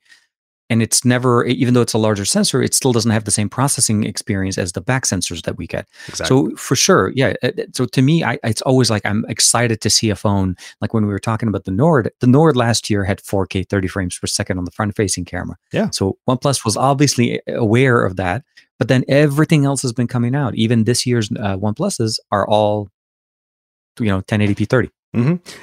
And 0.69 0.81
it's 0.81 1.05
never, 1.05 1.45
even 1.45 1.73
though 1.75 1.81
it's 1.81 1.93
a 1.93 1.99
larger 1.99 2.25
sensor, 2.25 2.61
it 2.61 2.73
still 2.73 2.91
doesn't 2.91 3.11
have 3.11 3.25
the 3.25 3.31
same 3.31 3.49
processing 3.49 4.03
experience 4.03 4.57
as 4.57 4.71
the 4.71 4.81
back 4.81 5.05
sensors 5.05 5.43
that 5.43 5.57
we 5.57 5.67
get. 5.67 5.87
exactly. 6.07 6.25
So 6.27 6.55
for 6.55 6.75
sure, 6.75 7.11
yeah. 7.15 7.33
uh, 7.43 7.51
uh, 7.57 7.63
So 7.73 7.85
to 7.85 8.01
me, 8.01 8.23
I, 8.23 8.39
it's 8.43 8.63
always 8.63 8.89
like 8.89 9.05
I'm 9.05 9.25
excited 9.29 9.81
to 9.81 9.89
see 9.89 10.09
a 10.09 10.15
phone. 10.15 10.55
Like 10.81 10.93
when 10.93 11.05
we 11.05 11.13
were 11.13 11.19
talking 11.19 11.47
about 11.49 11.65
the 11.65 11.71
Nord, 11.71 12.11
the 12.19 12.27
Nord 12.27 12.55
last 12.55 12.89
year 12.89 13.03
had 13.03 13.19
4K 13.19 13.69
30 13.69 13.87
frames 13.87 14.17
per 14.17 14.25
second 14.27 14.57
on 14.57 14.65
the 14.65 14.71
front-facing 14.71 15.25
camera. 15.25 15.55
Yeah. 15.71 15.91
So 15.91 16.17
OnePlus 16.27 16.65
was 16.65 16.75
obviously 16.75 17.41
aware 17.47 18.03
of 18.03 18.15
that, 18.15 18.43
but 18.79 18.87
then 18.87 19.03
everything 19.07 19.65
else 19.65 19.83
has 19.83 19.93
been 19.93 20.07
coming 20.07 20.35
out. 20.35 20.55
Even 20.55 20.85
this 20.85 21.05
year's 21.05 21.29
uh, 21.31 21.57
OnePluses 21.57 22.17
are 22.31 22.47
all, 22.47 22.89
you 23.99 24.07
know, 24.07 24.21
1080p 24.21 24.67
30. 24.67 24.89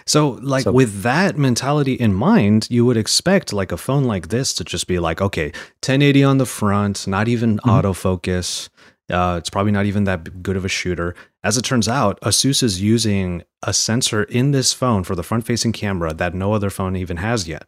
So, 0.07 0.39
like 0.43 0.65
So- 0.65 0.73
with 0.73 1.03
that 1.03 1.37
mentality 1.39 1.95
in 1.95 2.15
mind, 2.15 2.67
you 2.71 2.85
would 2.87 2.97
expect 2.97 3.53
like 3.53 3.73
a 3.73 3.77
phone 3.77 4.05
like 4.05 4.29
this 4.29 4.53
to 4.55 4.65
just 4.65 4.87
be 4.87 4.99
like, 4.99 5.21
okay, 5.21 5.53
1080 5.81 6.25
on 6.25 6.39
the 6.39 6.47
front, 6.47 7.07
not 7.07 7.29
even 7.29 7.59
Mhm. 7.59 7.83
autofocus. 7.83 8.69
Uh, 9.11 9.37
it's 9.39 9.51
probably 9.51 9.73
not 9.73 9.85
even 9.85 10.05
that 10.05 10.43
good 10.43 10.57
of 10.57 10.65
a 10.65 10.69
shooter. 10.69 11.15
As 11.45 11.59
it 11.59 11.65
turns 11.65 11.89
out, 11.89 12.19
Asus 12.23 12.63
is 12.63 12.81
using 12.81 13.43
a 13.63 13.73
sensor 13.73 14.23
in 14.25 14.53
this 14.53 14.73
phone 14.73 15.05
for 15.05 15.15
the 15.15 15.23
front-facing 15.23 15.73
camera 15.73 16.15
that 16.15 16.35
no 16.35 16.53
other 16.55 16.71
phone 16.71 16.97
even 16.97 17.19
has 17.19 17.47
yet. 17.49 17.65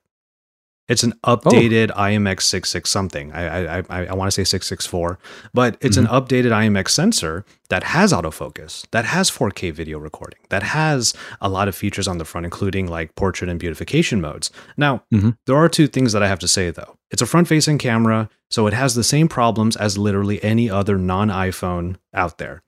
It's 0.87 1.03
an 1.03 1.15
updated 1.25 1.91
oh. 1.93 2.01
IMX66 2.01 2.87
something. 2.87 3.33
I 3.33 3.79
I 3.79 3.83
I, 3.89 4.07
I 4.07 4.15
want 4.15 4.29
to 4.29 4.33
say 4.33 4.45
664, 4.45 5.19
but 5.55 5.79
it's 5.81 5.97
mm-hmm. 5.97 6.13
an 6.15 6.23
updated 6.23 6.51
IMX 6.51 6.91
sensor 6.91 7.47
that 7.71 7.83
has 7.85 8.13
autofocus, 8.13 8.85
that 8.91 9.07
has 9.07 9.31
4K 9.31 9.73
video 9.73 9.99
recording, 9.99 10.41
that 10.51 10.63
has 10.63 11.15
a 11.41 11.49
lot 11.49 11.69
of 11.69 11.75
features 11.75 12.07
on 12.07 12.19
the 12.19 12.25
front, 12.27 12.45
including 12.45 12.87
like 12.87 13.15
portrait 13.15 13.49
and 13.49 13.59
beautification 13.59 14.21
modes. 14.21 14.51
Now, 14.77 15.05
mm-hmm. 15.13 15.31
there 15.47 15.57
are 15.57 15.71
two 15.71 15.87
things 15.87 16.13
that 16.13 16.23
I 16.23 16.29
have 16.29 16.41
to 16.41 16.49
say 16.49 16.71
though. 16.71 16.99
It's 17.11 17.23
a 17.23 17.27
front-facing 17.27 17.79
camera, 17.79 18.29
so 18.51 18.67
it 18.67 18.75
has 18.75 18.95
the 18.95 19.05
same 19.05 19.29
problems 19.29 19.77
as 19.77 19.97
literally 19.97 20.43
any 20.45 20.69
other 20.69 20.99
non-iPhone 20.99 21.97
out 22.13 22.39
there. 22.39 22.63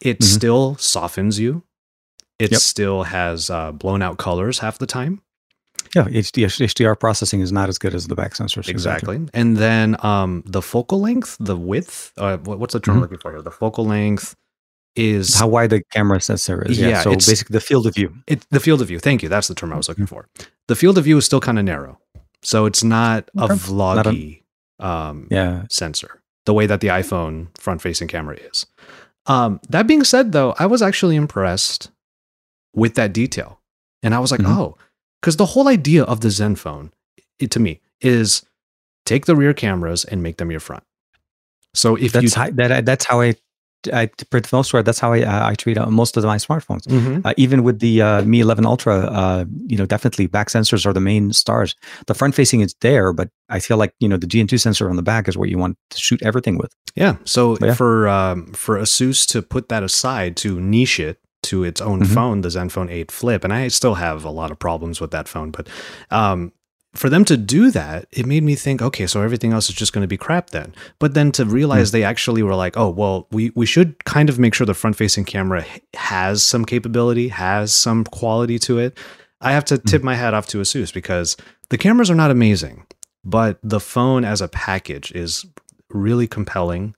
It 0.00 0.18
mm-hmm. 0.18 0.24
still 0.24 0.76
softens 0.76 1.38
you. 1.38 1.62
It 2.38 2.52
yep. 2.52 2.60
still 2.60 3.04
has 3.04 3.48
uh, 3.48 3.72
blown 3.72 4.02
out 4.02 4.18
colors 4.18 4.58
half 4.58 4.76
the 4.76 4.86
time. 4.86 5.22
Yeah, 5.94 6.04
HD, 6.04 6.44
HDR 6.44 6.98
processing 6.98 7.40
is 7.40 7.52
not 7.52 7.68
as 7.68 7.78
good 7.78 7.94
as 7.94 8.06
the 8.08 8.14
back 8.14 8.32
sensors. 8.32 8.68
Exactly. 8.68 9.16
exactly. 9.16 9.28
And 9.34 9.58
then 9.58 9.96
um, 10.04 10.42
the 10.46 10.62
focal 10.62 11.00
length, 11.00 11.36
the 11.38 11.56
width, 11.56 12.12
uh, 12.16 12.38
what's 12.38 12.72
the 12.72 12.80
term 12.80 12.94
mm-hmm. 12.94 13.02
looking 13.02 13.18
for 13.18 13.30
here? 13.30 13.42
The 13.42 13.50
focal 13.50 13.84
length 13.84 14.34
is 14.96 15.34
how 15.34 15.48
wide 15.48 15.70
the 15.70 15.82
camera 15.92 16.20
sensor 16.20 16.62
is. 16.62 16.78
Yeah. 16.78 16.88
yeah 16.88 17.02
so 17.02 17.10
basically, 17.10 17.52
the 17.52 17.60
field 17.60 17.86
of 17.86 17.94
view. 17.94 18.14
It, 18.26 18.46
the 18.50 18.60
field 18.60 18.80
of 18.80 18.88
view. 18.88 18.98
Thank 18.98 19.22
you. 19.22 19.28
That's 19.28 19.48
the 19.48 19.54
term 19.54 19.72
I 19.72 19.76
was 19.76 19.88
looking 19.88 20.06
mm-hmm. 20.06 20.14
for. 20.14 20.28
The 20.68 20.76
field 20.76 20.96
of 20.96 21.04
view 21.04 21.18
is 21.18 21.26
still 21.26 21.40
kind 21.40 21.58
of 21.58 21.64
narrow, 21.64 21.98
so 22.40 22.64
it's 22.64 22.82
not 22.82 23.28
okay. 23.38 23.52
a 23.52 23.56
vloggy 23.56 24.42
not 24.78 24.86
a, 24.86 24.86
um, 24.86 25.28
yeah. 25.30 25.64
sensor 25.68 26.22
the 26.46 26.54
way 26.54 26.66
that 26.66 26.80
the 26.80 26.88
iPhone 26.88 27.46
front-facing 27.56 28.08
camera 28.08 28.36
is. 28.36 28.66
Um, 29.26 29.60
that 29.68 29.86
being 29.86 30.02
said, 30.02 30.32
though, 30.32 30.54
I 30.58 30.66
was 30.66 30.82
actually 30.82 31.14
impressed 31.14 31.90
with 32.74 32.94
that 32.94 33.12
detail, 33.12 33.60
and 34.02 34.14
I 34.14 34.18
was 34.18 34.30
like, 34.32 34.40
mm-hmm. 34.40 34.58
oh 34.58 34.78
because 35.22 35.36
the 35.36 35.46
whole 35.46 35.68
idea 35.68 36.02
of 36.02 36.20
the 36.20 36.28
Zenfone, 36.28 36.90
it, 37.38 37.50
to 37.52 37.60
me, 37.60 37.80
is 38.00 38.44
take 39.06 39.26
the 39.26 39.36
rear 39.36 39.54
cameras 39.54 40.04
and 40.04 40.22
make 40.22 40.36
them 40.36 40.50
your 40.50 40.60
front. 40.60 40.82
So 41.74 41.96
if 41.96 42.12
that's 42.12 42.36
you 42.36 42.42
how, 42.42 42.50
that 42.50 42.84
that's 42.84 43.06
how 43.06 43.22
I, 43.22 43.34
I 43.92 44.10
for 44.30 44.40
the 44.40 44.48
most 44.52 44.72
part 44.72 44.84
that's 44.84 44.98
how 44.98 45.12
I 45.14 45.22
uh, 45.22 45.48
I 45.48 45.54
treat 45.54 45.78
uh, 45.78 45.86
most 45.86 46.16
of 46.18 46.24
my 46.24 46.36
smartphones. 46.36 46.82
Mm-hmm. 46.82 47.20
Uh, 47.24 47.32
even 47.38 47.62
with 47.62 47.78
the 47.78 48.02
uh, 48.02 48.22
Mi 48.22 48.40
11 48.40 48.66
Ultra, 48.66 48.98
uh, 48.98 49.44
you 49.66 49.78
know, 49.78 49.86
definitely 49.86 50.26
back 50.26 50.48
sensors 50.48 50.84
are 50.84 50.92
the 50.92 51.00
main 51.00 51.32
stars. 51.32 51.74
The 52.08 52.14
front 52.14 52.34
facing 52.34 52.60
is 52.60 52.74
there, 52.80 53.14
but 53.14 53.30
I 53.48 53.60
feel 53.60 53.78
like 53.78 53.94
you 54.00 54.08
know 54.08 54.18
the 54.18 54.26
GN2 54.26 54.60
sensor 54.60 54.90
on 54.90 54.96
the 54.96 55.02
back 55.02 55.28
is 55.28 55.38
what 55.38 55.48
you 55.48 55.56
want 55.56 55.78
to 55.90 55.98
shoot 55.98 56.20
everything 56.22 56.58
with. 56.58 56.74
Yeah. 56.94 57.16
So 57.24 57.56
yeah. 57.62 57.74
for 57.74 58.08
um, 58.08 58.52
for 58.52 58.76
ASUS 58.78 59.26
to 59.28 59.40
put 59.40 59.68
that 59.70 59.82
aside 59.82 60.36
to 60.38 60.60
niche 60.60 61.00
it 61.00 61.21
to 61.52 61.64
its 61.64 61.82
own 61.82 62.00
mm-hmm. 62.00 62.14
phone, 62.14 62.40
the 62.40 62.48
Zenfone 62.48 62.90
8 62.90 63.10
Flip, 63.10 63.44
and 63.44 63.52
I 63.52 63.68
still 63.68 63.96
have 63.96 64.24
a 64.24 64.30
lot 64.30 64.50
of 64.50 64.58
problems 64.58 65.02
with 65.02 65.10
that 65.10 65.28
phone. 65.28 65.50
But 65.50 65.68
um, 66.10 66.50
for 66.94 67.10
them 67.10 67.26
to 67.26 67.36
do 67.36 67.70
that, 67.70 68.06
it 68.10 68.24
made 68.24 68.42
me 68.42 68.54
think, 68.54 68.80
okay, 68.80 69.06
so 69.06 69.20
everything 69.20 69.52
else 69.52 69.68
is 69.68 69.74
just 69.74 69.92
going 69.92 70.00
to 70.00 70.08
be 70.08 70.16
crap 70.16 70.48
then. 70.48 70.74
But 70.98 71.12
then 71.12 71.30
to 71.32 71.44
realize 71.44 71.88
mm-hmm. 71.88 71.98
they 71.98 72.04
actually 72.04 72.42
were 72.42 72.54
like, 72.54 72.78
oh, 72.78 72.88
well, 72.88 73.28
we 73.30 73.52
we 73.54 73.66
should 73.66 74.02
kind 74.06 74.30
of 74.30 74.38
make 74.38 74.54
sure 74.54 74.66
the 74.66 74.72
front 74.72 74.96
facing 74.96 75.26
camera 75.26 75.62
has 75.92 76.42
some 76.42 76.64
capability, 76.64 77.28
has 77.28 77.74
some 77.74 78.04
quality 78.04 78.58
to 78.60 78.78
it. 78.78 78.96
I 79.42 79.52
have 79.52 79.66
to 79.66 79.76
tip 79.76 79.98
mm-hmm. 79.98 80.06
my 80.06 80.14
hat 80.14 80.32
off 80.32 80.46
to 80.48 80.58
Asus 80.58 80.90
because 80.90 81.36
the 81.68 81.76
cameras 81.76 82.10
are 82.10 82.14
not 82.14 82.30
amazing, 82.30 82.86
but 83.24 83.58
the 83.62 83.80
phone 83.80 84.24
as 84.24 84.40
a 84.40 84.48
package 84.48 85.12
is 85.12 85.44
really 85.90 86.26
compelling 86.26 86.94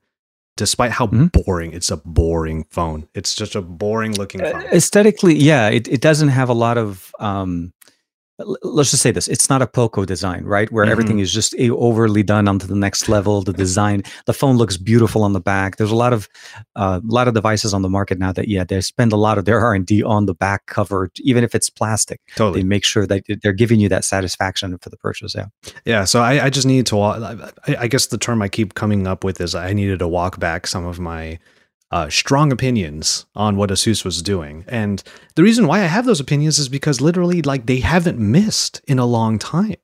despite 0.57 0.93
how 0.93 1.07
mm-hmm. 1.07 1.27
boring 1.27 1.73
it's 1.73 1.90
a 1.90 1.97
boring 1.97 2.64
phone 2.71 3.09
it's 3.14 3.35
just 3.35 3.55
a 3.55 3.62
boring 3.62 4.14
looking 4.14 4.40
uh, 4.40 4.51
phone 4.51 4.62
aesthetically 4.67 5.35
yeah 5.35 5.69
it, 5.69 5.88
it 5.88 6.01
doesn't 6.01 6.29
have 6.29 6.49
a 6.49 6.55
lot 6.55 6.79
of 6.79 7.12
um 7.19 7.73
let's 8.38 8.90
just 8.90 9.03
say 9.03 9.12
this 9.12 9.29
it's 9.29 9.49
not 9.49 9.62
a 9.62 9.66
poco 9.66 10.05
design 10.05 10.44
right? 10.44 10.70
Where 10.73 10.85
mm-hmm. 10.85 10.92
everything 10.92 11.18
is 11.20 11.33
just 11.33 11.55
overly 11.59 12.23
done 12.23 12.49
onto 12.49 12.66
the 12.66 12.75
next 12.75 13.09
level 13.09 13.42
the 13.42 13.53
design 13.53 14.03
the 14.27 14.33
phone 14.33 14.57
looks 14.57 14.77
beautiful 14.77 15.23
on 15.23 15.33
the 15.33 15.40
back. 15.40 15.77
There's 15.77 15.90
a 15.90 15.97
lot 15.97 16.12
of 16.12 16.29
uh, 16.77 17.01
a 17.03 17.12
lot 17.12 17.29
of 17.29 17.35
devices 17.35 17.73
on 17.73 17.83
the 17.83 17.88
market 17.88 18.18
now 18.18 18.33
that 18.33 18.49
yeah 18.49 18.64
they 18.64 18.81
spend 18.81 19.12
a 19.12 19.16
lot 19.16 19.38
of 19.38 19.44
their 19.44 19.61
r&d 19.61 20.03
on 20.03 20.27
the 20.27 20.35
back 20.35 20.66
cover 20.66 21.11
even 21.18 21.44
if 21.44 21.55
it's 21.55 21.70
plastic. 21.70 22.20
Totally. 22.37 22.61
They 22.61 22.66
make 22.66 22.85
sure 22.85 23.07
that 23.07 23.25
they're 23.42 23.53
giving 23.53 23.81
you 23.81 23.88
that 23.88 24.05
satisfaction 24.05 24.77
for 24.79 24.90
the 24.90 24.97
purchase 24.97 25.35
yeah. 25.35 25.47
Yeah 25.85 26.05
so 26.05 26.20
i, 26.20 26.44
I 26.47 26.51
just 26.51 26.66
need 26.66 26.87
to 26.87 27.01
I, 27.01 27.51
I 27.79 27.87
guess 27.87 28.07
the 28.07 28.18
term 28.18 28.42
i 28.42 28.49
keep 28.49 28.75
coming 28.75 29.07
up 29.07 29.25
with 29.25 29.40
is 29.40 29.55
i 29.55 29.73
needed 29.73 30.01
to 30.01 30.09
walk 30.09 30.38
back 30.38 30.66
some 30.66 30.85
of 30.85 30.99
my 30.99 31.38
uh, 31.94 32.11
strong 32.11 32.50
opinions 32.50 33.24
on 33.37 33.57
what 33.57 33.70
Asus 33.70 34.04
was 34.04 34.20
doing. 34.20 34.64
And 34.66 35.00
the 35.37 35.44
reason 35.44 35.68
why 35.68 35.78
I 35.78 35.87
have 35.87 36.07
those 36.07 36.18
opinions 36.18 36.59
is 36.59 36.68
because 36.68 37.00
literally, 37.00 37.40
like, 37.40 37.66
they 37.66 37.78
haven't 37.78 38.18
missed 38.18 38.80
in 38.88 38.98
a 38.98 39.07
long 39.07 39.38
time. 39.38 39.76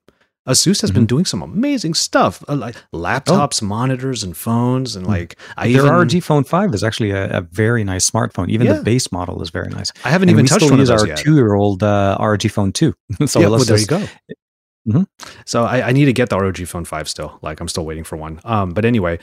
Asus 0.48 0.80
has 0.80 0.90
mm-hmm. 0.90 0.94
been 0.94 1.06
doing 1.06 1.24
some 1.24 1.40
amazing 1.40 1.94
stuff, 1.94 2.42
uh, 2.48 2.56
like 2.56 2.74
laptops, 2.92 3.62
oh. 3.62 3.66
monitors, 3.66 4.24
and 4.24 4.36
phones, 4.36 4.96
and 4.96 5.06
hmm. 5.06 5.12
like 5.12 5.36
I 5.56 5.68
their 5.72 5.82
even, 5.82 5.92
ROG 5.92 6.22
Phone 6.22 6.42
Five 6.42 6.74
is 6.74 6.82
actually 6.82 7.12
a, 7.12 7.28
a 7.38 7.40
very 7.42 7.84
nice 7.84 8.10
smartphone. 8.10 8.48
Even 8.48 8.66
yeah. 8.66 8.72
the 8.72 8.82
base 8.82 9.12
model 9.12 9.42
is 9.42 9.50
very 9.50 9.68
nice. 9.68 9.92
I 10.04 10.10
haven't 10.10 10.30
and 10.30 10.36
even 10.36 10.46
touched 10.46 10.68
one 10.68 10.80
of 10.80 10.86
those 10.86 11.08
our 11.08 11.14
two-year-old 11.14 11.84
uh, 11.84 12.16
ROG 12.18 12.42
Phone 12.50 12.72
Two. 12.72 12.94
so 13.26 13.38
yeah, 13.38 13.48
well, 13.48 13.60
there 13.60 13.78
you 13.78 13.86
go. 13.86 14.04
Mm-hmm. 14.88 15.02
So 15.44 15.64
I, 15.64 15.88
I, 15.88 15.92
need 15.92 16.06
to 16.06 16.12
get 16.12 16.30
the 16.30 16.38
ROG 16.38 16.56
Phone 16.66 16.86
Five 16.86 17.08
still. 17.08 17.38
Like 17.42 17.60
I'm 17.60 17.68
still 17.68 17.84
waiting 17.84 18.02
for 18.02 18.16
one. 18.16 18.40
Um, 18.44 18.70
but 18.70 18.86
anyway, 18.86 19.18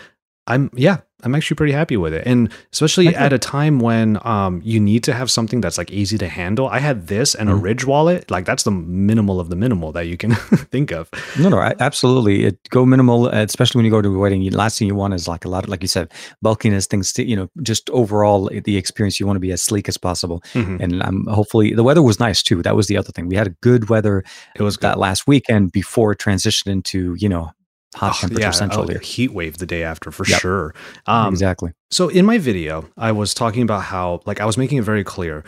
I'm 0.48 0.72
yeah, 0.74 1.02
I'm 1.24 1.34
actually 1.34 1.56
pretty 1.56 1.74
happy 1.74 1.98
with 1.98 2.14
it. 2.14 2.28
And 2.28 2.52
especially 2.72 3.08
at 3.16 3.34
a 3.34 3.40
time 3.40 3.80
when 3.80 4.20
um, 4.26 4.62
you 4.64 4.80
need 4.80 5.04
to 5.06 5.14
have 5.14 5.32
something 5.32 5.62
that's 5.62 5.78
like 5.78 5.90
easy 5.90 6.18
to 6.20 6.28
handle. 6.28 6.68
I 6.68 6.78
had 6.78 7.08
this 7.08 7.34
and 7.34 7.50
mm-hmm. 7.50 7.58
a 7.58 7.62
Ridge 7.62 7.86
wallet. 7.86 8.30
Like 8.30 8.46
that's 8.46 8.64
the 8.64 8.72
minimal 8.72 9.40
of 9.40 9.50
the 9.50 9.56
minimal 9.56 9.92
that 9.94 10.06
you 10.06 10.16
can 10.16 10.36
think 10.72 10.92
of. 10.92 11.10
No, 11.40 11.50
no, 11.50 11.60
absolutely. 11.60 12.46
It 12.46 12.70
go 12.70 12.86
minimal, 12.86 13.28
especially 13.30 13.80
when 13.80 13.86
you 13.86 13.92
go 13.92 14.02
to 14.02 14.16
a 14.16 14.18
wedding. 14.18 14.44
You, 14.44 14.52
last 14.52 14.78
thing 14.78 14.88
you 14.88 14.96
want 14.96 15.16
is 15.16 15.28
like 15.28 15.44
a 15.44 15.50
lot 15.50 15.64
of, 15.64 15.70
like 15.70 15.82
you 15.82 15.88
said, 15.88 16.14
bulkiness, 16.44 16.86
things 16.86 17.12
to, 17.14 17.28
you 17.28 17.36
know, 17.36 17.50
just 17.64 17.90
overall 17.90 18.50
the 18.50 18.78
experience. 18.78 19.20
You 19.20 19.26
want 19.26 19.38
to 19.38 19.42
be 19.42 19.52
as 19.52 19.64
sleek 19.64 19.90
as 19.90 19.98
possible. 19.98 20.42
Mm-hmm. 20.54 20.84
And 20.84 21.04
I'm 21.04 21.26
hopefully 21.26 21.74
the 21.74 21.84
weather 21.84 22.04
was 22.04 22.20
nice 22.20 22.44
too. 22.44 22.62
That 22.62 22.76
was 22.76 22.86
the 22.88 22.98
other 22.98 23.12
thing. 23.12 23.28
We 23.28 23.36
had 23.36 23.48
a 23.48 23.56
good 23.62 23.90
weather. 23.90 24.24
It 24.56 24.62
was 24.62 24.78
that 24.78 25.00
last 25.00 25.26
weekend 25.26 25.72
before 25.72 26.12
it 26.12 26.20
transitioned 26.20 26.72
into, 26.72 27.16
you 27.18 27.28
know, 27.28 27.52
hot 27.96 28.16
oh, 28.16 28.20
temperature 28.22 28.42
yeah, 28.42 28.52
central 28.52 28.88
here. 28.88 29.00
Heat 29.00 29.34
wave 29.34 29.58
the 29.58 29.66
day 29.66 29.84
after 29.84 30.12
for 30.12 30.26
yep. 30.28 30.40
sure. 30.42 30.76
Um, 31.06 31.34
exactly. 31.34 31.74
So 31.90 32.10
in 32.10 32.26
my 32.26 32.38
video, 32.38 32.90
I 32.98 33.12
was 33.12 33.34
talking 33.34 33.64
about 33.64 33.84
how, 33.84 34.22
like, 34.26 34.42
I 34.42 34.46
was 34.46 34.58
making 34.58 34.78
it 34.78 34.84
very 34.84 35.04
clear. 35.04 35.44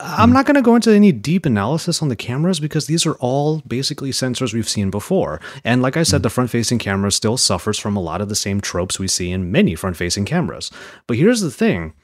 I'm 0.00 0.30
mm. 0.30 0.32
not 0.32 0.46
going 0.46 0.56
to 0.56 0.62
go 0.62 0.74
into 0.74 0.90
any 0.90 1.12
deep 1.12 1.46
analysis 1.46 2.02
on 2.02 2.08
the 2.08 2.16
cameras 2.16 2.58
because 2.58 2.86
these 2.86 3.06
are 3.06 3.14
all 3.14 3.60
basically 3.60 4.10
sensors 4.10 4.52
we've 4.52 4.68
seen 4.68 4.90
before. 4.90 5.40
And 5.62 5.82
like 5.82 5.96
I 5.96 6.02
said, 6.02 6.20
mm. 6.20 6.24
the 6.24 6.30
front 6.30 6.50
facing 6.50 6.78
camera 6.78 7.12
still 7.12 7.36
suffers 7.36 7.78
from 7.78 7.96
a 7.96 8.02
lot 8.02 8.20
of 8.20 8.28
the 8.28 8.34
same 8.34 8.60
tropes 8.60 8.98
we 8.98 9.08
see 9.08 9.30
in 9.30 9.52
many 9.52 9.74
front 9.74 9.96
facing 9.96 10.24
cameras. 10.24 10.70
But 11.06 11.16
here's 11.16 11.40
the 11.40 11.50
thing 11.50 11.94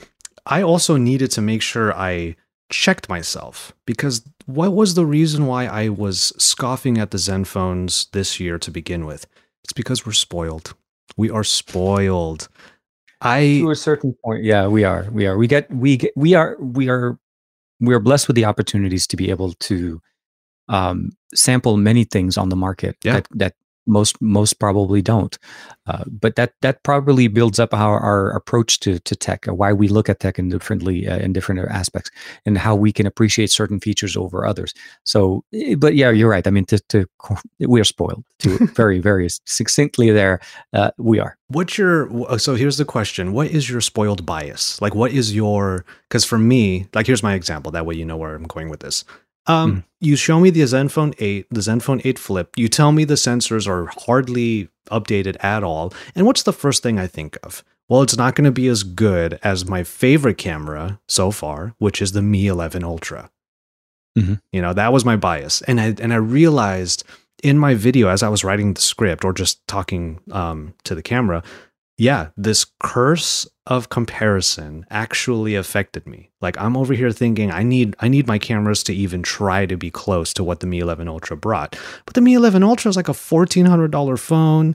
I 0.46 0.62
also 0.62 0.96
needed 0.96 1.30
to 1.32 1.40
make 1.40 1.62
sure 1.62 1.94
I 1.94 2.36
checked 2.70 3.08
myself 3.08 3.72
because 3.84 4.22
what 4.46 4.72
was 4.72 4.94
the 4.94 5.06
reason 5.06 5.46
why 5.46 5.66
I 5.66 5.88
was 5.88 6.32
scoffing 6.38 6.98
at 6.98 7.10
the 7.10 7.18
Zenfones 7.18 8.10
this 8.12 8.38
year 8.38 8.58
to 8.58 8.70
begin 8.70 9.04
with? 9.04 9.26
It's 9.64 9.72
because 9.72 10.04
we're 10.04 10.12
spoiled. 10.12 10.74
We 11.16 11.30
are 11.30 11.44
spoiled. 11.44 12.48
I 13.20 13.60
to 13.62 13.70
a 13.70 13.76
certain 13.76 14.14
point, 14.24 14.44
yeah, 14.44 14.66
we 14.66 14.84
are. 14.84 15.08
We 15.10 15.26
are. 15.26 15.36
We 15.36 15.46
get. 15.46 15.70
We 15.70 15.96
get. 15.96 16.12
We 16.16 16.34
are. 16.34 16.56
We 16.58 16.88
are. 16.88 17.18
We 17.80 17.94
are 17.94 18.00
blessed 18.00 18.28
with 18.28 18.36
the 18.36 18.44
opportunities 18.44 19.06
to 19.08 19.16
be 19.16 19.30
able 19.30 19.52
to 19.54 20.00
um, 20.68 21.10
sample 21.34 21.76
many 21.76 22.04
things 22.04 22.38
on 22.38 22.48
the 22.48 22.56
market 22.56 22.96
yeah. 23.02 23.14
that, 23.14 23.28
that 23.34 23.54
most 23.90 24.20
most 24.20 24.58
probably 24.58 25.02
don't. 25.02 25.38
Uh, 25.86 26.04
but 26.06 26.36
that 26.36 26.52
that 26.62 26.82
probably 26.84 27.26
builds 27.26 27.58
up 27.58 27.74
our, 27.74 27.98
our 27.98 28.30
approach 28.30 28.78
to 28.80 28.98
to 29.00 29.16
tech, 29.16 29.48
uh, 29.48 29.54
why 29.54 29.72
we 29.72 29.88
look 29.88 30.08
at 30.08 30.20
tech 30.20 30.38
in 30.38 30.48
differently 30.48 31.08
uh, 31.08 31.18
in 31.18 31.32
different 31.32 31.60
aspects, 31.68 32.10
and 32.46 32.56
how 32.56 32.74
we 32.74 32.92
can 32.92 33.06
appreciate 33.06 33.50
certain 33.50 33.80
features 33.80 34.16
over 34.16 34.46
others. 34.46 34.72
So, 35.04 35.44
eh, 35.52 35.74
but 35.74 35.94
yeah, 35.94 36.10
you're 36.10 36.30
right. 36.30 36.46
I 36.46 36.50
mean, 36.50 36.64
to, 36.66 36.78
to 36.90 37.06
we 37.58 37.80
are 37.80 37.84
spoiled. 37.84 38.24
To 38.40 38.66
very 38.74 39.00
very 39.00 39.28
succinctly, 39.46 40.10
there 40.12 40.40
uh, 40.72 40.92
we 40.98 41.18
are. 41.18 41.36
What's 41.48 41.76
your 41.76 42.38
so 42.38 42.54
here's 42.54 42.76
the 42.76 42.84
question: 42.84 43.32
What 43.32 43.48
is 43.48 43.68
your 43.68 43.80
spoiled 43.80 44.24
bias? 44.24 44.80
Like, 44.80 44.94
what 44.94 45.10
is 45.12 45.34
your? 45.34 45.84
Because 46.08 46.24
for 46.24 46.38
me, 46.38 46.86
like, 46.94 47.06
here's 47.06 47.22
my 47.22 47.34
example. 47.34 47.72
That 47.72 47.86
way, 47.86 47.96
you 47.96 48.04
know 48.04 48.16
where 48.16 48.34
I'm 48.34 48.44
going 48.44 48.68
with 48.68 48.80
this. 48.80 49.04
Um, 49.46 49.76
mm. 49.76 49.84
You 50.00 50.16
show 50.16 50.40
me 50.40 50.50
the 50.50 50.62
Zenfone 50.62 51.14
8, 51.18 51.46
the 51.50 51.60
Zenfone 51.60 52.00
8 52.04 52.18
Flip. 52.18 52.50
You 52.56 52.68
tell 52.68 52.92
me 52.92 53.04
the 53.04 53.14
sensors 53.14 53.66
are 53.66 53.86
hardly 54.06 54.68
updated 54.90 55.36
at 55.42 55.62
all. 55.62 55.92
And 56.14 56.26
what's 56.26 56.42
the 56.42 56.52
first 56.52 56.82
thing 56.82 56.98
I 56.98 57.06
think 57.06 57.36
of? 57.42 57.64
Well, 57.88 58.02
it's 58.02 58.16
not 58.16 58.34
going 58.34 58.44
to 58.44 58.52
be 58.52 58.68
as 58.68 58.82
good 58.82 59.38
as 59.42 59.68
my 59.68 59.82
favorite 59.82 60.38
camera 60.38 61.00
so 61.08 61.30
far, 61.30 61.74
which 61.78 62.00
is 62.00 62.12
the 62.12 62.22
Mi 62.22 62.46
11 62.46 62.84
Ultra. 62.84 63.30
Mm-hmm. 64.16 64.34
You 64.52 64.62
know, 64.62 64.72
that 64.72 64.92
was 64.92 65.04
my 65.04 65.16
bias. 65.16 65.60
And 65.62 65.80
I, 65.80 65.94
and 66.00 66.12
I 66.12 66.16
realized 66.16 67.04
in 67.42 67.58
my 67.58 67.74
video 67.74 68.08
as 68.08 68.22
I 68.22 68.28
was 68.28 68.44
writing 68.44 68.74
the 68.74 68.80
script 68.80 69.24
or 69.24 69.32
just 69.32 69.66
talking 69.66 70.20
um, 70.30 70.74
to 70.84 70.94
the 70.94 71.02
camera, 71.02 71.42
yeah, 71.98 72.28
this 72.36 72.66
curse 72.80 73.46
of 73.70 73.88
comparison 73.88 74.84
actually 74.90 75.54
affected 75.54 76.04
me. 76.06 76.28
Like 76.40 76.58
I'm 76.60 76.76
over 76.76 76.92
here 76.92 77.12
thinking 77.12 77.50
I 77.52 77.62
need 77.62 77.94
I 78.00 78.08
need 78.08 78.26
my 78.26 78.38
cameras 78.38 78.82
to 78.84 78.92
even 78.94 79.22
try 79.22 79.64
to 79.66 79.76
be 79.76 79.90
close 79.90 80.34
to 80.34 80.42
what 80.44 80.58
the 80.60 80.66
Mi 80.66 80.80
11 80.80 81.06
Ultra 81.06 81.36
brought. 81.36 81.76
But 82.04 82.14
the 82.14 82.20
Mi 82.20 82.34
11 82.34 82.62
Ultra 82.64 82.88
is 82.88 82.96
like 82.96 83.08
a 83.08 83.12
$1400 83.12 84.18
phone. 84.18 84.74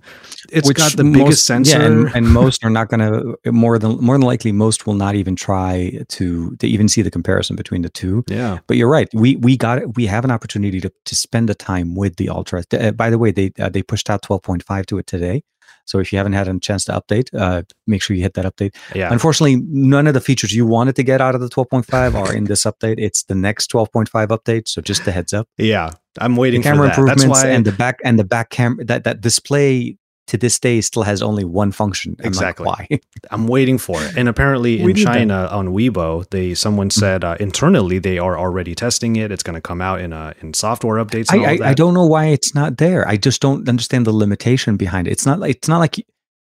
It's 0.50 0.68
Which 0.68 0.78
got 0.78 0.93
the 0.96 1.04
most- 1.04 1.18
biggest 1.18 1.46
sensor. 1.46 1.80
Yeah, 1.80 1.86
and, 1.86 2.16
and 2.16 2.34
most 2.41 2.64
are 2.64 2.70
not 2.70 2.89
going 2.89 3.02
to 3.02 3.52
more 3.52 3.78
than 3.78 3.98
more 4.00 4.16
than 4.16 4.26
likely 4.26 4.52
most 4.52 4.88
will 4.88 4.93
not 4.93 5.16
even 5.16 5.36
try 5.36 5.91
to 6.10 6.56
to 6.58 6.68
even 6.68 6.88
see 6.88 7.02
the 7.02 7.12
comparison 7.12 7.56
between 7.56 7.82
the 7.82 7.89
two. 7.89 8.24
yeah. 8.30 8.60
But 8.68 8.78
you're 8.78 8.89
right. 8.89 9.10
We 9.14 9.36
we 9.36 9.58
got 9.58 9.80
it. 9.80 9.96
We 9.98 10.06
have 10.06 10.24
an 10.24 10.32
opportunity 10.32 10.80
to 10.82 10.91
to 11.06 11.16
spend 11.16 11.50
the 11.50 11.56
time 11.56 11.96
with 11.96 12.16
the 12.16 12.30
Ultra. 12.30 12.64
Uh, 12.72 12.91
by 12.91 13.10
the 13.10 13.18
way, 13.18 13.32
they 13.32 13.52
uh, 13.60 13.70
they 13.70 13.84
pushed 13.84 14.10
out 14.10 14.22
12.5 14.22 14.86
to 14.86 14.98
it 15.00 15.08
today. 15.08 15.43
So 15.86 16.00
if 16.00 16.12
you 16.12 16.18
haven't 16.18 16.34
had 16.34 16.48
a 16.48 16.60
chance 16.60 16.86
to 16.86 16.92
update, 16.92 17.30
uh, 17.34 17.64
make 17.88 18.02
sure 18.02 18.16
you 18.16 18.24
hit 18.24 18.34
that 18.34 18.46
update. 18.46 18.76
Yeah. 18.94 19.12
Unfortunately, 19.12 19.64
none 19.70 20.08
of 20.08 20.14
the 20.14 20.22
features 20.22 20.54
you 20.54 20.66
wanted 20.66 20.96
to 20.98 21.04
get 21.04 21.22
out 21.22 21.36
of 21.36 21.42
the 21.42 21.50
12.5 21.50 22.16
are 22.16 22.34
in 22.34 22.46
this 22.46 22.64
update. 22.64 22.96
It's 22.98 23.24
the 23.24 23.36
next 23.36 23.72
12.5 23.72 24.28
update. 24.28 24.68
So 24.68 24.82
just 24.82 25.08
a 25.08 25.12
heads 25.12 25.34
up. 25.34 25.48
Yeah. 25.58 25.92
I'm 26.20 26.36
The 26.36 26.42
waiting 26.42 26.62
camera 26.62 26.94
for 26.94 27.02
that. 27.02 27.08
That's 27.08 27.24
improvements 27.24 27.44
why 27.44 27.50
and 27.50 27.66
the 27.66 27.72
back 27.72 28.00
and 28.04 28.18
the 28.18 28.24
back 28.24 28.50
camera 28.50 28.86
that 28.86 29.04
that 29.04 29.22
display 29.22 29.98
to 30.28 30.38
this 30.38 30.59
day 30.59 30.82
still 30.82 31.03
has 31.03 31.21
only 31.21 31.43
one 31.45 31.71
function. 31.71 32.15
I'm 32.19 32.26
Exactly. 32.26 32.65
Like, 32.65 32.89
why? 32.89 32.99
I'm 33.32 33.47
waiting 33.47 33.78
for 33.78 34.01
it. 34.03 34.17
And 34.17 34.28
apparently 34.28 34.80
in 34.82 34.88
need 34.88 34.97
that. 34.97 35.03
China 35.05 35.47
on 35.51 35.67
Weibo, 35.69 36.28
they 36.32 36.53
someone 36.55 36.89
Mm-hmm. 36.89 36.99
said 36.99 37.23
uh, 37.23 37.38
internally 37.39 37.99
they 37.99 38.17
are 38.17 38.38
already 38.38 38.73
testing 38.76 39.15
it. 39.17 39.32
It's 39.32 39.43
going 39.43 39.53
to 39.55 39.61
come 39.61 39.82
out 39.82 40.01
in 40.01 40.13
uh, 40.13 40.34
in 40.41 40.53
software 40.53 41.03
updates. 41.03 41.32
And 41.32 41.41
all 41.41 41.47
I, 41.47 41.57
I, 41.63 41.69
I 41.69 41.73
don't 41.73 41.93
know 41.93 42.05
why 42.07 42.26
it's 42.28 42.55
not 42.55 42.78
there. 42.78 43.07
I 43.07 43.17
just 43.17 43.41
don't 43.41 43.67
understand 43.69 44.05
the 44.07 44.11
limitation 44.13 44.78
behind 44.78 45.07
it. 45.07 45.11
It's 45.11 45.26
not 45.26 45.39
like 45.39 45.55
it's 45.57 45.67
not 45.67 45.80
like 45.80 45.95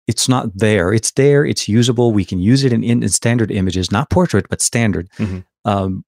it's 0.06 0.28
not 0.28 0.56
there. 0.56 0.92
It's 0.92 1.10
there. 1.12 1.44
It's 1.44 1.68
usable. 1.68 2.12
We 2.12 2.24
can 2.24 2.38
use 2.38 2.62
it 2.64 2.72
in, 2.72 2.84
in, 2.84 3.02
in 3.02 3.08
standard 3.08 3.50
images, 3.50 3.90
not 3.90 4.08
portrait, 4.08 4.46
but 4.48 4.62
standard. 4.62 5.08
Mhm. 5.18 5.44
Um, 5.64 6.04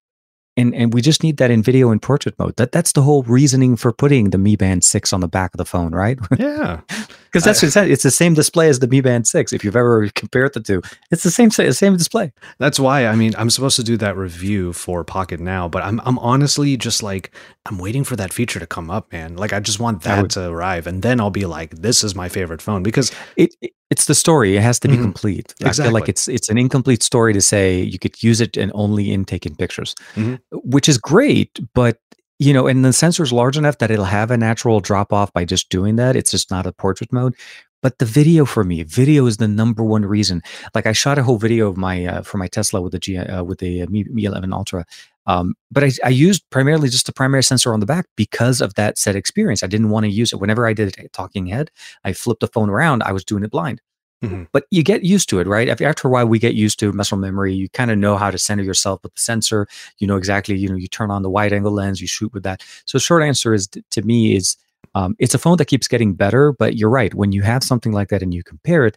and 0.58 0.74
and 0.74 0.92
we 0.92 1.00
just 1.00 1.22
need 1.22 1.36
that 1.36 1.50
in 1.50 1.62
video 1.62 1.90
and 1.90 2.02
portrait 2.02 2.38
mode. 2.38 2.56
That 2.56 2.72
that's 2.72 2.92
the 2.92 3.02
whole 3.02 3.22
reasoning 3.22 3.76
for 3.76 3.92
putting 3.92 4.30
the 4.30 4.38
Mi 4.38 4.56
Band 4.56 4.84
Six 4.84 5.12
on 5.12 5.20
the 5.20 5.28
back 5.28 5.54
of 5.54 5.58
the 5.58 5.64
phone, 5.64 5.92
right? 5.92 6.18
Yeah. 6.38 6.80
Because 7.26 7.44
that's 7.44 7.60
what 7.60 7.68
it 7.68 7.72
said. 7.72 7.90
It's 7.90 8.04
the 8.04 8.10
same 8.10 8.32
display 8.32 8.70
as 8.70 8.78
the 8.78 8.86
Mi 8.86 9.02
Band 9.02 9.26
Six. 9.26 9.52
If 9.52 9.62
you've 9.62 9.76
ever 9.76 10.08
compared 10.14 10.54
the 10.54 10.60
two, 10.60 10.82
it's 11.10 11.22
the 11.22 11.30
same 11.30 11.50
sa- 11.50 11.70
same 11.72 11.96
display. 11.96 12.32
That's 12.58 12.80
why 12.80 13.06
I 13.06 13.14
mean 13.14 13.34
I'm 13.38 13.50
supposed 13.50 13.76
to 13.76 13.84
do 13.84 13.96
that 13.98 14.16
review 14.16 14.72
for 14.72 15.04
Pocketnow, 15.04 15.70
but 15.70 15.82
I'm 15.84 16.00
I'm 16.04 16.18
honestly 16.18 16.76
just 16.76 17.02
like 17.02 17.30
I'm 17.68 17.78
waiting 17.78 18.02
for 18.04 18.16
that 18.16 18.32
feature 18.32 18.58
to 18.58 18.66
come 18.66 18.90
up, 18.90 19.12
man. 19.12 19.36
Like 19.36 19.52
I 19.52 19.60
just 19.60 19.78
want 19.78 20.02
that 20.02 20.22
would- 20.22 20.30
to 20.32 20.48
arrive, 20.48 20.86
and 20.86 21.02
then 21.02 21.20
I'll 21.20 21.30
be 21.30 21.44
like, 21.46 21.70
this 21.76 22.02
is 22.02 22.14
my 22.14 22.28
favorite 22.28 22.62
phone 22.62 22.82
because 22.82 23.12
it, 23.36 23.54
it- 23.60 23.72
it's 23.90 24.04
the 24.06 24.14
story. 24.14 24.56
It 24.56 24.62
has 24.62 24.78
to 24.80 24.88
be 24.88 24.96
Mhm. 24.96 25.02
complete. 25.02 25.54
I 25.64 25.72
feel 25.72 25.92
like 25.92 26.08
it's 26.10 26.28
it's 26.28 26.48
an 26.50 26.58
incomplete 26.58 27.02
story 27.02 27.32
to 27.32 27.40
say 27.40 27.80
you 27.80 27.98
could 27.98 28.22
use 28.22 28.40
it 28.40 28.56
and 28.56 28.70
only 28.74 29.10
in 29.12 29.24
taking 29.24 29.54
pictures, 29.56 29.94
Mhm. 30.14 30.40
which 30.52 30.88
is 30.88 30.98
great. 30.98 31.58
But 31.74 31.98
you 32.40 32.52
know, 32.52 32.66
and 32.68 32.84
the 32.84 32.92
sensor 32.92 33.22
is 33.24 33.32
large 33.32 33.56
enough 33.56 33.78
that 33.78 33.90
it'll 33.90 34.04
have 34.04 34.30
a 34.30 34.36
natural 34.36 34.78
drop 34.80 35.12
off 35.12 35.32
by 35.32 35.44
just 35.44 35.70
doing 35.70 35.96
that. 35.96 36.14
It's 36.16 36.30
just 36.30 36.50
not 36.52 36.66
a 36.66 36.72
portrait 36.72 37.12
mode. 37.12 37.34
But 37.82 37.98
the 37.98 38.04
video 38.04 38.44
for 38.44 38.64
me, 38.64 38.82
video 38.82 39.26
is 39.26 39.36
the 39.36 39.46
number 39.48 39.84
one 39.84 40.04
reason. 40.04 40.42
Like 40.74 40.86
I 40.86 40.92
shot 40.92 41.18
a 41.18 41.22
whole 41.22 41.38
video 41.38 41.68
of 41.68 41.76
my 41.76 42.06
uh, 42.06 42.22
for 42.22 42.38
my 42.38 42.48
Tesla 42.48 42.80
with 42.80 42.92
the 42.92 42.98
G 42.98 43.16
uh, 43.16 43.44
with 43.44 43.60
the 43.60 43.82
uh, 43.82 43.86
Mi, 43.88 44.04
Mi 44.10 44.24
11 44.24 44.52
Ultra. 44.52 44.84
Um, 45.26 45.54
but 45.70 45.84
I, 45.84 45.90
I 46.04 46.08
used 46.08 46.42
primarily 46.50 46.88
just 46.88 47.06
the 47.06 47.12
primary 47.12 47.42
sensor 47.42 47.72
on 47.74 47.80
the 47.80 47.86
back 47.86 48.06
because 48.16 48.60
of 48.60 48.74
that 48.74 48.98
said 48.98 49.14
experience. 49.14 49.62
I 49.62 49.66
didn't 49.66 49.90
want 49.90 50.04
to 50.04 50.10
use 50.10 50.32
it. 50.32 50.40
Whenever 50.40 50.66
I 50.66 50.72
did 50.72 50.98
a 50.98 51.08
talking 51.10 51.46
head, 51.46 51.70
I 52.02 52.14
flipped 52.14 52.40
the 52.40 52.48
phone 52.48 52.70
around. 52.70 53.02
I 53.02 53.12
was 53.12 53.24
doing 53.24 53.44
it 53.44 53.50
blind. 53.50 53.80
Mhm. 54.24 54.48
But 54.50 54.64
you 54.70 54.82
get 54.82 55.04
used 55.04 55.28
to 55.28 55.38
it, 55.38 55.46
right? 55.46 55.68
After 55.68 55.86
after 55.86 56.08
a 56.08 56.10
while, 56.10 56.26
we 56.26 56.40
get 56.40 56.54
used 56.54 56.80
to 56.80 56.90
muscle 56.92 57.18
memory. 57.18 57.54
You 57.54 57.68
kind 57.68 57.90
of 57.92 57.98
know 57.98 58.16
how 58.16 58.32
to 58.32 58.38
center 58.38 58.64
yourself 58.64 59.00
with 59.04 59.14
the 59.14 59.20
sensor. 59.20 59.68
You 59.98 60.08
know 60.08 60.16
exactly. 60.16 60.56
You 60.56 60.68
know, 60.70 60.74
you 60.74 60.88
turn 60.88 61.12
on 61.12 61.22
the 61.22 61.30
wide 61.30 61.52
angle 61.52 61.72
lens. 61.72 62.00
You 62.00 62.08
shoot 62.08 62.32
with 62.32 62.42
that. 62.42 62.64
So, 62.86 62.98
short 62.98 63.22
answer 63.22 63.54
is 63.54 63.68
to 63.68 64.02
me 64.02 64.34
is 64.34 64.56
um, 64.94 65.14
it's 65.18 65.34
a 65.34 65.38
phone 65.38 65.56
that 65.58 65.66
keeps 65.66 65.88
getting 65.88 66.14
better. 66.14 66.52
But 66.52 66.76
you're 66.76 66.90
right. 66.90 67.14
When 67.14 67.32
you 67.32 67.42
have 67.42 67.62
something 67.62 67.92
like 67.92 68.08
that 68.08 68.22
and 68.22 68.32
you 68.32 68.42
compare 68.42 68.86
it, 68.86 68.96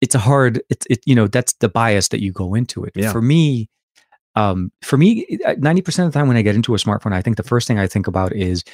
it's 0.00 0.14
a 0.14 0.18
hard. 0.18 0.62
It's 0.68 0.86
it. 0.90 1.00
You 1.06 1.14
know, 1.14 1.26
that's 1.26 1.52
the 1.54 1.68
bias 1.68 2.08
that 2.08 2.20
you 2.22 2.32
go 2.32 2.54
into 2.54 2.84
it. 2.84 2.92
Yeah. 2.94 3.12
For 3.12 3.22
me, 3.22 3.68
um, 4.34 4.70
for 4.82 4.96
me, 4.96 5.26
ninety 5.58 5.82
percent 5.82 6.06
of 6.06 6.12
the 6.12 6.18
time 6.18 6.28
when 6.28 6.36
I 6.36 6.42
get 6.42 6.54
into 6.54 6.74
a 6.74 6.78
smartphone, 6.78 7.12
I 7.12 7.22
think 7.22 7.36
the 7.36 7.42
first 7.42 7.66
thing 7.68 7.78
I 7.78 7.86
think 7.86 8.06
about 8.06 8.32
is 8.34 8.64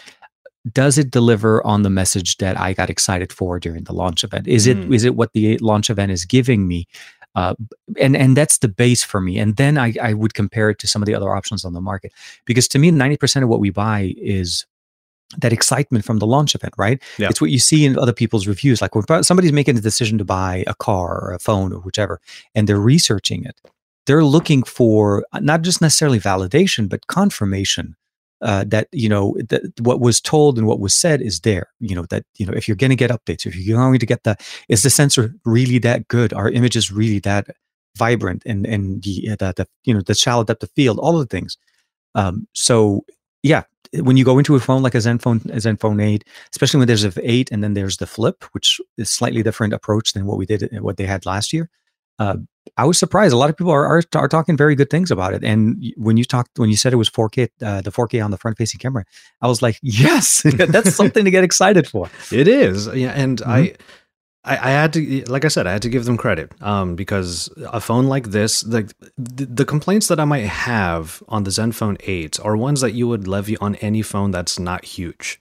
does 0.72 0.96
it 0.96 1.10
deliver 1.10 1.64
on 1.66 1.82
the 1.82 1.90
message 1.90 2.36
that 2.36 2.58
I 2.58 2.72
got 2.72 2.88
excited 2.88 3.32
for 3.32 3.58
during 3.58 3.84
the 3.84 3.92
launch 3.92 4.22
event? 4.22 4.46
Is 4.46 4.66
it 4.66 4.76
Mm. 4.76 4.94
is 4.94 5.04
it 5.04 5.16
what 5.16 5.32
the 5.32 5.58
launch 5.58 5.90
event 5.90 6.12
is 6.12 6.24
giving 6.24 6.68
me? 6.68 6.86
Uh, 7.34 7.54
and 7.98 8.16
and 8.16 8.36
that's 8.36 8.58
the 8.58 8.68
base 8.68 9.02
for 9.02 9.20
me. 9.20 9.38
And 9.38 9.56
then 9.56 9.78
I, 9.78 9.94
I 10.00 10.12
would 10.12 10.34
compare 10.34 10.70
it 10.70 10.78
to 10.80 10.86
some 10.86 11.02
of 11.02 11.06
the 11.06 11.14
other 11.14 11.34
options 11.34 11.64
on 11.64 11.72
the 11.72 11.80
market 11.80 12.12
because 12.44 12.68
to 12.68 12.78
me, 12.78 12.90
ninety 12.90 13.16
percent 13.16 13.42
of 13.42 13.48
what 13.48 13.58
we 13.60 13.70
buy 13.70 14.14
is 14.18 14.66
that 15.38 15.52
excitement 15.52 16.04
from 16.04 16.18
the 16.18 16.26
launch 16.26 16.54
event, 16.54 16.74
right? 16.76 17.02
Yeah. 17.18 17.28
It's 17.28 17.40
what 17.40 17.50
you 17.50 17.58
see 17.58 17.84
in 17.84 17.98
other 17.98 18.12
people's 18.12 18.46
reviews. 18.46 18.82
Like 18.82 18.94
when 18.94 19.22
somebody's 19.22 19.52
making 19.52 19.78
a 19.78 19.80
decision 19.80 20.18
to 20.18 20.24
buy 20.24 20.64
a 20.66 20.74
car 20.74 21.20
or 21.22 21.32
a 21.32 21.38
phone 21.38 21.72
or 21.72 21.80
whichever, 21.80 22.20
and 22.54 22.68
they're 22.68 22.80
researching 22.80 23.44
it, 23.44 23.60
they're 24.06 24.24
looking 24.24 24.62
for 24.62 25.24
uh, 25.32 25.40
not 25.40 25.62
just 25.62 25.80
necessarily 25.80 26.18
validation, 26.18 26.88
but 26.88 27.06
confirmation 27.06 27.96
uh, 28.42 28.64
that 28.66 28.88
you 28.92 29.08
know 29.08 29.36
that 29.48 29.62
what 29.80 30.00
was 30.00 30.20
told 30.20 30.58
and 30.58 30.66
what 30.66 30.80
was 30.80 30.94
said 30.94 31.22
is 31.22 31.40
there. 31.40 31.68
You 31.78 31.94
know 31.94 32.06
that 32.10 32.24
you 32.36 32.46
know 32.46 32.52
if 32.52 32.66
you're 32.66 32.76
going 32.76 32.90
to 32.90 32.96
get 32.96 33.10
updates, 33.10 33.46
if 33.46 33.54
you're 33.56 33.78
going 33.78 34.00
to 34.00 34.06
get 34.06 34.24
that, 34.24 34.44
is 34.68 34.82
the 34.82 34.90
sensor 34.90 35.34
really 35.44 35.78
that 35.78 36.08
good? 36.08 36.32
Are 36.32 36.50
images 36.50 36.90
really 36.90 37.20
that 37.20 37.46
vibrant 37.96 38.42
and 38.44 38.66
and 38.66 39.02
the 39.02 39.28
the, 39.38 39.54
the 39.56 39.68
you 39.84 39.94
know 39.94 40.00
the 40.00 40.14
shallow 40.14 40.44
depth 40.44 40.62
of 40.62 40.70
field, 40.72 40.98
all 40.98 41.20
of 41.20 41.28
the 41.28 41.34
things. 41.34 41.56
Um, 42.14 42.46
so 42.52 43.04
yeah, 43.42 43.64
when 43.94 44.16
you 44.16 44.24
go 44.24 44.38
into 44.38 44.54
a 44.54 44.60
phone 44.60 44.82
like 44.82 44.94
a 44.94 44.98
Zenfone, 44.98 45.44
a 45.46 45.56
Zenfone 45.58 46.02
8, 46.02 46.24
especially 46.50 46.78
when 46.78 46.88
there's 46.88 47.04
a 47.04 47.12
8 47.22 47.50
and 47.52 47.62
then 47.62 47.74
there's 47.74 47.98
the 47.98 48.06
flip, 48.06 48.44
which 48.52 48.80
is 48.96 49.10
slightly 49.10 49.42
different 49.42 49.74
approach 49.74 50.12
than 50.12 50.26
what 50.26 50.38
we 50.38 50.46
did, 50.46 50.68
what 50.80 50.96
they 50.96 51.04
had 51.04 51.26
last 51.26 51.52
year. 51.52 51.68
Uh, 52.18 52.36
I 52.76 52.84
was 52.84 52.98
surprised. 52.98 53.34
A 53.34 53.36
lot 53.36 53.50
of 53.50 53.56
people 53.56 53.72
are, 53.72 53.84
are 53.86 54.02
are 54.14 54.28
talking 54.28 54.56
very 54.56 54.74
good 54.76 54.88
things 54.88 55.10
about 55.10 55.34
it. 55.34 55.42
And 55.42 55.92
when 55.96 56.16
you 56.16 56.24
talked, 56.24 56.58
when 56.58 56.70
you 56.70 56.76
said 56.76 56.92
it 56.92 56.96
was 56.96 57.10
4K, 57.10 57.48
uh, 57.60 57.80
the 57.80 57.90
4K 57.90 58.24
on 58.24 58.30
the 58.30 58.38
front 58.38 58.56
facing 58.56 58.78
camera, 58.78 59.04
I 59.40 59.48
was 59.48 59.60
like, 59.62 59.78
yes, 59.82 60.42
that's 60.56 60.94
something 61.00 61.24
to 61.24 61.30
get 61.30 61.42
excited 61.42 61.88
for. 61.88 62.08
It 62.30 62.48
is, 62.48 62.86
yeah, 62.94 63.10
and 63.10 63.38
Mm-hmm. 63.40 63.50
I, 63.50 63.74
I, 64.44 64.54
I 64.56 64.70
had 64.70 64.92
to, 64.94 65.24
like 65.30 65.44
I 65.44 65.48
said, 65.48 65.66
I 65.68 65.72
had 65.72 65.82
to 65.82 65.88
give 65.88 66.04
them 66.04 66.16
credit, 66.16 66.50
um, 66.60 66.96
because 66.96 67.48
a 67.72 67.80
phone 67.80 68.06
like 68.06 68.28
this, 68.30 68.62
the, 68.62 68.92
the 69.16 69.46
the 69.46 69.64
complaints 69.64 70.08
that 70.08 70.18
I 70.18 70.24
might 70.24 70.46
have 70.46 71.22
on 71.28 71.44
the 71.44 71.50
Zenfone 71.50 71.96
Eight 72.04 72.40
are 72.40 72.56
ones 72.56 72.80
that 72.80 72.92
you 72.92 73.06
would 73.08 73.28
levy 73.28 73.56
on 73.58 73.76
any 73.76 74.02
phone 74.02 74.30
that's 74.32 74.58
not 74.58 74.84
huge. 74.84 75.40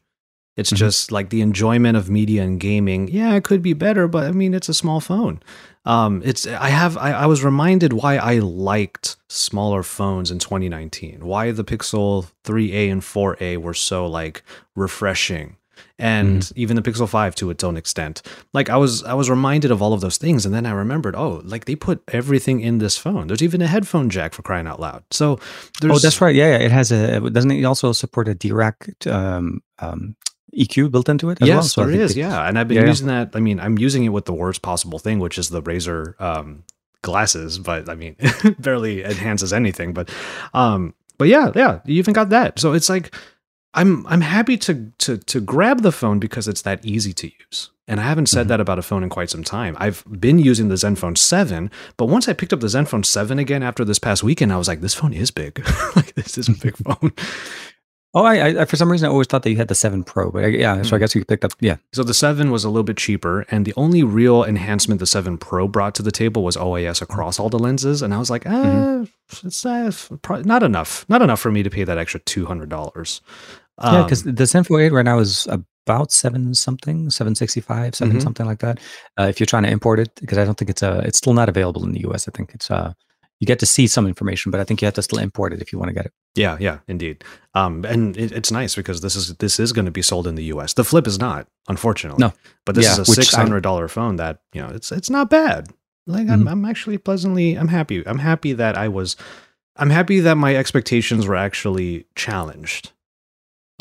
It's 0.57 0.71
Mhm. 0.71 0.75
just 0.77 1.11
like 1.11 1.29
the 1.29 1.41
enjoyment 1.41 1.97
of 1.97 2.09
media 2.09 2.43
and 2.43 2.59
gaming. 2.59 3.07
Yeah, 3.07 3.33
it 3.35 3.43
could 3.43 3.61
be 3.63 3.73
better, 3.73 4.07
but 4.07 4.25
I 4.25 4.31
mean, 4.33 4.53
it's 4.53 4.69
a 4.69 4.73
small 4.73 4.99
phone. 4.99 5.41
Um, 5.85 6.21
it's 6.23 6.45
I 6.45 6.69
have 6.69 6.95
I, 6.97 7.11
I 7.11 7.25
was 7.25 7.43
reminded 7.43 7.93
why 7.93 8.17
I 8.17 8.37
liked 8.37 9.15
smaller 9.29 9.81
phones 9.81 10.29
in 10.29 10.37
2019. 10.37 11.25
Why 11.25 11.49
the 11.51 11.63
Pixel 11.63 12.27
3a 12.43 12.91
and 12.91 13.01
4a 13.01 13.57
were 13.57 13.73
so 13.73 14.05
like 14.05 14.43
refreshing 14.75 15.55
and 15.99 16.51
even 16.55 16.75
the 16.75 16.81
Pixel 16.81 17.07
5 17.07 17.35
to 17.35 17.49
its 17.51 17.63
own 17.63 17.77
extent. 17.77 18.21
Like 18.53 18.69
I 18.69 18.77
was 18.77 19.03
I 19.03 19.13
was 19.13 19.29
reminded 19.29 19.71
of 19.71 19.81
all 19.81 19.93
of 19.93 20.01
those 20.01 20.17
things 20.17 20.45
and 20.45 20.53
then 20.55 20.65
I 20.65 20.71
remembered, 20.71 21.15
oh, 21.15 21.41
like 21.45 21.65
they 21.65 21.75
put 21.75 22.01
everything 22.09 22.61
in 22.61 22.79
this 22.79 22.97
phone. 22.97 23.27
There's 23.27 23.43
even 23.43 23.61
a 23.61 23.67
headphone 23.67 24.09
jack 24.09 24.33
for 24.33 24.41
crying 24.41 24.67
out 24.67 24.79
loud. 24.79 25.03
So 25.11 25.39
there's 25.79 25.93
Oh, 25.93 25.99
that's 25.99 26.19
right. 26.21 26.35
Yeah, 26.35 26.57
yeah. 26.57 26.65
It 26.65 26.71
has 26.71 26.91
a, 26.91 27.19
doesn't 27.29 27.51
it 27.51 27.63
also 27.63 27.91
support 27.91 28.27
a 28.27 28.33
DRAC 28.35 29.07
um, 29.11 29.61
um, 29.79 30.15
EQ 30.57 30.91
built 30.91 31.07
into 31.07 31.29
it 31.29 31.41
as 31.41 31.47
yes, 31.47 31.55
well? 31.55 31.63
So 31.63 31.85
there 31.85 32.01
is. 32.01 32.17
Yeah, 32.17 32.47
and 32.47 32.57
I've 32.57 32.67
been 32.67 32.77
Yeah, 32.77 32.83
yeah. 32.83 32.89
using 32.89 33.07
that. 33.07 33.31
I 33.35 33.39
mean, 33.39 33.59
I'm 33.59 33.77
using 33.77 34.03
it 34.03 34.09
with 34.09 34.25
the 34.25 34.33
worst 34.33 34.61
possible 34.61 34.99
thing, 34.99 35.19
which 35.19 35.37
is 35.37 35.49
the 35.49 35.61
Razer 35.61 36.19
um, 36.19 36.63
glasses. 37.03 37.59
But 37.59 37.87
I 37.89 37.95
mean, 37.95 38.15
barely 38.59 39.03
enhances 39.03 39.53
anything. 39.53 39.93
But, 39.93 40.09
um, 40.53 40.93
but 41.17 41.27
yeah, 41.27 41.51
yeah, 41.55 41.79
you 41.85 41.99
even 41.99 42.13
got 42.13 42.29
that. 42.29 42.57
So 42.59 42.73
it's 42.73 42.89
like 42.89 43.13
I'm 43.73 44.05
I'm 44.07 44.21
happy 44.21 44.57
to 44.57 44.91
to 44.99 45.17
to 45.17 45.39
grab 45.39 45.81
the 45.81 45.91
phone 45.91 46.19
because 46.19 46.47
it's 46.47 46.61
that 46.63 46.85
easy 46.85 47.13
to 47.13 47.27
use. 47.27 47.69
And 47.87 47.99
I 47.99 48.03
haven't 48.03 48.27
said 48.27 48.45
Mhm. 48.45 48.49
that 48.49 48.59
about 48.61 48.79
a 48.79 48.81
phone 48.81 49.03
in 49.03 49.09
quite 49.09 49.29
some 49.29 49.43
time. 49.43 49.75
I've 49.79 50.03
been 50.19 50.39
using 50.39 50.69
the 50.69 50.75
Zenfone 50.75 51.17
7, 51.17 51.69
but 51.97 52.05
once 52.05 52.29
I 52.29 52.33
picked 52.33 52.53
up 52.53 52.59
the 52.61 52.67
Zenfone 52.67 53.05
7 53.05 53.37
again 53.39 53.63
after 53.63 53.83
this 53.83 53.99
past 53.99 54.23
weekend, 54.23 54.53
I 54.53 54.57
was 54.57 54.67
like, 54.69 54.79
this 54.81 54.93
phone 54.93 55.13
is 55.13 55.29
big. 55.31 55.65
like 55.95 56.13
this 56.15 56.37
is 56.37 56.47
a 56.47 56.53
big 56.53 56.75
phone. 56.77 57.11
Oh, 58.13 58.25
I, 58.25 58.61
I 58.61 58.65
for 58.65 58.75
some 58.75 58.91
reason 58.91 59.07
I 59.07 59.11
always 59.11 59.27
thought 59.27 59.43
that 59.43 59.49
you 59.51 59.55
had 59.57 59.69
the 59.69 59.75
seven 59.75 60.03
Pro, 60.03 60.31
but 60.31 60.43
I, 60.43 60.47
yeah, 60.47 60.81
so 60.81 60.95
I 60.95 60.97
Mm. 60.97 60.99
guess 60.99 61.15
you 61.15 61.23
picked 61.25 61.45
up. 61.45 61.53
Yeah, 61.61 61.77
So 61.93 62.03
the 62.03 62.13
7 62.13 62.51
was 62.51 62.65
a 62.65 62.69
little 62.69 62.83
bit 62.83 62.97
cheaper, 62.97 63.45
and 63.49 63.65
the 63.65 63.73
only 63.77 64.03
real 64.03 64.43
enhancement 64.43 64.99
the 64.99 65.05
7 65.05 65.37
Pro 65.37 65.67
brought 65.69 65.95
to 65.95 66.03
the 66.03 66.11
table 66.11 66.43
was 66.43 66.57
OIS 66.57 67.01
across 67.01 67.39
all 67.39 67.47
the 67.49 67.57
lenses. 67.59 68.01
And 68.01 68.13
I 68.13 68.17
was 68.19 68.29
like, 68.29 68.45
ah, 68.45 68.49
Mm-hmm. 68.51 69.47
it's 69.47 69.65
uh, 69.65 69.91
not 70.43 70.61
enough. 70.61 71.05
Not 71.07 71.21
enough 71.21 71.39
for 71.39 71.51
me 71.51 71.63
to 71.63 71.69
pay 71.69 71.85
that 71.85 71.97
extra 71.97 72.19
$200. 72.19 73.21
yeah, 73.21 73.60
Um, 73.77 74.03
because 74.03 74.23
the 74.23 74.31
Zenfone 74.31 74.83
8 74.85 74.91
right 74.91 75.05
now 75.05 75.19
is 75.19 75.47
about 75.87 76.11
seven 76.11 76.53
something, 76.53 77.09
seven 77.09 77.33
sixty 77.35 77.61
five, 77.61 77.95
seven 77.95 78.17
Mhm. 78.17 78.21
something 78.23 78.45
like 78.45 78.59
that. 78.59 78.79
Uh, 79.19 79.23
if 79.23 79.39
you're 79.39 79.47
trying 79.47 79.63
to 79.63 79.69
import 79.69 79.99
it, 79.99 80.11
because 80.21 80.37
I 80.37 80.45
don't 80.45 80.57
think 80.57 80.69
it's 80.69 80.83
uh 80.83 81.01
it's 81.03 81.17
still 81.17 81.33
not 81.33 81.49
available 81.49 81.83
in 81.83 81.91
the 81.91 82.01
US. 82.09 82.27
I 82.27 82.31
think 82.31 82.51
it's 82.53 82.69
uh 82.69 82.93
you 83.39 83.47
get 83.47 83.57
to 83.59 83.65
see 83.65 83.87
some 83.87 84.05
information, 84.05 84.51
but 84.51 84.59
I 84.61 84.63
think 84.63 84.81
you 84.81 84.85
have 84.85 84.93
to 84.93 85.01
still 85.01 85.17
import 85.17 85.51
it 85.51 85.61
if 85.63 85.73
you 85.73 85.79
want 85.79 85.89
to 85.89 85.95
get 85.95 86.05
it. 86.05 86.13
Yeah, 86.35 86.57
yeah, 86.59 86.77
indeed. 86.87 87.23
Um, 87.55 87.83
and 87.85 88.15
it, 88.15 88.31
it's 88.31 88.51
nice 88.51 88.75
because 88.75 89.01
this 89.01 89.15
is 89.15 89.35
this 89.37 89.59
is 89.59 89.73
going 89.73 89.85
to 89.85 89.91
be 89.91 90.03
sold 90.03 90.27
in 90.27 90.35
the 90.35 90.43
U.S. 90.53 90.73
The 90.73 90.83
Flip 90.83 91.07
is 91.07 91.17
not, 91.17 91.47
unfortunately. 91.67 92.21
No. 92.21 92.33
but 92.67 92.75
this 92.75 92.85
Yeah, 92.85 92.91
is 92.93 92.99
a 92.99 93.05
six 93.05 93.33
hundred 93.33 93.61
dollar 93.63 93.87
phone 93.87 94.17
that 94.17 94.41
you 94.53 94.61
know 94.61 94.69
it's 94.69 94.91
it's 94.91 95.09
not 95.09 95.31
bad. 95.31 95.69
Like 96.05 96.29
I'm 96.29 96.43
Mhm. 96.45 96.51
I'm 96.51 96.65
actually 96.65 96.99
pleasantly 96.99 97.55
I'm 97.55 97.69
happy. 97.69 98.03
I'm 98.07 98.19
happy 98.19 98.53
that 98.53 98.77
I 98.77 98.87
was 98.87 99.15
I'm 99.75 99.89
happy 99.89 100.19
that 100.19 100.37
my 100.37 100.55
expectations 100.55 101.25
were 101.25 101.35
actually 101.47 102.05
challenged. 102.15 102.91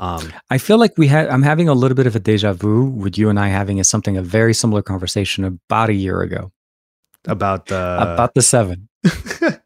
Um, 0.01 0.33
I 0.49 0.59
feel 0.59 0.79
like 0.79 0.97
we 0.97 1.07
had 1.07 1.29
I'm 1.29 1.43
having 1.43 1.69
a 1.69 1.75
little 1.75 1.95
bit 1.95 2.07
of 2.07 2.17
a 2.17 2.21
deja 2.21 2.55
vu 2.55 2.85
with 2.85 3.19
you 3.19 3.29
and 3.29 3.39
I 3.39 3.49
having 3.49 3.79
a, 3.79 3.85
something 3.85 4.17
a 4.17 4.23
very 4.23 4.55
similar 4.55 4.83
conversation 4.83 5.45
about 5.45 5.91
a 5.91 5.95
year 5.95 6.23
ago 6.23 6.51
about 7.27 7.67
the 7.67 7.99
about 8.01 8.35
the 8.35 8.43
seven. 8.43 8.89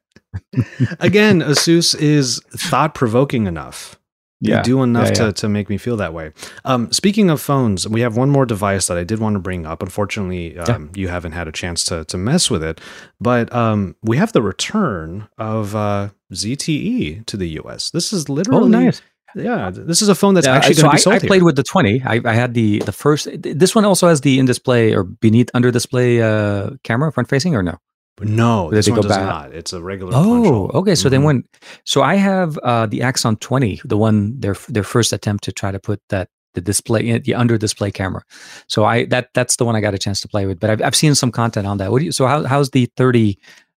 again, 1.01 1.41
Asus 1.41 1.99
is 1.99 2.41
thought 2.51 2.95
provoking 2.95 3.47
enough. 3.47 3.99
They 4.41 4.61
do 4.62 4.82
enough 4.82 5.09
yeah, 5.09 5.14
to, 5.14 5.24
yeah. 5.24 5.30
to 5.32 5.49
make 5.49 5.70
me 5.70 5.78
feel 5.78 5.97
that 5.97 6.12
way. 6.12 6.32
Um, 6.64 6.93
speaking 6.93 7.30
of 7.30 7.41
phones, 7.41 7.89
we 7.89 8.03
have 8.03 8.16
one 8.16 8.30
more 8.30 8.45
device 8.45 8.89
that 8.89 8.99
I 8.99 9.05
did 9.05 9.18
want 9.18 9.35
to 9.35 9.39
bring 9.41 9.64
up. 9.64 9.82
Unfortunately, 9.82 10.59
um, 10.59 10.91
you 10.95 11.09
haven't 11.09 11.32
had 11.32 11.49
a 11.49 11.53
chance 11.53 11.82
to, 11.85 12.05
to 12.07 12.18
mess 12.18 12.51
with 12.51 12.62
it, 12.62 12.80
but 13.20 13.51
um, 13.55 13.97
we 14.03 14.18
have 14.18 14.32
the 14.32 14.43
return 14.43 15.28
of 15.39 15.74
uh, 15.74 16.11
ZTE 16.32 17.24
to 17.24 17.37
the 17.37 17.49
US. 17.61 17.91
This 17.91 18.12
is 18.12 18.28
literally, 18.28 18.64
Oh, 18.64 18.68
nice. 18.68 19.01
Yeah, 19.35 19.70
this 19.70 20.01
is 20.03 20.09
a 20.09 20.14
phone 20.14 20.35
that's 20.35 20.47
Yeah, 20.47 20.55
actually 20.57 20.74
going 20.76 20.85
to 20.85 20.91
I, 20.91 20.95
be 20.95 20.99
sold 20.99 21.16
I 21.16 21.18
here. 21.20 21.28
played 21.28 21.43
with 21.43 21.57
the 21.57 21.62
20. 21.62 22.03
I, 22.05 22.20
I 22.24 22.32
had 22.35 22.55
the 22.55 22.78
the 22.80 22.93
first. 22.93 23.28
This 23.41 23.74
one 23.74 23.85
also 23.85 24.09
has 24.09 24.20
the 24.20 24.39
in 24.39 24.47
display 24.47 24.95
or 24.95 25.05
beneath 25.05 25.51
under 25.55 25.70
display 25.70 26.22
uh, 26.22 26.70
camera 26.85 27.12
front 27.12 27.28
facing 27.28 27.55
or 27.55 27.62
no? 27.62 27.78
no, 28.22 28.70
this 28.70 28.89
one 28.89 29.01
does 29.01 29.11
back? 29.11 29.22
not. 29.26 29.53
It's 29.55 29.72
a 29.72 29.82
regular. 29.82 30.12
Oh, 30.14 30.70
okay. 30.74 30.95
So 30.95 31.09
they 31.09 31.16
Mhm. 31.18 31.24
went. 31.24 31.47
So 31.85 32.03
I 32.03 32.14
have 32.14 32.57
uh, 32.59 32.87
the 32.87 33.03
Axon 33.03 33.37
20, 33.37 33.80
the 33.85 33.97
one 33.99 34.39
their 34.39 34.55
their 34.68 34.85
first 34.85 35.12
attempt 35.12 35.43
to 35.45 35.53
try 35.53 35.72
to 35.72 35.80
put 35.80 36.01
that 36.11 36.28
the 36.55 36.61
display 36.61 37.18
the 37.18 37.35
under 37.35 37.59
display 37.59 37.91
camera. 37.91 38.22
So 38.68 38.85
I 38.85 39.07
that 39.07 39.30
that's 39.35 39.57
the 39.57 39.64
one 39.64 39.74
I 39.74 39.80
got 39.80 39.95
a 39.95 39.99
chance 39.99 40.20
to 40.20 40.28
play 40.28 40.47
with. 40.47 40.61
But 40.61 40.70
I've 40.70 40.82
I've 40.82 40.95
seen 40.95 41.16
some 41.16 41.32
content 41.32 41.66
on 41.66 41.78
that. 41.78 41.91
What 41.91 41.99
do 41.99 42.05
you? 42.05 42.12
So 42.12 42.28
how 42.28 42.45
how's 42.45 42.70
the 42.70 42.87
30? 42.97 43.37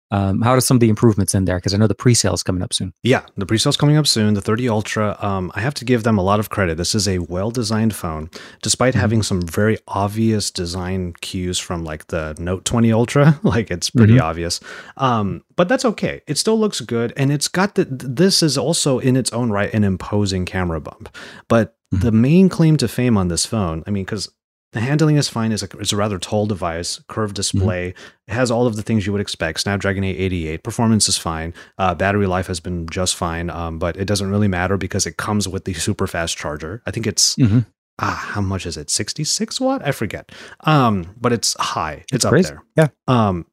Um, 0.09 0.41
how 0.41 0.51
are 0.51 0.61
some 0.61 0.77
of 0.77 0.81
the 0.81 0.89
improvements 0.89 1.35
in 1.35 1.45
there? 1.45 1.57
Because 1.57 1.73
I 1.73 1.77
know 1.77 1.87
the 1.87 1.95
pre-sale 1.95 2.33
is 2.33 2.43
coming 2.43 2.61
up 2.63 2.73
soon. 2.73 2.93
Yeah, 3.03 3.23
the 3.35 3.45
pre-sale's 3.45 3.75
coming 3.77 3.97
up 3.97 4.07
soon. 4.07 4.33
The 4.35 4.41
30 4.41 4.69
Ultra, 4.69 5.17
um, 5.19 5.51
I 5.55 5.59
have 5.59 5.73
to 5.75 5.85
give 5.85 6.03
them 6.03 6.17
a 6.17 6.21
lot 6.23 6.39
of 6.39 6.49
credit. 6.49 6.77
This 6.77 6.95
is 6.95 7.07
a 7.07 7.19
well-designed 7.19 7.93
phone, 7.93 8.29
despite 8.61 8.93
Mhm. 8.93 8.99
having 8.99 9.23
some 9.23 9.41
very 9.41 9.77
obvious 9.87 10.49
design 10.49 11.13
cues 11.21 11.59
from 11.59 11.83
like 11.83 12.07
the 12.07 12.35
Note 12.39 12.63
20 12.65 12.91
Ultra. 12.93 13.39
like 13.43 13.69
it's 13.69 13.89
pretty 13.89 14.15
Mhm. 14.15 14.21
obvious, 14.21 14.59
um, 14.95 15.43
but 15.55 15.67
that's 15.67 15.83
okay. 15.85 16.21
It 16.27 16.37
still 16.37 16.59
looks 16.59 16.79
good, 16.81 17.11
and 17.17 17.31
it's 17.31 17.47
got 17.47 17.75
the. 17.75 17.85
This 17.89 18.41
is 18.41 18.57
also 18.57 18.99
in 18.99 19.15
its 19.17 19.31
own 19.33 19.49
right 19.51 19.73
an 19.73 19.83
imposing 19.83 20.45
camera 20.45 20.79
bump. 20.79 21.09
But 21.47 21.75
Mhm. 21.93 22.01
the 22.01 22.11
main 22.11 22.49
claim 22.49 22.77
to 22.77 22.87
fame 22.87 23.17
on 23.17 23.27
this 23.27 23.45
phone, 23.45 23.83
I 23.87 23.91
mean, 23.91 24.03
because 24.05 24.29
the 24.73 24.79
handling 24.81 25.15
is 25.15 25.29
fine. 25.29 25.51
It's 25.51 25.63
a, 25.63 25.69
it's 25.79 25.93
a 25.93 25.95
rather 25.95 26.19
tall 26.19 26.45
device, 26.45 26.99
curved 27.07 27.35
display. 27.35 27.93
It 28.27 28.33
has 28.33 28.51
all 28.51 28.67
of 28.67 28.75
the 28.75 28.81
things 28.83 29.05
you 29.05 29.11
would 29.13 29.21
expect. 29.21 29.61
Snapdragon 29.61 30.03
888. 30.03 30.61
Performance 30.63 31.07
is 31.07 31.17
fine. 31.17 31.53
Uh, 31.77 31.95
battery 31.95 32.27
life 32.27 32.47
has 32.47 32.59
been 32.59 32.85
just 32.87 33.15
fine, 33.15 33.49
um, 33.49 33.79
but 33.79 33.95
it 33.97 34.05
doesn't 34.05 34.29
really 34.29 34.47
matter 34.49 34.75
because 34.77 35.05
it 35.05 35.17
comes 35.17 35.47
with 35.47 35.63
the 35.65 35.73
super 35.73 36.05
fast 36.05 36.37
charger. 36.37 36.81
I 36.85 36.91
think 36.91 37.07
it's 37.07 37.35
Mhm. 37.37 37.65
ah, 37.99 38.27
how 38.33 38.41
much 38.41 38.65
is 38.65 38.75
it? 38.77 38.89
66 38.89 39.61
watt? 39.61 39.81
I 39.85 39.91
forget. 39.91 40.31
Um, 40.61 41.15
but 41.19 41.31
it's 41.31 41.55
high. 41.59 42.03
It's, 42.11 42.25
up 42.25 42.31
crazy. 42.31 42.49
there. 42.49 42.63
Yeah. 42.75 42.87
Um, 43.07 43.45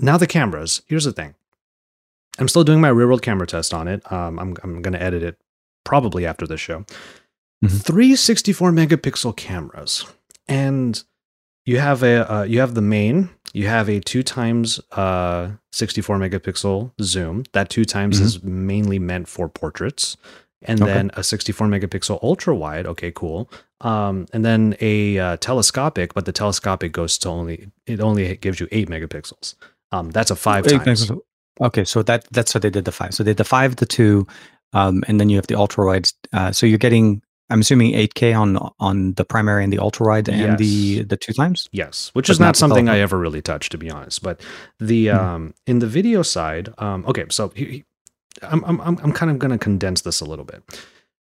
now 0.00 0.16
the 0.16 0.26
cameras. 0.26 0.82
Here's 0.86 1.04
the 1.04 1.12
thing. 1.12 1.34
I'm 2.38 2.48
still 2.48 2.64
doing 2.64 2.80
my 2.80 2.88
real 2.88 3.08
world 3.08 3.20
camera 3.22 3.46
test 3.46 3.74
on 3.74 3.88
it. 3.88 4.10
Um, 4.10 4.38
I'm 4.38 4.56
I'm 4.62 4.80
gonna 4.80 4.96
edit 4.98 5.22
it 5.22 5.36
probably 5.84 6.24
after 6.24 6.46
this 6.46 6.60
show. 6.62 6.86
Mhm. 7.62 7.82
Three 7.82 8.16
64 8.16 8.72
megapixel 8.72 9.36
cameras, 9.36 10.06
and 10.48 11.02
you 11.64 11.78
have 11.78 12.02
a 12.02 12.30
uh, 12.32 12.42
you 12.42 12.60
have 12.60 12.74
the 12.74 12.82
main. 12.82 13.30
You 13.54 13.68
have 13.68 13.88
a 13.88 14.00
two 14.00 14.22
times 14.22 14.80
uh 14.92 15.50
64 15.72 16.18
megapixel 16.18 16.92
zoom. 17.02 17.44
That 17.52 17.68
two 17.70 17.84
times 17.84 18.18
Mhm. 18.20 18.24
is 18.24 18.42
mainly 18.42 18.98
meant 18.98 19.28
for 19.28 19.48
portraits, 19.48 20.16
and 20.62 20.82
Okay. 20.82 20.92
then 20.92 21.10
a 21.14 21.22
64 21.22 21.66
megapixel 21.68 22.18
ultra 22.22 22.54
wide. 22.56 22.86
Okay, 22.86 23.12
cool. 23.14 23.50
Um, 23.80 24.26
and 24.32 24.44
then 24.44 24.76
a 24.80 25.18
uh, 25.18 25.36
telescopic, 25.38 26.14
but 26.14 26.24
the 26.24 26.32
telescopic 26.32 26.92
goes 26.92 27.18
to 27.18 27.28
only 27.28 27.70
it 27.86 28.00
only 28.00 28.36
gives 28.36 28.58
you 28.60 28.68
eight 28.72 28.88
megapixels. 28.88 29.54
Um, 29.92 30.10
that's 30.10 30.30
a 30.30 30.36
five 30.36 30.66
Eight 30.66 30.78
times. 30.84 31.06
megapixel. 31.06 31.20
Okay, 31.60 31.84
so 31.84 32.02
that 32.02 32.24
that's 32.32 32.54
what 32.54 32.62
they 32.62 32.70
did 32.70 32.84
the 32.86 32.92
five. 32.92 33.12
So 33.14 33.22
they 33.22 33.30
did 33.30 33.36
the 33.36 33.44
five, 33.44 33.76
the 33.76 33.86
two, 33.86 34.26
um, 34.72 35.04
and 35.06 35.20
then 35.20 35.28
you 35.28 35.36
have 35.36 35.46
the 35.48 35.56
ultra 35.58 35.84
wide 35.86 36.08
Uh, 36.32 36.50
so 36.50 36.64
you're 36.66 36.78
getting, 36.78 37.20
I'm 37.50 37.60
assuming 37.60 37.92
8K 37.94 38.34
on 38.38 38.56
on 38.80 39.12
the 39.14 39.24
primary 39.24 39.62
and 39.64 39.72
the 39.72 39.78
ultra 39.78 40.06
wide 40.06 40.28
and 40.28 40.58
the 40.58 40.64
Yes. 40.64 41.06
the 41.08 41.16
two 41.16 41.32
times. 41.32 41.68
Yes, 41.72 42.10
which 42.14 42.28
But 42.28 42.32
is 42.34 42.40
not 42.40 42.56
something 42.56 42.88
I 42.88 42.98
ever 43.00 43.18
really 43.18 43.42
touched, 43.42 43.72
to 43.72 43.78
be 43.78 43.90
honest. 43.90 44.22
But 44.22 44.40
the 44.80 45.08
Hmm. 45.08 45.16
um, 45.18 45.54
in 45.66 45.78
the 45.80 45.86
video 45.86 46.22
side, 46.22 46.72
um, 46.78 47.04
okay, 47.06 47.24
so 47.30 47.52
he, 47.54 47.64
he- 47.64 47.84
I'm 48.42 48.64
I'm 48.64 48.80
I'm 48.80 48.98
I'm 49.02 49.12
kind 49.12 49.30
of 49.30 49.38
going 49.38 49.50
to 49.52 49.58
condense 49.58 50.00
this 50.02 50.20
a 50.20 50.24
little 50.24 50.44
bit. 50.46 50.62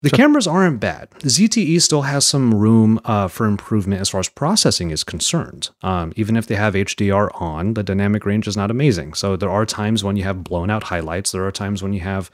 The 0.01 0.09
Sure. 0.09 0.17
cameras 0.17 0.47
aren't 0.47 0.81
bad. 0.81 1.09
ZTE 1.21 1.81
still 1.81 2.01
has 2.01 2.25
some 2.25 2.53
room 2.53 2.99
uh, 3.05 3.29
for 3.29 3.45
improvement 3.45 4.01
as 4.01 4.09
far 4.09 4.19
as 4.19 4.27
processing 4.27 4.91
is 4.91 5.01
concerned. 5.03 5.69
Um, 5.81 6.11
even 6.17 6.35
if 6.35 6.45
they 6.47 6.55
have 6.55 6.73
HDR 6.75 7.29
on, 7.41 7.73
the 7.75 7.83
dynamic 7.83 8.25
range 8.25 8.45
is 8.45 8.57
not 8.57 8.69
amazing. 8.69 9.13
So 9.13 9.37
there 9.37 9.49
are 9.49 9.65
times 9.65 10.03
when 10.03 10.17
you 10.17 10.23
have 10.23 10.43
blown 10.43 10.69
out 10.69 10.83
highlights. 10.83 11.31
There 11.31 11.45
are 11.45 11.53
times 11.53 11.81
when 11.81 11.93
you 11.93 12.01
have 12.01 12.29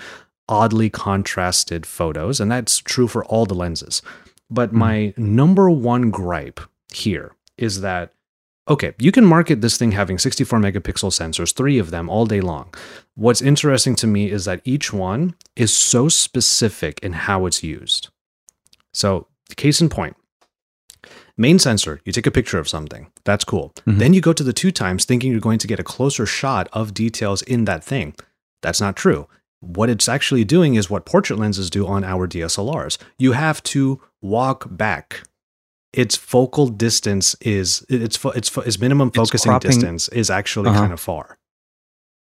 oddly 0.50 0.90
contrasted 0.90 1.86
photos, 1.86 2.42
and 2.42 2.52
that's 2.52 2.80
true 2.80 3.08
for 3.08 3.24
all 3.26 3.46
the 3.46 3.54
lenses. 3.56 4.02
But 4.50 4.72
Mhm. 4.72 4.74
my 4.78 5.14
number 5.16 5.70
one 5.70 6.10
gripe 6.12 6.60
here 6.92 7.32
is 7.58 7.80
that 7.82 8.14
okay, 8.68 8.94
you 9.00 9.12
can 9.12 9.26
market 9.26 9.62
this 9.62 9.78
thing 9.78 9.94
having 9.94 10.20
64 10.20 10.60
megapixel 10.60 11.10
sensors, 11.10 11.52
three 11.56 11.80
of 11.80 11.90
them 11.90 12.08
all 12.08 12.28
day 12.28 12.40
long. 12.40 12.72
What's 13.16 13.42
interesting 13.42 13.96
to 13.96 14.06
me 14.06 14.30
is 14.30 14.46
that 14.46 14.62
each 14.64 14.94
one 14.94 15.34
is 15.56 15.76
so 15.76 16.08
specific 16.08 17.00
in 17.02 17.14
how 17.14 17.48
it's 17.48 17.64
used. 17.64 18.10
So, 18.94 19.26
case 19.58 19.82
in 19.82 19.90
point, 19.90 20.16
main 21.36 21.58
sensor, 21.58 22.00
you 22.06 22.12
take 22.12 22.28
a 22.28 22.32
picture 22.32 22.60
of 22.60 22.70
something. 22.70 23.08
That's 23.24 23.44
cool. 23.44 23.74
Mhm. 23.88 23.98
Then 23.98 24.14
you 24.14 24.22
go 24.22 24.34
to 24.34 24.44
the 24.44 24.54
two 24.54 24.72
times 24.72 25.04
thinking 25.04 25.32
you're 25.32 25.42
going 25.42 25.60
to 25.60 25.68
get 25.68 25.80
a 25.80 25.84
closer 25.84 26.28
shot 26.28 26.70
of 26.72 26.94
details 26.94 27.42
in 27.42 27.66
that 27.66 27.84
thing. 27.84 28.14
That's 28.62 28.80
not 28.82 28.96
true. 28.96 29.28
What 29.62 29.90
it's 29.90 30.08
actually 30.08 30.44
doing 30.46 30.76
is 30.76 30.90
what 30.90 31.06
portrait 31.06 31.38
lenses 31.40 31.70
do 31.70 31.86
on 31.86 32.04
our 32.04 32.28
DSLRs. 32.28 32.98
You 33.18 33.34
have 33.34 33.62
to 33.64 34.02
walk 34.22 34.68
back. 34.70 35.24
Its 35.92 36.16
focal 36.16 36.68
distance 36.68 37.36
is 37.42 37.84
its 37.90 38.16
fo- 38.16 38.30
its, 38.30 38.48
fo- 38.48 38.62
its 38.62 38.80
minimum 38.80 39.12
focusing 39.12 39.50
cropping- 39.50 39.72
distance 39.72 40.08
is 40.10 40.30
actually 40.30 40.70
Uh-huh. 40.70 40.80
kind 40.80 40.94
of 40.94 41.00
far. 41.00 41.38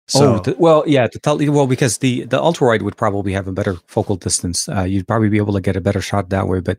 So 0.09 0.35
oh, 0.35 0.39
the, 0.39 0.55
well, 0.57 0.85
yeah, 0.87 1.07
tell 1.21 1.41
you, 1.41 1.51
well, 1.51 1.67
because 1.67 1.97
the 1.97 2.23
the 2.23 2.41
ultra 2.41 2.65
wide 2.69 2.81
would 2.81 2.95
probably 2.95 3.33
have 3.33 3.45
a 3.45 3.51
better 3.51 3.75
focal 3.87 4.15
distance. 4.15 4.69
Uh, 4.69 4.83
you'd 4.83 5.05
probably 5.05 5.27
be 5.27 5.35
able 5.37 5.51
to 5.53 5.59
get 5.59 5.75
a 5.75 5.81
better 5.81 5.99
shot 5.99 6.29
that 6.29 6.47
way, 6.47 6.61
but 6.61 6.77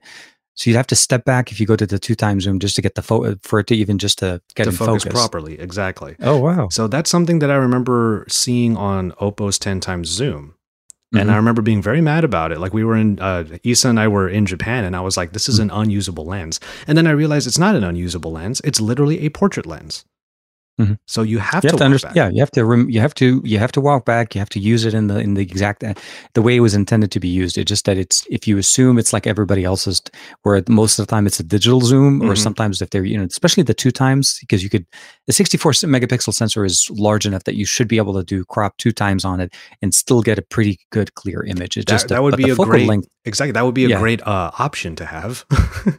so 0.59 0.69
you'd 0.69 0.77
have 0.77 0.89
to 0.89 0.97
step 0.97 1.25
back 1.25 1.53
if 1.53 1.61
you 1.61 1.67
go 1.67 1.77
to 1.77 1.87
the 1.87 1.99
two 2.01 2.17
time 2.17 2.41
zoom 2.41 2.59
just 2.59 2.75
to 2.77 2.83
get 2.83 2.95
the 2.97 3.03
photo 3.03 3.37
for 3.43 3.61
it 3.61 3.69
to 3.69 3.77
even 3.77 3.97
just 3.97 4.19
to 4.19 4.43
get 4.57 4.65
to 4.65 4.71
in 4.71 4.77
focus 4.77 5.05
focus. 5.05 5.13
properly, 5.13 5.59
exactly. 5.61 6.17
Oh 6.21 6.39
wow! 6.39 6.69
So 6.69 6.89
that's 6.89 7.09
something 7.11 7.39
that 7.39 7.51
I 7.51 7.55
remember 7.55 8.27
seeing 8.29 8.77
on 8.77 9.13
Oppo's 9.21 9.59
10 9.59 9.79
times 9.81 10.09
zoom. 10.09 10.55
And 11.15 11.31
Mhm. 11.31 11.33
I 11.33 11.37
remember 11.37 11.63
being 11.63 11.81
very 11.81 12.03
mad 12.03 12.23
about 12.25 12.53
it. 12.53 12.59
Like 12.59 12.75
we 12.75 12.85
were 12.85 12.95
in, 12.97 13.19
uh, 13.19 13.45
Issa 13.65 13.89
and 13.89 13.99
I 13.99 14.09
were 14.09 14.29
in 14.29 14.45
Japan, 14.45 14.85
and 14.85 14.95
I 14.95 15.01
was 15.01 15.17
like, 15.17 15.33
this 15.33 15.49
is 15.49 15.59
an 15.59 15.71
unusable 15.71 16.27
lens. 16.27 16.61
And 16.87 16.99
then 16.99 17.07
I 17.07 17.13
realized 17.13 17.47
it's 17.47 17.59
not 17.59 17.75
an 17.77 17.83
unusable 17.85 18.31
lens. 18.33 18.61
It's 18.63 18.79
literally 18.81 19.21
a 19.21 19.31
portrait 19.31 19.65
lens. 19.65 20.05
Mhm. 20.79 20.99
So 21.07 21.22
you 21.22 21.39
have 21.39 21.64
you 21.64 21.70
to, 21.70 21.74
have 21.74 21.76
to 21.79 21.83
walk 21.83 21.83
understand. 21.87 22.16
Yeah, 22.16 22.29
you 22.31 22.41
have 22.41 22.51
to. 22.53 22.64
Rem- 22.64 22.89
you 22.89 23.01
have 23.01 23.14
to. 23.14 23.43
You 23.45 23.59
have 23.59 23.72
to 23.72 23.81
walk 23.81 24.05
back. 24.05 24.35
You 24.35 24.39
have 24.41 24.49
to 24.51 24.61
use 24.61 24.85
it 24.85 24.95
in 24.95 25.09
the 25.09 25.18
in 25.18 25.35
the 25.35 25.43
exact 25.43 25.83
uh, 25.83 25.95
the 26.35 26.43
way 26.43 26.57
it 26.57 26.61
was 26.61 26.74
intended 26.74 27.11
to 27.12 27.20
be 27.20 27.29
used. 27.29 27.59
It's 27.59 27.68
just 27.68 27.85
that 27.87 27.99
it's 27.99 28.24
if 28.31 28.47
you 28.47 28.59
assume 28.59 28.99
it's 28.99 29.12
like 29.12 29.26
everybody 29.26 29.64
else's, 29.64 30.01
where 30.43 30.62
most 30.68 30.99
of 30.99 31.07
the 31.07 31.11
time 31.11 31.26
it's 31.26 31.41
a 31.41 31.43
digital 31.43 31.81
zoom, 31.81 32.22
or 32.22 32.35
Mhm. 32.35 32.39
sometimes 32.39 32.81
if 32.81 32.91
they're 32.91 33.05
you 33.05 33.18
know 33.18 33.24
especially 33.24 33.64
the 33.64 33.74
two 33.74 33.91
times 33.91 34.39
because 34.41 34.62
you 34.62 34.70
could 34.70 34.87
the 35.26 35.33
64 35.33 35.72
megapixel 35.72 36.33
sensor 36.33 36.64
is 36.64 36.89
large 36.93 37.26
enough 37.26 37.45
that 37.45 37.57
you 37.57 37.64
should 37.66 37.89
be 37.89 37.97
able 37.99 38.14
to 38.14 38.22
do 38.24 38.45
crop 38.45 38.76
two 38.79 38.93
times 38.93 39.24
on 39.24 39.41
it 39.41 39.53
and 39.83 39.93
still 39.95 40.22
get 40.22 40.39
a 40.39 40.43
pretty 40.43 40.79
good 40.91 41.12
clear 41.14 41.43
image. 41.45 41.76
It 41.76 41.87
That, 41.87 41.93
just 41.95 42.09
that 42.09 42.22
would 42.22 42.37
be 42.37 42.51
a 42.51 42.55
great, 42.55 42.87
length 42.89 43.09
exactly. 43.24 43.53
That 43.53 43.64
would 43.64 43.74
be 43.74 43.85
a 43.85 43.89
Yeah. 43.89 43.99
great 43.99 44.22
uh, 44.26 44.51
option 44.59 44.95
to 44.97 45.05
have. 45.05 45.45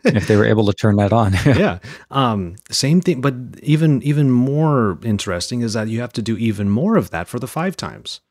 if 0.06 0.28
they 0.28 0.38
were 0.38 0.46
able 0.46 0.66
to 0.68 0.74
turn 0.74 0.96
that 0.98 1.12
on. 1.14 1.34
yeah. 1.46 1.80
Um, 2.12 2.56
same 2.72 3.02
thing, 3.02 3.22
but 3.22 3.34
even 3.62 4.02
even 4.04 4.32
more 4.32 4.69
interesting 5.04 5.62
is 5.62 5.74
that 5.74 5.88
you 5.90 6.00
have 6.02 6.14
to 6.14 6.22
do 6.22 6.38
even 6.38 6.70
more 6.70 6.96
of 6.98 7.10
that 7.12 7.28
for 7.28 7.40
the 7.40 7.48
five 7.48 7.76
times. 7.78 8.22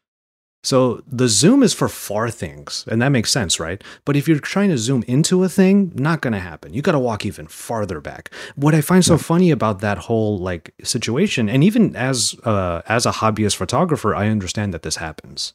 So 0.64 1.02
the 1.06 1.28
zoom 1.28 1.62
is 1.62 1.72
for 1.72 1.88
far 1.88 2.30
things, 2.30 2.84
and 2.90 3.00
that 3.00 3.10
makes 3.10 3.30
sense, 3.30 3.60
right? 3.60 3.82
But 4.04 4.16
if 4.16 4.26
you're 4.26 4.40
trying 4.40 4.70
to 4.70 4.78
zoom 4.78 5.04
into 5.06 5.44
a 5.44 5.48
thing, 5.48 5.92
not 5.94 6.20
going 6.20 6.32
to 6.32 6.40
happen. 6.40 6.74
You 6.74 6.82
got 6.82 6.92
to 6.92 6.98
walk 6.98 7.24
even 7.24 7.46
farther 7.46 8.00
back. 8.00 8.30
What 8.56 8.74
I 8.74 8.80
find 8.80 9.04
so 9.04 9.14
Yeah. 9.14 9.18
funny 9.32 9.50
about 9.52 9.80
that 9.80 9.98
whole 9.98 10.36
like 10.50 10.74
situation, 10.82 11.48
and 11.48 11.62
even 11.62 11.94
as 11.94 12.34
uh, 12.44 12.82
as 12.88 13.06
a 13.06 13.12
hobbyist 13.12 13.54
photographer, 13.56 14.14
I 14.16 14.28
understand 14.28 14.74
that 14.74 14.82
this 14.82 14.96
happens. 14.96 15.52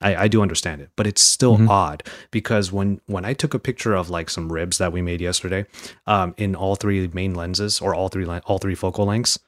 I, 0.00 0.24
I 0.24 0.28
do 0.28 0.40
understand 0.42 0.80
it, 0.82 0.90
but 0.96 1.06
it's 1.06 1.22
still 1.24 1.56
Mhm. 1.58 1.68
odd 1.68 2.02
because 2.30 2.70
when 2.72 3.00
when 3.06 3.24
I 3.24 3.32
took 3.34 3.54
a 3.54 3.58
picture 3.68 3.94
of 3.94 4.08
like 4.08 4.30
some 4.30 4.52
ribs 4.52 4.78
that 4.78 4.92
we 4.92 5.02
made 5.02 5.20
yesterday, 5.20 5.66
um, 6.06 6.32
in 6.36 6.54
all 6.54 6.76
three 6.76 7.08
main 7.12 7.34
lenses 7.34 7.80
or 7.80 7.94
all 7.94 8.08
three 8.08 8.26
all 8.46 8.58
three 8.58 8.76
focal 8.76 9.04
lengths, 9.06 9.38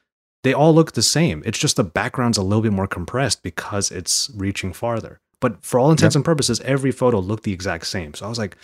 they 0.43 0.53
all 0.53 0.73
look 0.73 0.93
the 0.93 1.01
same. 1.03 1.43
It's 1.45 1.57
just 1.59 1.75
the 1.75 1.83
background's 1.83 2.37
a 2.37 2.43
little 2.43 2.61
bit 2.61 2.71
more 2.73 2.87
compressed 2.87 3.43
because 3.43 3.91
it's 3.91 4.29
reaching 4.35 4.73
farther. 4.73 5.19
But 5.39 5.63
for 5.63 5.79
all 5.79 5.91
intents 5.91 6.15
and 6.15 6.25
purposes, 6.25 6.59
every 6.61 6.91
photo 6.91 7.19
looked 7.19 7.43
the 7.43 7.53
exact 7.53 7.87
same. 7.87 8.13
So 8.13 8.25
I 8.25 8.29
was 8.29 8.39
like, 8.39 8.57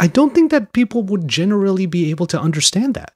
I 0.00 0.06
don't 0.06 0.34
think 0.34 0.50
that 0.50 0.72
people 0.72 1.02
would 1.04 1.28
generally 1.28 1.86
be 1.86 2.10
able 2.10 2.26
to 2.26 2.40
understand 2.40 2.94
that. 2.94 3.12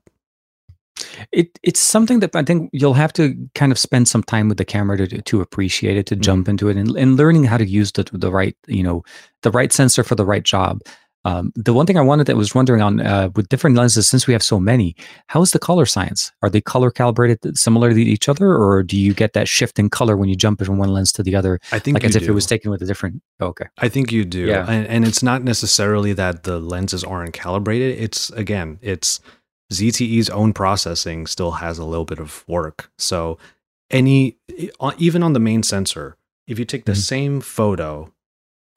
It 1.31 1.59
it's 1.63 1.79
something 1.81 2.21
that 2.21 2.35
I 2.35 2.43
think 2.43 2.71
you'll 2.73 2.95
have 2.95 3.13
to 3.15 3.35
kind 3.55 3.71
of 3.71 3.79
spend 3.79 4.09
some 4.09 4.23
time 4.23 4.49
with 4.49 4.59
the 4.59 4.65
camera 4.65 4.97
to 4.97 5.23
to 5.23 5.41
appreciate 5.41 5.97
it, 5.97 6.07
to 6.07 6.17
Mhm. 6.17 6.21
jump 6.21 6.49
into 6.49 6.69
it, 6.69 6.77
and, 6.77 6.97
and 6.97 7.17
learning 7.17 7.45
how 7.45 7.57
to 7.57 7.65
use 7.67 7.93
the 7.93 8.05
the 8.13 8.33
right 8.33 8.57
you 8.67 8.83
know 8.83 9.05
the 9.43 9.51
right 9.53 9.73
sensor 9.73 10.03
for 10.03 10.17
the 10.17 10.25
right 10.25 10.43
job. 10.43 10.81
Um, 11.29 11.53
the 11.55 11.75
one 11.75 11.85
thing 11.87 11.99
I 11.99 12.01
wanted 12.11 12.27
that 12.27 12.37
was 12.37 12.55
wondering 12.55 12.81
on 12.83 13.01
uh, 13.01 13.29
with 13.37 13.49
different 13.49 13.77
lenses, 13.77 14.09
since 14.09 14.27
we 14.27 14.33
have 14.33 14.43
so 14.43 14.59
many, 14.59 14.95
how 15.27 15.43
is 15.43 15.51
the 15.51 15.59
color 15.59 15.85
science? 15.87 16.33
Are 16.43 16.51
they 16.51 16.61
color 16.61 16.91
calibrated 16.91 17.39
similar 17.59 17.93
to 17.93 18.01
each 18.01 18.29
other, 18.29 18.49
or 18.57 18.83
do 18.83 18.97
you 18.97 19.13
get 19.15 19.33
that 19.35 19.47
shift 19.49 19.79
in 19.79 19.91
color 19.91 20.17
when 20.17 20.29
you 20.29 20.37
jump 20.37 20.65
from 20.65 20.79
one 20.79 20.93
lens 20.93 21.13
to 21.13 21.23
the 21.23 21.35
other, 21.37 21.61
I 21.73 21.79
think 21.79 21.95
like 21.97 22.05
as 22.05 22.17
if 22.17 22.23
it 22.29 22.33
was 22.33 22.47
taken 22.47 22.71
with 22.71 22.81
a 22.83 22.87
different? 22.87 23.23
oh, 23.41 23.47
okay, 23.49 23.67
I 23.79 23.89
think 23.89 24.11
you 24.11 24.25
do. 24.25 24.47
Yeah. 24.47 24.65
And, 24.69 24.87
and 24.87 25.05
it's 25.05 25.23
not 25.23 25.43
necessarily 25.43 26.13
that 26.15 26.45
the 26.45 26.59
lenses 26.59 27.05
aren't 27.05 27.35
calibrated. 27.35 27.99
It's, 27.99 28.31
again, 28.31 28.79
it's 28.81 29.21
ZTE's 29.73 30.31
own 30.31 30.53
processing 30.55 31.27
still 31.27 31.53
has 31.53 31.79
a 31.79 31.85
little 31.85 32.07
bit 32.07 32.21
of 32.21 32.45
work. 32.49 32.91
So, 32.97 33.39
any, 33.91 34.37
even 34.99 35.23
on 35.23 35.33
the 35.35 35.41
main 35.41 35.63
sensor, 35.63 36.17
if 36.47 36.59
you 36.59 36.65
take 36.65 36.85
the 36.87 36.93
Mhm. 36.93 36.97
same 37.15 37.41
photo, 37.41 38.13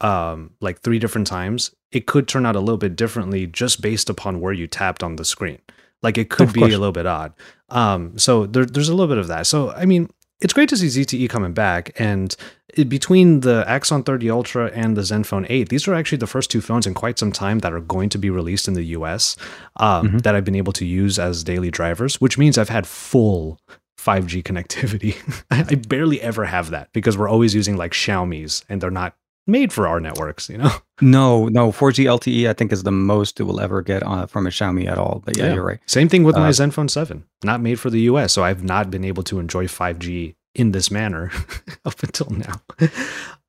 um, 0.02 0.52
like 0.62 0.82
three 0.82 1.00
different 1.00 1.28
times, 1.28 1.72
it 1.92 2.06
could 2.08 2.28
turn 2.28 2.46
out 2.46 2.56
a 2.56 2.60
little 2.60 2.78
bit 2.78 2.96
differently 2.96 3.48
just 3.48 3.82
based 3.82 4.10
upon 4.10 4.40
where 4.42 4.54
you 4.54 4.68
tapped 4.68 5.04
on 5.04 5.16
the 5.16 5.26
screen. 5.26 5.60
Like 6.02 6.18
it 6.18 6.30
could 6.30 6.48
Of 6.50 6.54
be 6.54 6.62
course. 6.62 6.74
a 6.74 6.78
little 6.78 6.92
bit 6.92 7.06
odd. 7.06 7.34
Um, 7.70 8.18
so 8.18 8.46
there, 8.48 8.66
there's 8.66 8.90
a 8.90 8.94
little 8.96 9.08
bit 9.14 9.20
of 9.20 9.28
that. 9.28 9.46
So, 9.48 9.72
I 9.72 9.86
mean, 9.86 10.10
it's 10.42 10.54
great 10.54 10.70
to 10.70 10.78
see 10.78 10.88
ZTE 10.88 11.30
coming 11.30 11.54
back. 11.54 11.92
And 12.00 12.36
it- 12.74 12.90
between 12.90 13.42
the 13.42 13.64
Axon 13.68 14.02
30 14.04 14.32
Ultra 14.32 14.72
and 14.74 14.98
the 14.98 15.02
Zenfone 15.02 15.46
8, 15.50 15.70
these 15.70 15.88
are 15.88 15.94
actually 15.94 16.18
the 16.18 16.26
first 16.28 16.50
two 16.50 16.62
phones 16.62 16.88
in 16.88 16.96
quite 16.96 17.20
some 17.20 17.32
time 17.32 17.60
that 17.60 17.72
are 17.72 17.80
going 17.80 18.10
to 18.10 18.18
be 18.18 18.32
released 18.32 18.68
in 18.68 18.74
the 18.74 18.84
US 18.98 19.36
um, 19.76 20.08
Mhm. 20.08 20.22
that 20.24 20.34
I've 20.34 20.46
been 20.46 20.56
able 20.56 20.74
to 20.74 20.86
use 20.86 21.20
as 21.20 21.44
daily 21.44 21.70
drivers, 21.70 22.20
which 22.20 22.38
means 22.40 22.58
I've 22.58 22.70
had 22.70 22.88
full 22.88 23.60
5G 24.00 24.42
connectivity. 24.42 25.16
I 25.52 25.76
barely 25.76 26.20
ever 26.22 26.46
have 26.46 26.72
that 26.72 26.90
because 26.94 27.16
we're 27.16 27.30
always 27.30 27.54
using 27.54 27.78
like 27.78 27.92
Xiaomi's 27.92 28.66
and 28.68 28.82
they're 28.82 28.90
not 28.90 29.14
made 29.48 29.74
for 29.74 29.88
our 29.88 30.00
networks, 30.00 30.50
you 30.50 30.58
know? 30.58 30.72
no, 31.02 31.48
no, 31.48 31.72
4G 31.72 32.06
LTE 32.06 32.50
I 32.50 32.54
think 32.54 32.72
is 32.72 32.84
the 32.84 32.92
most 32.92 33.40
it 33.40 33.44
will 33.44 33.60
ever 33.60 33.82
get 33.82 34.04
uh, 34.04 34.26
from 34.28 34.46
a 34.48 34.50
Xiaomi 34.50 34.88
at 34.88 34.98
all. 34.98 35.22
But 35.26 35.38
yeah, 35.38 35.48
Yeah. 35.48 35.54
you're 35.56 35.66
right. 35.66 35.80
Same 35.88 36.08
thing 36.10 36.24
with 36.24 36.36
my 36.36 36.50
Uh, 36.50 36.52
Zenfone 36.52 36.90
7, 36.90 37.24
not 37.44 37.62
made 37.62 37.80
for 37.80 37.90
the 37.90 38.02
US. 38.02 38.34
So 38.34 38.44
I've 38.44 38.64
not 38.64 38.90
been 38.92 39.04
able 39.04 39.24
to 39.24 39.40
enjoy 39.40 39.68
5G 39.68 40.36
in 40.56 40.72
this 40.72 40.92
manner 40.92 41.32
up 41.86 42.02
until 42.04 42.30
now. 42.30 42.62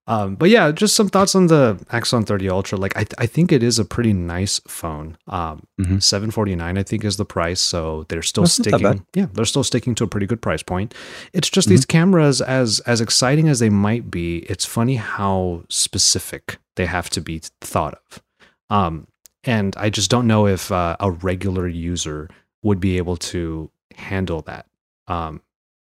Um, 0.08 0.34
but 0.34 0.50
yeah, 0.50 0.72
just 0.72 0.96
some 0.96 1.08
thoughts 1.08 1.34
on 1.36 1.46
the 1.46 1.78
Axon 1.92 2.24
30 2.24 2.48
Ultra. 2.50 2.76
Like, 2.76 2.96
I, 2.96 3.06
I 3.18 3.26
think 3.26 3.52
it 3.52 3.62
is 3.62 3.78
a 3.78 3.84
pretty 3.84 4.12
nice 4.12 4.60
phone. 4.66 5.16
Um, 5.28 5.62
Mhm. 5.80 6.02
749 6.02 6.76
I 6.76 6.82
think 6.82 7.04
is 7.04 7.16
the 7.18 7.24
price. 7.24 7.60
So 7.60 8.04
they're 8.08 8.22
still 8.22 8.42
That's 8.44 8.54
sticking. 8.54 9.06
Yeah, 9.14 9.26
they're 9.32 9.44
still 9.44 9.62
sticking 9.64 9.94
to 9.96 10.04
a 10.04 10.08
pretty 10.08 10.26
good 10.26 10.42
price 10.42 10.62
point. 10.62 10.92
It's 11.32 11.48
just 11.48 11.68
these 11.68 11.84
cameras, 11.86 12.40
as 12.40 12.80
as 12.80 13.00
exciting 13.00 13.48
as 13.48 13.60
they 13.60 13.70
might 13.70 14.10
be, 14.10 14.38
it's 14.50 14.64
funny 14.64 14.96
how 14.96 15.62
specific 15.68 16.58
they 16.76 16.86
have 16.86 17.08
to 17.10 17.20
be 17.20 17.40
thought 17.60 17.94
of. 18.10 18.22
Um, 18.70 19.06
and 19.44 19.74
I 19.76 19.90
just 19.90 20.10
don't 20.10 20.26
know 20.26 20.46
if 20.46 20.72
uh, 20.72 20.96
a 21.00 21.10
regular 21.10 21.68
user 21.68 22.28
would 22.62 22.80
be 22.80 22.96
able 22.96 23.16
to 23.18 23.70
handle 23.96 24.40
that. 24.42 24.66
Um, 25.06 25.42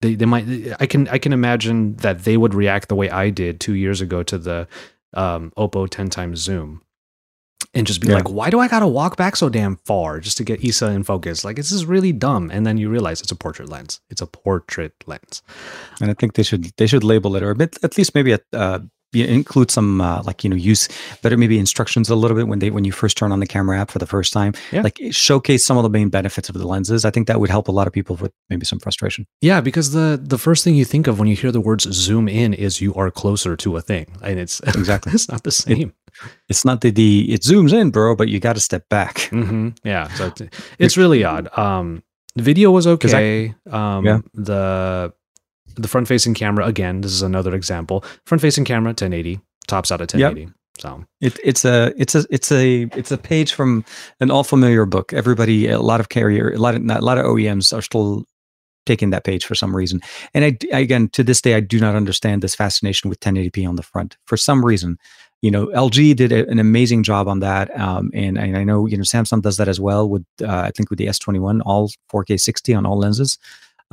they, 0.05 0.15
they 0.15 0.25
might. 0.25 0.45
I 0.79 0.85
can 0.85 1.07
I 1.09 1.17
can 1.17 1.33
imagine 1.33 1.95
that 1.97 2.23
they 2.23 2.37
would 2.37 2.53
react 2.53 2.87
the 2.89 2.95
way 2.95 3.09
I 3.09 3.29
did 3.29 3.59
two 3.59 3.73
years 3.73 4.01
ago 4.01 4.23
to 4.23 4.37
the 4.37 4.67
um, 5.13 5.51
Oppo 5.57 5.89
10 5.89 6.09
times 6.09 6.39
zoom, 6.39 6.81
and 7.73 7.87
just 7.87 8.01
be 8.01 8.07
Yeah. 8.09 8.15
like, 8.15 8.29
"Why 8.29 8.49
do 8.49 8.59
I 8.59 8.67
gotta 8.67 8.87
walk 8.87 9.17
back 9.17 9.35
so 9.35 9.49
damn 9.49 9.77
far 9.85 10.19
just 10.19 10.37
to 10.37 10.43
get 10.43 10.63
Issa 10.63 10.87
in 10.91 11.03
focus? 11.03 11.43
Like 11.45 11.55
this 11.55 11.71
is 11.71 11.85
really 11.85 12.11
dumb." 12.11 12.51
And 12.51 12.65
then 12.65 12.77
you 12.77 12.89
realize 12.89 13.21
it's 13.21 13.31
a 13.31 13.35
portrait 13.35 13.69
lens. 13.69 14.01
It's 14.09 14.21
a 14.21 14.27
portrait 14.27 14.93
lens. 15.07 15.41
and 16.01 16.11
I 16.11 16.13
think 16.13 16.33
they 16.33 16.43
should 16.43 16.71
they 16.77 16.87
should 16.87 17.03
label 17.03 17.35
it 17.35 17.43
or 17.43 17.55
at 17.83 17.97
least 17.97 18.13
maybe 18.15 18.37
uh, 18.53 18.79
be- 19.15 19.27
include 19.39 19.69
some 19.77 19.89
uh, 20.01 20.21
like 20.27 20.43
you 20.43 20.49
know 20.51 20.59
use 20.71 20.83
better 21.23 21.37
maybe 21.37 21.57
instructions 21.67 22.09
a 22.09 22.15
little 22.21 22.37
bit 22.39 22.47
when 22.51 22.59
they 22.59 22.69
when 22.75 22.83
you 22.87 22.91
first 23.01 23.15
turn 23.19 23.31
on 23.35 23.39
the 23.43 23.47
camera 23.55 23.75
app 23.81 23.89
for 23.93 23.99
the 24.03 24.09
first 24.15 24.31
time. 24.39 24.51
Yeah. 24.71 24.83
Like 24.87 24.97
showcase 25.11 25.65
some 25.67 25.77
of 25.79 25.83
the 25.87 25.93
main 25.99 26.09
benefits 26.09 26.47
of 26.49 26.55
the 26.61 26.67
lenses. 26.73 27.05
I 27.05 27.11
think 27.11 27.27
that 27.27 27.37
would 27.39 27.49
help 27.49 27.67
a 27.67 27.71
lot 27.79 27.87
of 27.87 27.93
people 27.93 28.15
with 28.23 28.31
maybe 28.49 28.65
some 28.65 28.79
frustration. 28.85 29.25
Yeah, 29.49 29.61
because 29.61 29.87
the 29.97 30.07
the 30.33 30.37
first 30.37 30.63
thing 30.63 30.75
you 30.81 30.85
think 30.85 31.07
of 31.07 31.13
when 31.19 31.27
you 31.31 31.35
hear 31.43 31.51
the 31.51 31.61
words 31.69 31.83
zoom 32.05 32.27
in 32.27 32.53
is 32.53 32.81
you 32.81 32.93
are 32.99 33.09
closer 33.11 33.55
to 33.63 33.77
a 33.77 33.81
thing, 33.81 34.05
and 34.21 34.39
it's 34.39 34.59
Exactly. 34.81 35.11
it's 35.15 35.27
not 35.29 35.43
the 35.43 35.51
same. 35.51 35.89
It's 36.49 36.63
not 36.65 36.77
the 36.81 36.91
the 36.91 37.11
it 37.33 37.41
zooms 37.41 37.73
in, 37.73 37.89
bro, 37.91 38.15
but 38.15 38.27
you 38.27 38.39
got 38.39 38.55
to 38.55 38.61
step 38.69 38.83
back. 38.89 39.15
hmm 39.31 39.69
Yeah, 39.83 40.07
so 40.17 40.27
it's, 40.27 40.41
it's 40.79 40.97
really 40.97 41.23
odd. 41.25 41.45
Um, 41.57 42.03
the 42.37 42.43
video 42.43 42.71
was 42.71 42.85
'Cause 42.85 43.13
I- 43.13 43.17
okay. 43.17 43.55
um, 43.71 44.05
Yeah. 44.05 44.19
the 44.49 45.13
the 45.75 45.87
front 45.87 46.07
facing 46.07 46.33
camera 46.33 46.65
again. 46.65 47.01
This 47.01 47.11
is 47.11 47.21
another 47.21 47.53
example. 47.55 48.03
Front 48.25 48.41
facing 48.41 48.65
camera 48.65 48.89
1080 48.89 49.39
tops 49.67 49.91
out 49.91 50.01
at 50.01 50.13
Yep. 50.13 50.33
1080. 50.33 50.53
So 50.77 51.05
It, 51.21 51.39
it's 51.43 51.63
a 51.63 51.93
it's 51.97 52.15
a 52.15 52.25
it's 52.29 52.51
a 52.51 52.83
it's 52.95 53.11
a 53.11 53.17
page 53.17 53.53
from 53.53 53.85
an 54.19 54.29
all 54.29 54.43
familiar 54.43 54.85
book. 54.85 55.13
Everybody, 55.13 55.67
a 55.67 55.79
lot 55.79 55.99
of 55.99 56.09
carrier, 56.09 56.51
a 56.51 56.57
lot 56.57 56.75
of 56.75 56.81
a 56.81 57.01
lot 57.01 57.17
of 57.17 57.25
OEMs 57.25 57.75
are 57.75 57.81
still 57.81 58.25
taking 58.85 59.09
that 59.11 59.23
page 59.23 59.45
for 59.45 59.55
some 59.55 59.75
reason. 59.75 60.01
And 60.33 60.43
I 60.43 60.77
again 60.77 61.09
to 61.09 61.23
this 61.23 61.41
day 61.41 61.55
I 61.55 61.59
do 61.59 61.79
not 61.79 61.95
understand 61.95 62.41
this 62.41 62.55
fascination 62.55 63.09
with 63.09 63.19
1080p 63.21 63.67
on 63.67 63.77
the 63.77 63.83
front 63.83 64.17
for 64.25 64.37
some 64.37 64.65
reason. 64.65 64.97
You 65.41 65.51
know, 65.51 65.67
LG 65.67 66.15
did 66.15 66.31
a, 66.31 66.49
an 66.49 66.59
amazing 66.59 67.03
job 67.03 67.27
on 67.27 67.39
that, 67.41 67.77
um, 67.79 68.09
and, 68.13 68.37
and 68.37 68.57
I 68.57 68.63
know 68.63 68.87
you 68.87 68.97
know 68.97 69.03
Samsung 69.03 69.41
does 69.41 69.57
that 69.57 69.67
as 69.67 69.79
well 69.79 70.09
with 70.09 70.25
uh, 70.41 70.47
I 70.47 70.71
think 70.71 70.89
with 70.89 70.99
the 70.99 71.07
S21 71.07 71.61
all 71.65 71.89
4K 72.11 72.39
60 72.39 72.73
on 72.73 72.85
all 72.85 72.97
lenses. 72.97 73.37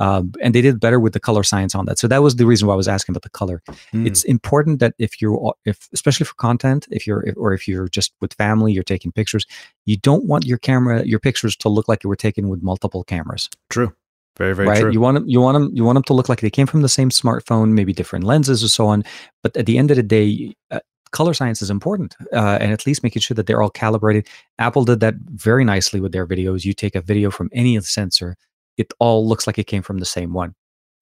Um, 0.03 0.33
and 0.41 0.53
they 0.53 0.61
did 0.61 0.81
better 0.81 0.99
with 0.99 1.13
the 1.13 1.19
color 1.19 1.43
science 1.43 1.73
on 1.73 1.85
that. 1.85 1.97
So 1.97 2.09
that 2.09 2.21
was 2.21 2.35
the 2.35 2.45
reason 2.45 2.67
why 2.67 2.73
I 2.73 2.77
was 2.77 2.89
asking 2.89 3.13
about 3.13 3.21
the 3.23 3.29
color. 3.29 3.63
Mm, 3.93 4.05
it's 4.05 4.25
important 4.25 4.79
that 4.79 4.93
if 4.99 5.21
you're 5.21 5.53
if 5.63 5.87
especially 5.93 6.25
for 6.25 6.33
content 6.35 6.87
if 6.91 7.07
you're 7.07 7.23
if, 7.25 7.35
or 7.37 7.53
if 7.53 7.69
you're 7.69 7.87
just 7.87 8.11
with 8.19 8.33
family 8.33 8.73
you're 8.73 8.83
taking 8.83 9.13
pictures 9.13 9.45
you 9.85 9.95
don't 9.95 10.25
want 10.25 10.45
your 10.45 10.57
camera 10.57 11.05
your 11.05 11.19
pictures 11.19 11.55
to 11.55 11.69
look 11.69 11.87
like 11.87 12.03
you 12.03 12.09
were 12.09 12.17
taken 12.17 12.49
with 12.49 12.61
multiple 12.61 13.05
cameras. 13.05 13.49
True. 13.69 13.93
Very 14.37 14.53
very 14.53 14.67
right? 14.67 14.81
true. 14.81 14.91
you 14.91 14.99
want 14.99 15.15
them 15.15 15.25
you 15.25 15.39
want 15.39 15.55
them 15.55 15.69
you 15.73 15.85
want 15.85 15.95
them 15.95 16.03
to 16.03 16.13
look 16.13 16.27
like 16.27 16.41
they 16.41 16.49
came 16.49 16.67
from 16.67 16.81
the 16.81 16.89
same 16.89 17.09
smartphone 17.09 17.69
maybe 17.69 17.93
different 17.93 18.25
lenses 18.25 18.61
or 18.61 18.67
so 18.67 18.87
on. 18.87 19.05
But 19.41 19.55
at 19.55 19.67
the 19.67 19.77
end 19.77 19.89
of 19.89 19.95
the 19.95 20.03
day 20.03 20.53
uh, 20.69 20.81
color 21.11 21.33
science 21.33 21.61
is 21.61 21.69
important 21.69 22.13
uh, 22.33 22.57
and 22.59 22.73
at 22.73 22.85
least 22.85 23.03
making 23.03 23.21
sure 23.21 23.35
that 23.35 23.47
they're 23.47 23.61
all 23.61 23.69
calibrated. 23.69 24.27
Apple 24.59 24.83
did 24.83 24.99
that 24.99 25.15
very 25.49 25.63
nicely 25.63 26.01
with 26.01 26.11
their 26.11 26.27
videos. 26.27 26.65
You 26.65 26.73
take 26.73 26.95
a 26.95 27.01
video 27.01 27.31
from 27.31 27.49
any 27.53 27.79
sensor 27.79 28.35
it 28.77 28.93
all 28.99 29.27
looks 29.27 29.45
like 29.47 29.57
it 29.59 29.67
came 29.67 29.81
from 29.81 29.99
the 29.99 30.05
same 30.05 30.33
one 30.33 30.53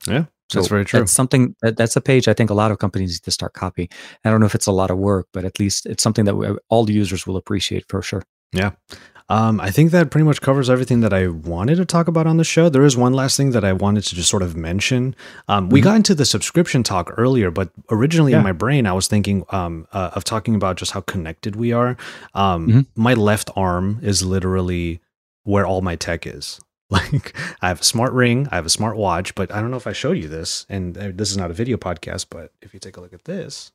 yeah, 0.08 0.26
that's 0.54 0.68
very 0.68 0.84
true. 0.86 1.00
that's 1.00 1.12
something 1.12 1.56
that, 1.62 1.78
that's 1.78 1.96
a 1.96 2.02
page 2.02 2.28
I 2.28 2.34
think 2.34 2.50
a 2.50 2.56
lot 2.56 2.72
of 2.72 2.80
companies 2.80 3.12
need 3.12 3.24
to 3.24 3.32
start 3.32 3.54
copying. 3.54 3.88
I 4.26 4.30
don't 4.32 4.40
know 4.40 4.48
if 4.48 4.56
it's 4.56 4.68
a 4.68 4.72
lot 4.72 4.90
of 4.92 4.98
work, 4.98 5.28
but 5.32 5.46
at 5.46 5.60
least 5.60 5.86
it's 5.86 6.02
something 6.04 6.26
that 6.26 6.36
we, 6.36 6.48
all 6.70 6.84
the 6.86 6.94
users 6.94 7.28
will 7.28 7.38
appreciate 7.38 7.86
for 7.88 8.02
sure. 8.02 8.24
Yeah. 8.52 8.72
Um, 9.30 9.62
I 9.62 9.70
think 9.72 9.92
that 9.92 10.10
pretty 10.12 10.26
much 10.26 10.42
covers 10.42 10.70
everything 10.70 11.00
that 11.02 11.14
I 11.14 11.28
wanted 11.28 11.76
to 11.76 11.86
talk 11.86 12.10
about 12.10 12.28
on 12.28 12.36
the 12.38 12.44
show. 12.44 12.68
There 12.68 12.84
is 12.84 12.98
one 12.98 13.14
last 13.14 13.38
thing 13.38 13.52
that 13.52 13.64
I 13.64 13.72
wanted 13.72 14.04
to 14.06 14.16
just 14.16 14.30
sort 14.30 14.42
of 14.44 14.58
mention. 14.58 15.16
Um, 15.48 15.70
we 15.70 15.80
Mhm. 15.80 15.84
got 15.84 15.96
into 15.98 16.16
the 16.16 16.26
subscription 16.26 16.84
talk 16.84 17.14
earlier, 17.16 17.50
but 17.52 17.70
originally 17.90 18.32
Yeah. 18.34 18.40
in 18.40 18.44
my 18.44 18.52
brain, 18.52 18.86
I 18.88 18.92
was 18.94 19.08
thinking 19.08 19.46
um, 19.52 19.88
uh, 19.94 20.10
of 20.16 20.24
talking 20.26 20.56
about 20.56 20.76
just 20.76 20.92
how 20.92 21.00
connected 21.02 21.56
we 21.56 21.72
are. 21.72 21.96
Um, 22.34 22.68
Mhm. 22.68 22.86
My 22.96 23.14
left 23.14 23.50
arm 23.56 24.00
is 24.02 24.22
literally 24.26 25.00
where 25.44 25.66
all 25.66 25.82
my 25.82 25.96
tech 25.96 26.28
is. 26.28 26.60
Like 26.98 27.34
I 27.62 27.70
have 27.70 27.80
a 27.82 27.84
smart 27.86 28.12
ring, 28.14 28.48
I 28.52 28.56
have 28.56 28.66
a 28.66 28.70
smart 28.70 28.98
watch, 28.98 29.34
but 29.36 29.52
I 29.54 29.62
don't 29.62 29.72
know 29.72 29.78
if 29.78 29.88
I 29.88 29.94
showed 29.94 30.18
you 30.18 30.28
this. 30.28 30.66
And 30.70 30.98
uh, 30.98 31.12
this 31.14 31.32
is 31.32 31.38
not 31.38 31.50
a 31.50 31.54
video 31.54 31.78
podcast, 31.78 32.26
but 32.30 32.52
if 32.62 32.74
you 32.74 32.80
take 32.82 32.98
a 32.98 33.02
look 33.02 33.14
at 33.14 33.24
this, 33.26 33.72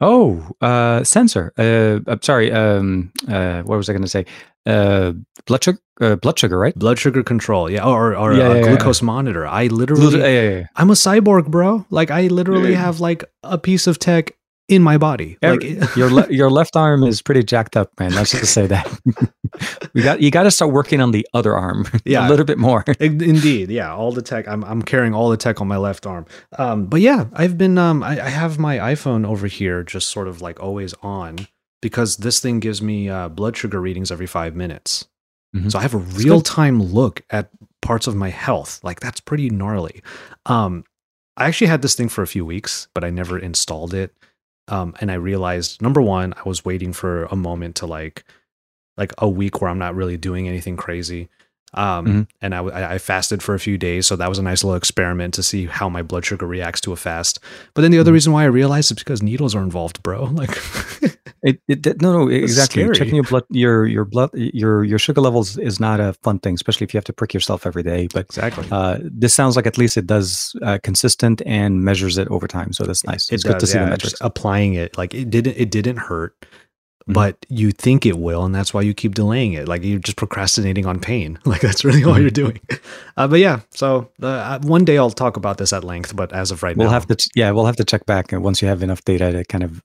Oh, 0.00 0.50
uh, 0.60 1.04
sensor. 1.04 1.52
Uh, 1.56 2.00
I'm 2.10 2.20
sorry. 2.20 2.50
Um, 2.52 3.12
uh, 3.28 3.62
what 3.62 3.76
was 3.76 3.88
I 3.88 3.92
going 3.92 4.02
to 4.02 4.08
say? 4.08 4.26
Uh, 4.66 5.12
blood 5.46 5.62
sugar. 5.64 5.78
Uh, 6.00 6.16
blood 6.16 6.36
sugar, 6.38 6.58
right? 6.58 6.74
blood 6.76 6.98
sugar 6.98 7.22
control, 7.22 7.70
yeah, 7.70 7.84
or, 7.86 8.16
or 8.16 8.34
Yeah, 8.34 8.44
a 8.44 8.48
yeah, 8.48 8.54
yeah. 8.56 8.68
glucose 8.68 9.00
monitor. 9.00 9.46
I 9.46 9.68
literally 9.68 10.18
yeah, 10.18 10.26
yeah, 10.26 10.50
yeah. 10.58 10.66
I'm 10.74 10.90
a 10.90 10.94
cyborg, 10.94 11.46
bro. 11.46 11.86
Like 11.90 12.10
I 12.10 12.26
literally 12.26 12.72
Yeah. 12.72 12.78
have 12.80 12.98
like 12.98 13.24
a 13.44 13.56
piece 13.56 13.86
of 13.86 13.98
tech 14.00 14.32
in 14.68 14.82
my 14.82 14.98
body. 14.98 15.38
Every, 15.42 15.74
like 15.74 15.96
your 15.96 16.10
le- 16.10 16.30
your 16.30 16.50
left 16.58 16.76
arm 16.76 17.04
is 17.04 17.22
pretty 17.22 17.42
jacked 17.42 17.76
up, 17.76 17.98
man. 17.98 18.12
Let's 18.14 18.32
just 18.32 18.52
say 18.52 18.66
that. 18.66 19.00
we 19.94 20.02
got 20.02 20.20
you 20.20 20.30
got 20.30 20.44
to 20.44 20.50
start 20.50 20.72
working 20.72 21.00
on 21.00 21.10
the 21.10 21.26
other 21.34 21.54
arm, 21.54 21.86
yeah, 22.04 22.26
a 22.26 22.30
little 22.30 22.44
bit 22.44 22.58
more. 22.58 22.84
Indeed, 23.00 23.70
yeah. 23.70 23.94
All 23.94 24.12
the 24.12 24.22
tech, 24.22 24.48
I'm 24.48 24.64
I'm 24.64 24.82
carrying 24.82 25.14
all 25.14 25.30
the 25.30 25.36
tech 25.36 25.60
on 25.60 25.68
my 25.68 25.76
left 25.76 26.06
arm. 26.06 26.26
Um, 26.58 26.86
but 26.86 27.00
yeah, 27.00 27.26
I've 27.32 27.58
been 27.58 27.78
um, 27.78 28.02
I, 28.02 28.20
I 28.24 28.28
have 28.28 28.58
my 28.58 28.78
iPhone 28.78 29.26
over 29.26 29.46
here, 29.46 29.82
just 29.82 30.08
sort 30.08 30.28
of 30.28 30.40
like 30.40 30.60
always 30.60 30.94
on, 31.02 31.46
because 31.82 32.18
this 32.18 32.40
thing 32.40 32.60
gives 32.60 32.80
me 32.80 33.08
uh, 33.08 33.28
blood 33.28 33.56
sugar 33.56 33.80
readings 33.80 34.10
every 34.10 34.26
five 34.26 34.56
minutes. 34.56 35.06
Mm-hmm. 35.54 35.68
So 35.68 35.78
I 35.78 35.82
have 35.82 35.94
a 35.94 35.98
real 35.98 36.40
time 36.40 36.82
look 36.82 37.22
at 37.30 37.50
parts 37.80 38.06
of 38.06 38.16
my 38.16 38.30
health. 38.30 38.80
Like 38.82 39.00
that's 39.00 39.20
pretty 39.20 39.50
gnarly. 39.50 40.02
Um, 40.46 40.84
I 41.36 41.46
actually 41.46 41.66
had 41.66 41.82
this 41.82 41.94
thing 41.94 42.08
for 42.08 42.22
a 42.22 42.26
few 42.26 42.44
weeks, 42.44 42.88
but 42.94 43.04
I 43.04 43.10
never 43.10 43.38
installed 43.38 43.92
it 43.92 44.14
um, 44.68 44.94
and 45.00 45.10
I 45.10 45.14
realized 45.14 45.82
number 45.82 46.00
one, 46.00 46.34
I 46.36 46.48
was 46.48 46.64
waiting 46.64 46.92
for 46.92 47.24
a 47.24 47.36
moment 47.36 47.76
to 47.76 47.86
like, 47.86 48.24
like 48.96 49.12
a 49.18 49.28
week 49.28 49.60
where 49.60 49.70
I'm 49.70 49.78
not 49.78 49.94
really 49.94 50.16
doing 50.16 50.48
anything 50.48 50.76
crazy. 50.76 51.28
Um, 51.74 52.06
mm-hmm. 52.06 52.22
and 52.40 52.54
I, 52.54 52.94
I 52.94 52.98
fasted 52.98 53.42
for 53.42 53.54
a 53.54 53.60
few 53.60 53.76
days. 53.76 54.06
So 54.06 54.16
that 54.16 54.28
was 54.28 54.38
a 54.38 54.42
nice 54.42 54.62
little 54.64 54.76
experiment 54.76 55.34
to 55.34 55.42
see 55.42 55.66
how 55.66 55.88
my 55.88 56.02
blood 56.02 56.24
sugar 56.24 56.46
reacts 56.46 56.80
to 56.82 56.92
a 56.92 56.96
fast. 56.96 57.40
But 57.74 57.82
then 57.82 57.90
the 57.90 57.98
other 57.98 58.08
mm-hmm. 58.08 58.14
reason 58.14 58.32
why 58.32 58.44
I 58.44 58.46
realized 58.46 58.90
is 58.90 58.98
because 58.98 59.22
needles 59.22 59.54
are 59.54 59.62
involved, 59.62 60.02
bro. 60.02 60.32
Like, 60.44 60.58
it, 61.42 61.60
it, 61.68 62.02
no, 62.02 62.12
no, 62.12 62.28
exactly. 62.28 62.82
Scary. 62.82 62.94
Checking 62.94 63.14
your 63.14 63.24
blood, 63.24 63.44
your, 63.50 63.86
your 63.86 64.04
blood, 64.04 64.30
your, 64.34 64.82
your 64.82 64.98
sugar 64.98 65.20
levels 65.20 65.56
is 65.56 65.78
not 65.78 66.00
a 66.00 66.14
fun 66.22 66.38
thing, 66.38 66.54
especially 66.54 66.84
if 66.84 66.92
you 66.92 66.98
have 66.98 67.04
to 67.04 67.12
prick 67.12 67.32
yourself 67.32 67.66
every 67.66 67.82
day. 67.82 68.08
But 68.12 68.26
exactly, 68.26 68.66
uh, 68.70 68.98
this 69.02 69.34
sounds 69.34 69.56
like 69.56 69.66
at 69.66 69.78
least 69.78 69.96
it 69.96 70.06
does 70.06 70.56
uh, 70.62 70.78
consistent 70.82 71.40
and 71.46 71.84
measures 71.84 72.18
it 72.18 72.28
over 72.28 72.48
time. 72.48 72.72
So 72.72 72.84
that's 72.84 73.04
nice. 73.04 73.30
It, 73.30 73.36
it's 73.36 73.44
good 73.44 73.60
to 73.60 73.66
see 73.66 73.78
yeah, 73.78 73.84
the 73.84 73.90
metrics. 73.90 74.14
applying 74.20 74.74
it, 74.74 74.98
like 74.98 75.14
it 75.14 75.30
didn't, 75.30 75.56
it 75.56 75.70
didn't 75.70 75.98
hurt. 75.98 76.34
Mm-hmm. 77.04 77.12
but 77.12 77.44
you 77.50 77.70
think 77.70 78.06
it 78.06 78.16
will, 78.16 78.46
and 78.46 78.54
that's 78.54 78.72
why 78.72 78.80
you 78.80 78.94
keep 78.94 79.14
delaying 79.14 79.52
it. 79.52 79.68
Like 79.68 79.84
you're 79.84 79.98
just 79.98 80.16
procrastinating 80.16 80.86
on 80.86 81.00
pain. 81.00 81.38
Like 81.54 81.60
that's 81.60 81.84
really 81.84 82.02
all 82.02 82.14
mm-hmm. 82.14 82.22
you're 82.22 82.30
doing. 82.30 82.60
Uh, 83.16 83.28
but 83.28 83.38
yeah, 83.38 83.60
so 83.70 84.10
uh, 84.22 84.58
one 84.62 84.84
day 84.84 84.98
I'll 84.98 85.08
talk 85.08 85.36
about 85.36 85.56
this 85.56 85.72
at 85.72 85.84
length. 85.84 86.16
But 86.16 86.32
as 86.32 86.50
of 86.50 86.64
right 86.64 86.76
we'll 86.76 86.86
now, 86.86 86.90
we'll 86.90 86.94
have 86.94 87.06
to 87.06 87.14
ch- 87.14 87.28
yeah, 87.36 87.52
we'll 87.52 87.66
have 87.66 87.76
to 87.76 87.84
check 87.84 88.06
back 88.06 88.32
once 88.32 88.60
you 88.60 88.66
have 88.66 88.82
enough 88.82 89.04
data 89.04 89.30
to 89.30 89.44
kind 89.44 89.62
of 89.62 89.80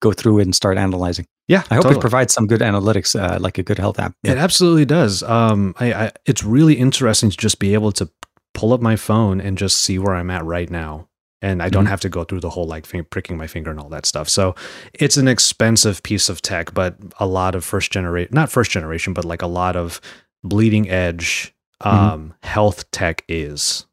go 0.00 0.12
through 0.12 0.38
it 0.38 0.42
and 0.42 0.54
start 0.54 0.78
analyzing. 0.78 1.26
Yeah, 1.48 1.64
I 1.70 1.74
hope 1.74 1.82
totally. 1.82 1.96
it 1.96 2.00
provides 2.00 2.32
some 2.32 2.46
good 2.46 2.60
analytics, 2.60 3.18
uh, 3.18 3.40
like 3.40 3.58
a 3.58 3.64
good 3.64 3.78
health 3.78 3.98
app. 3.98 4.14
Yeah. 4.22 4.32
It 4.32 4.38
absolutely 4.38 4.84
does. 4.84 5.24
Um, 5.24 5.74
I, 5.80 5.92
I, 5.92 6.12
it's 6.24 6.44
really 6.44 6.74
interesting 6.74 7.30
to 7.30 7.36
just 7.36 7.58
be 7.58 7.74
able 7.74 7.90
to 7.92 8.08
pull 8.54 8.72
up 8.72 8.80
my 8.80 8.94
phone 8.94 9.40
and 9.40 9.58
just 9.58 9.78
see 9.78 9.98
where 9.98 10.14
I'm 10.14 10.30
at 10.30 10.44
right 10.44 10.70
now 10.70 11.08
and 11.40 11.62
I 11.62 11.68
don't 11.68 11.84
mm-hmm. 11.84 11.90
have 11.90 12.00
to 12.00 12.08
go 12.08 12.24
through 12.24 12.40
the 12.40 12.50
whole 12.50 12.66
like 12.66 12.86
pricking 13.10 13.36
my 13.36 13.46
finger 13.46 13.70
and 13.70 13.78
all 13.78 13.88
that 13.90 14.06
stuff. 14.06 14.28
So 14.28 14.54
it's 14.94 15.16
an 15.16 15.28
expensive 15.28 16.02
piece 16.02 16.28
of 16.28 16.42
tech, 16.42 16.74
but 16.74 16.96
a 17.20 17.26
lot 17.26 17.54
of 17.54 17.64
first 17.64 17.92
generation, 17.92 18.30
not 18.32 18.50
first 18.50 18.70
generation, 18.70 19.12
but 19.12 19.24
like 19.24 19.42
a 19.42 19.46
lot 19.46 19.76
of 19.76 20.00
bleeding 20.42 20.88
edge 20.88 21.54
mm-hmm. 21.82 21.96
um, 21.96 22.20
mm-hmm. 22.20 22.46
health 22.46 22.90
tech 22.90 23.24
is. 23.28 23.86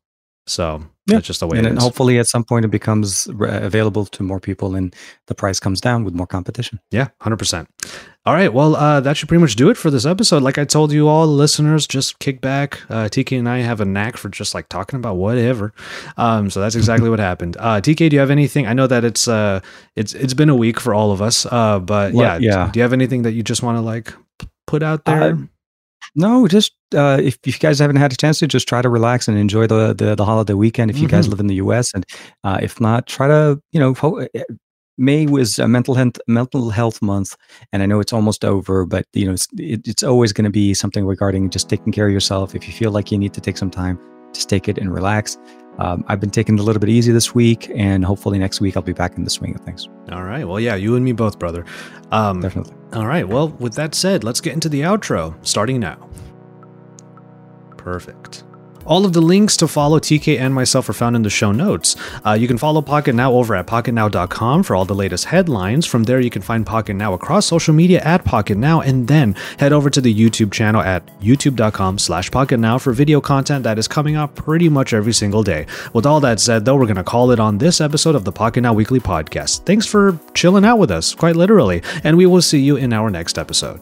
So 0.47 0.85
yeah. 1.05 1.15
that's 1.15 1.27
just 1.27 1.39
the 1.39 1.47
way 1.47 1.57
and 1.57 1.67
it 1.67 1.73
is. 1.73 1.83
hopefully 1.83 2.17
at 2.19 2.27
some 2.27 2.43
point 2.43 2.65
it 2.65 2.69
becomes 2.69 3.27
available 3.27 4.05
to 4.05 4.23
more 4.23 4.39
people 4.39 4.75
and 4.75 4.95
the 5.27 5.35
price 5.35 5.59
comes 5.59 5.79
down 5.79 6.03
with 6.03 6.13
more 6.13 6.27
competition. 6.27 6.79
Yeah, 6.91 7.09
100%. 7.21 7.67
All 8.25 8.33
right. 8.33 8.51
Well, 8.51 8.75
uh, 8.75 9.01
that 9.01 9.17
should 9.17 9.29
pretty 9.29 9.41
much 9.41 9.55
do 9.55 9.69
it 9.69 9.77
for 9.77 9.91
this 9.91 10.03
episode. 10.03 10.41
Like 10.41 10.57
I 10.57 10.65
told 10.65 10.91
you 10.91 11.07
all, 11.07 11.27
listeners, 11.27 11.85
just 11.85 12.17
kick 12.17 12.41
back. 12.41 12.81
Uh, 12.89 13.05
TK 13.05 13.37
and 13.37 13.47
I 13.47 13.59
have 13.59 13.81
a 13.81 13.85
knack 13.85 14.17
for 14.17 14.29
just 14.29 14.55
like 14.55 14.67
talking 14.67 14.97
about 14.97 15.17
whatever. 15.17 15.73
Um, 16.17 16.49
so 16.49 16.59
that's 16.59 16.75
exactly 16.75 17.07
what 17.07 17.19
happened. 17.19 17.55
Uh, 17.59 17.81
TK, 17.81 18.09
do 18.09 18.15
you 18.15 18.19
have 18.19 18.31
anything? 18.31 18.65
I 18.65 18.73
know 18.73 18.87
that 18.87 19.03
it's 19.03 19.27
uh, 19.27 19.59
it's 19.95 20.15
it's 20.15 20.33
been 20.33 20.49
a 20.49 20.55
week 20.55 20.79
for 20.79 20.95
all 20.95 21.11
of 21.11 21.21
us. 21.21 21.45
Uh, 21.45 21.77
but 21.77 22.13
well, 22.13 22.41
yeah, 22.41 22.55
yeah. 22.55 22.71
Do 22.71 22.79
you 22.79 22.81
have 22.81 22.93
anything 22.93 23.21
that 23.23 23.33
you 23.33 23.43
just 23.43 23.61
want 23.61 23.77
to 23.77 23.81
like 23.81 24.11
put 24.65 24.81
out 24.81 25.05
there? 25.05 25.37
No, 26.15 26.47
just 26.47 26.73
uh, 26.93 27.19
if, 27.21 27.37
if 27.43 27.55
you 27.55 27.59
guys 27.59 27.79
haven't 27.79 27.97
had 27.97 28.13
a 28.13 28.15
chance 28.15 28.39
to, 28.39 28.47
just 28.47 28.67
try 28.67 28.81
to 28.81 28.89
relax 28.89 29.27
and 29.27 29.37
enjoy 29.37 29.67
the 29.67 29.93
the, 29.93 30.15
the 30.15 30.25
holiday 30.25 30.53
weekend. 30.53 30.89
If 30.89 30.97
you 30.97 31.07
mm-hmm. 31.07 31.15
guys 31.17 31.27
live 31.27 31.39
in 31.39 31.47
the 31.47 31.55
U.S. 31.55 31.93
and 31.93 32.05
uh, 32.43 32.59
if 32.61 32.79
not, 32.79 33.07
try 33.07 33.27
to 33.27 33.61
you 33.71 33.79
know 33.79 33.93
May 34.97 35.25
was 35.25 35.59
a 35.59 35.67
mental 35.67 35.93
health 35.93 36.17
mental 36.27 36.69
health 36.69 37.01
month, 37.01 37.35
and 37.73 37.83
I 37.83 37.85
know 37.85 37.99
it's 37.99 38.13
almost 38.13 38.45
over, 38.45 38.85
but 38.85 39.05
you 39.13 39.25
know 39.25 39.33
it's 39.33 39.47
it, 39.57 39.85
it's 39.85 40.03
always 40.03 40.31
going 40.31 40.45
to 40.45 40.51
be 40.51 40.73
something 40.73 41.05
regarding 41.05 41.49
just 41.49 41.69
taking 41.69 41.91
care 41.91 42.07
of 42.07 42.13
yourself. 42.13 42.55
If 42.55 42.65
you 42.65 42.73
feel 42.73 42.91
like 42.91 43.11
you 43.11 43.17
need 43.17 43.33
to 43.33 43.41
take 43.41 43.57
some 43.57 43.69
time, 43.69 43.99
just 44.35 44.49
take 44.49 44.67
it 44.69 44.77
and 44.77 44.93
relax. 44.93 45.37
Um, 45.77 46.05
I've 46.07 46.19
been 46.19 46.29
taking 46.29 46.55
it 46.55 46.61
a 46.61 46.63
little 46.63 46.79
bit 46.79 46.89
easy 46.89 47.11
this 47.11 47.35
week, 47.35 47.69
and 47.75 48.05
hopefully 48.05 48.39
next 48.39 48.61
week 48.61 48.77
I'll 48.77 48.83
be 48.83 48.93
back 48.93 49.17
in 49.17 49.23
the 49.23 49.29
swing 49.29 49.55
of 49.55 49.61
things. 49.61 49.89
All 50.11 50.23
right. 50.23 50.47
Well, 50.47 50.59
yeah, 50.59 50.75
you 50.75 50.95
and 50.95 51.03
me 51.03 51.11
both, 51.11 51.37
brother. 51.37 51.65
Um, 52.11 52.39
Definitely. 52.39 52.75
All 52.93 53.07
right. 53.07 53.27
Well, 53.27 53.49
with 53.49 53.73
that 53.75 53.93
said, 53.93 54.23
let's 54.23 54.39
get 54.39 54.53
into 54.53 54.69
the 54.69 54.81
outro, 54.81 55.35
starting 55.45 55.79
now. 55.79 56.09
Perfect. 57.77 58.43
All 58.85 59.05
of 59.05 59.13
the 59.13 59.21
links 59.21 59.57
to 59.57 59.67
follow 59.67 59.99
TK 59.99 60.39
and 60.39 60.53
myself 60.53 60.87
are 60.89 60.93
found 60.93 61.15
in 61.15 61.23
the 61.23 61.29
show 61.29 61.51
notes. 61.51 61.95
Uh, 62.25 62.33
you 62.33 62.47
can 62.47 62.57
follow 62.57 62.81
Pocketnow 62.81 63.31
over 63.31 63.55
at 63.55 63.67
pocketnow.com 63.67 64.63
for 64.63 64.75
all 64.75 64.85
the 64.85 64.93
latest 64.95 65.25
headlines. 65.25 65.85
From 65.85 66.03
there, 66.03 66.19
you 66.19 66.29
can 66.29 66.41
find 66.41 66.65
Pocketnow 66.65 67.13
across 67.13 67.45
social 67.45 67.73
media 67.73 68.01
at 68.01 68.23
Pocketnow, 68.23 68.85
and 68.85 69.07
then 69.07 69.35
head 69.57 69.73
over 69.73 69.89
to 69.89 70.01
the 70.01 70.13
YouTube 70.13 70.51
channel 70.51 70.81
at 70.81 71.05
youtube.com 71.19 71.97
slash 71.97 72.29
Pocketnow 72.29 72.79
for 72.79 72.93
video 72.93 73.19
content 73.21 73.63
that 73.63 73.79
is 73.79 73.87
coming 73.87 74.15
up 74.15 74.35
pretty 74.35 74.69
much 74.69 74.93
every 74.93 75.13
single 75.13 75.43
day. 75.43 75.65
With 75.93 76.05
all 76.05 76.19
that 76.19 76.39
said, 76.39 76.65
though, 76.65 76.75
we're 76.75 76.85
going 76.85 76.95
to 76.95 77.03
call 77.03 77.31
it 77.31 77.39
on 77.39 77.57
this 77.57 77.81
episode 77.81 78.15
of 78.15 78.23
the 78.23 78.33
Pocketnow 78.33 78.75
Weekly 78.75 78.99
Podcast. 78.99 79.65
Thanks 79.65 79.85
for 79.85 80.19
chilling 80.33 80.65
out 80.65 80.77
with 80.77 80.91
us, 80.91 81.15
quite 81.15 81.35
literally, 81.35 81.81
and 82.03 82.17
we 82.17 82.25
will 82.25 82.41
see 82.41 82.59
you 82.59 82.75
in 82.75 82.93
our 82.93 83.09
next 83.09 83.37
episode. 83.37 83.79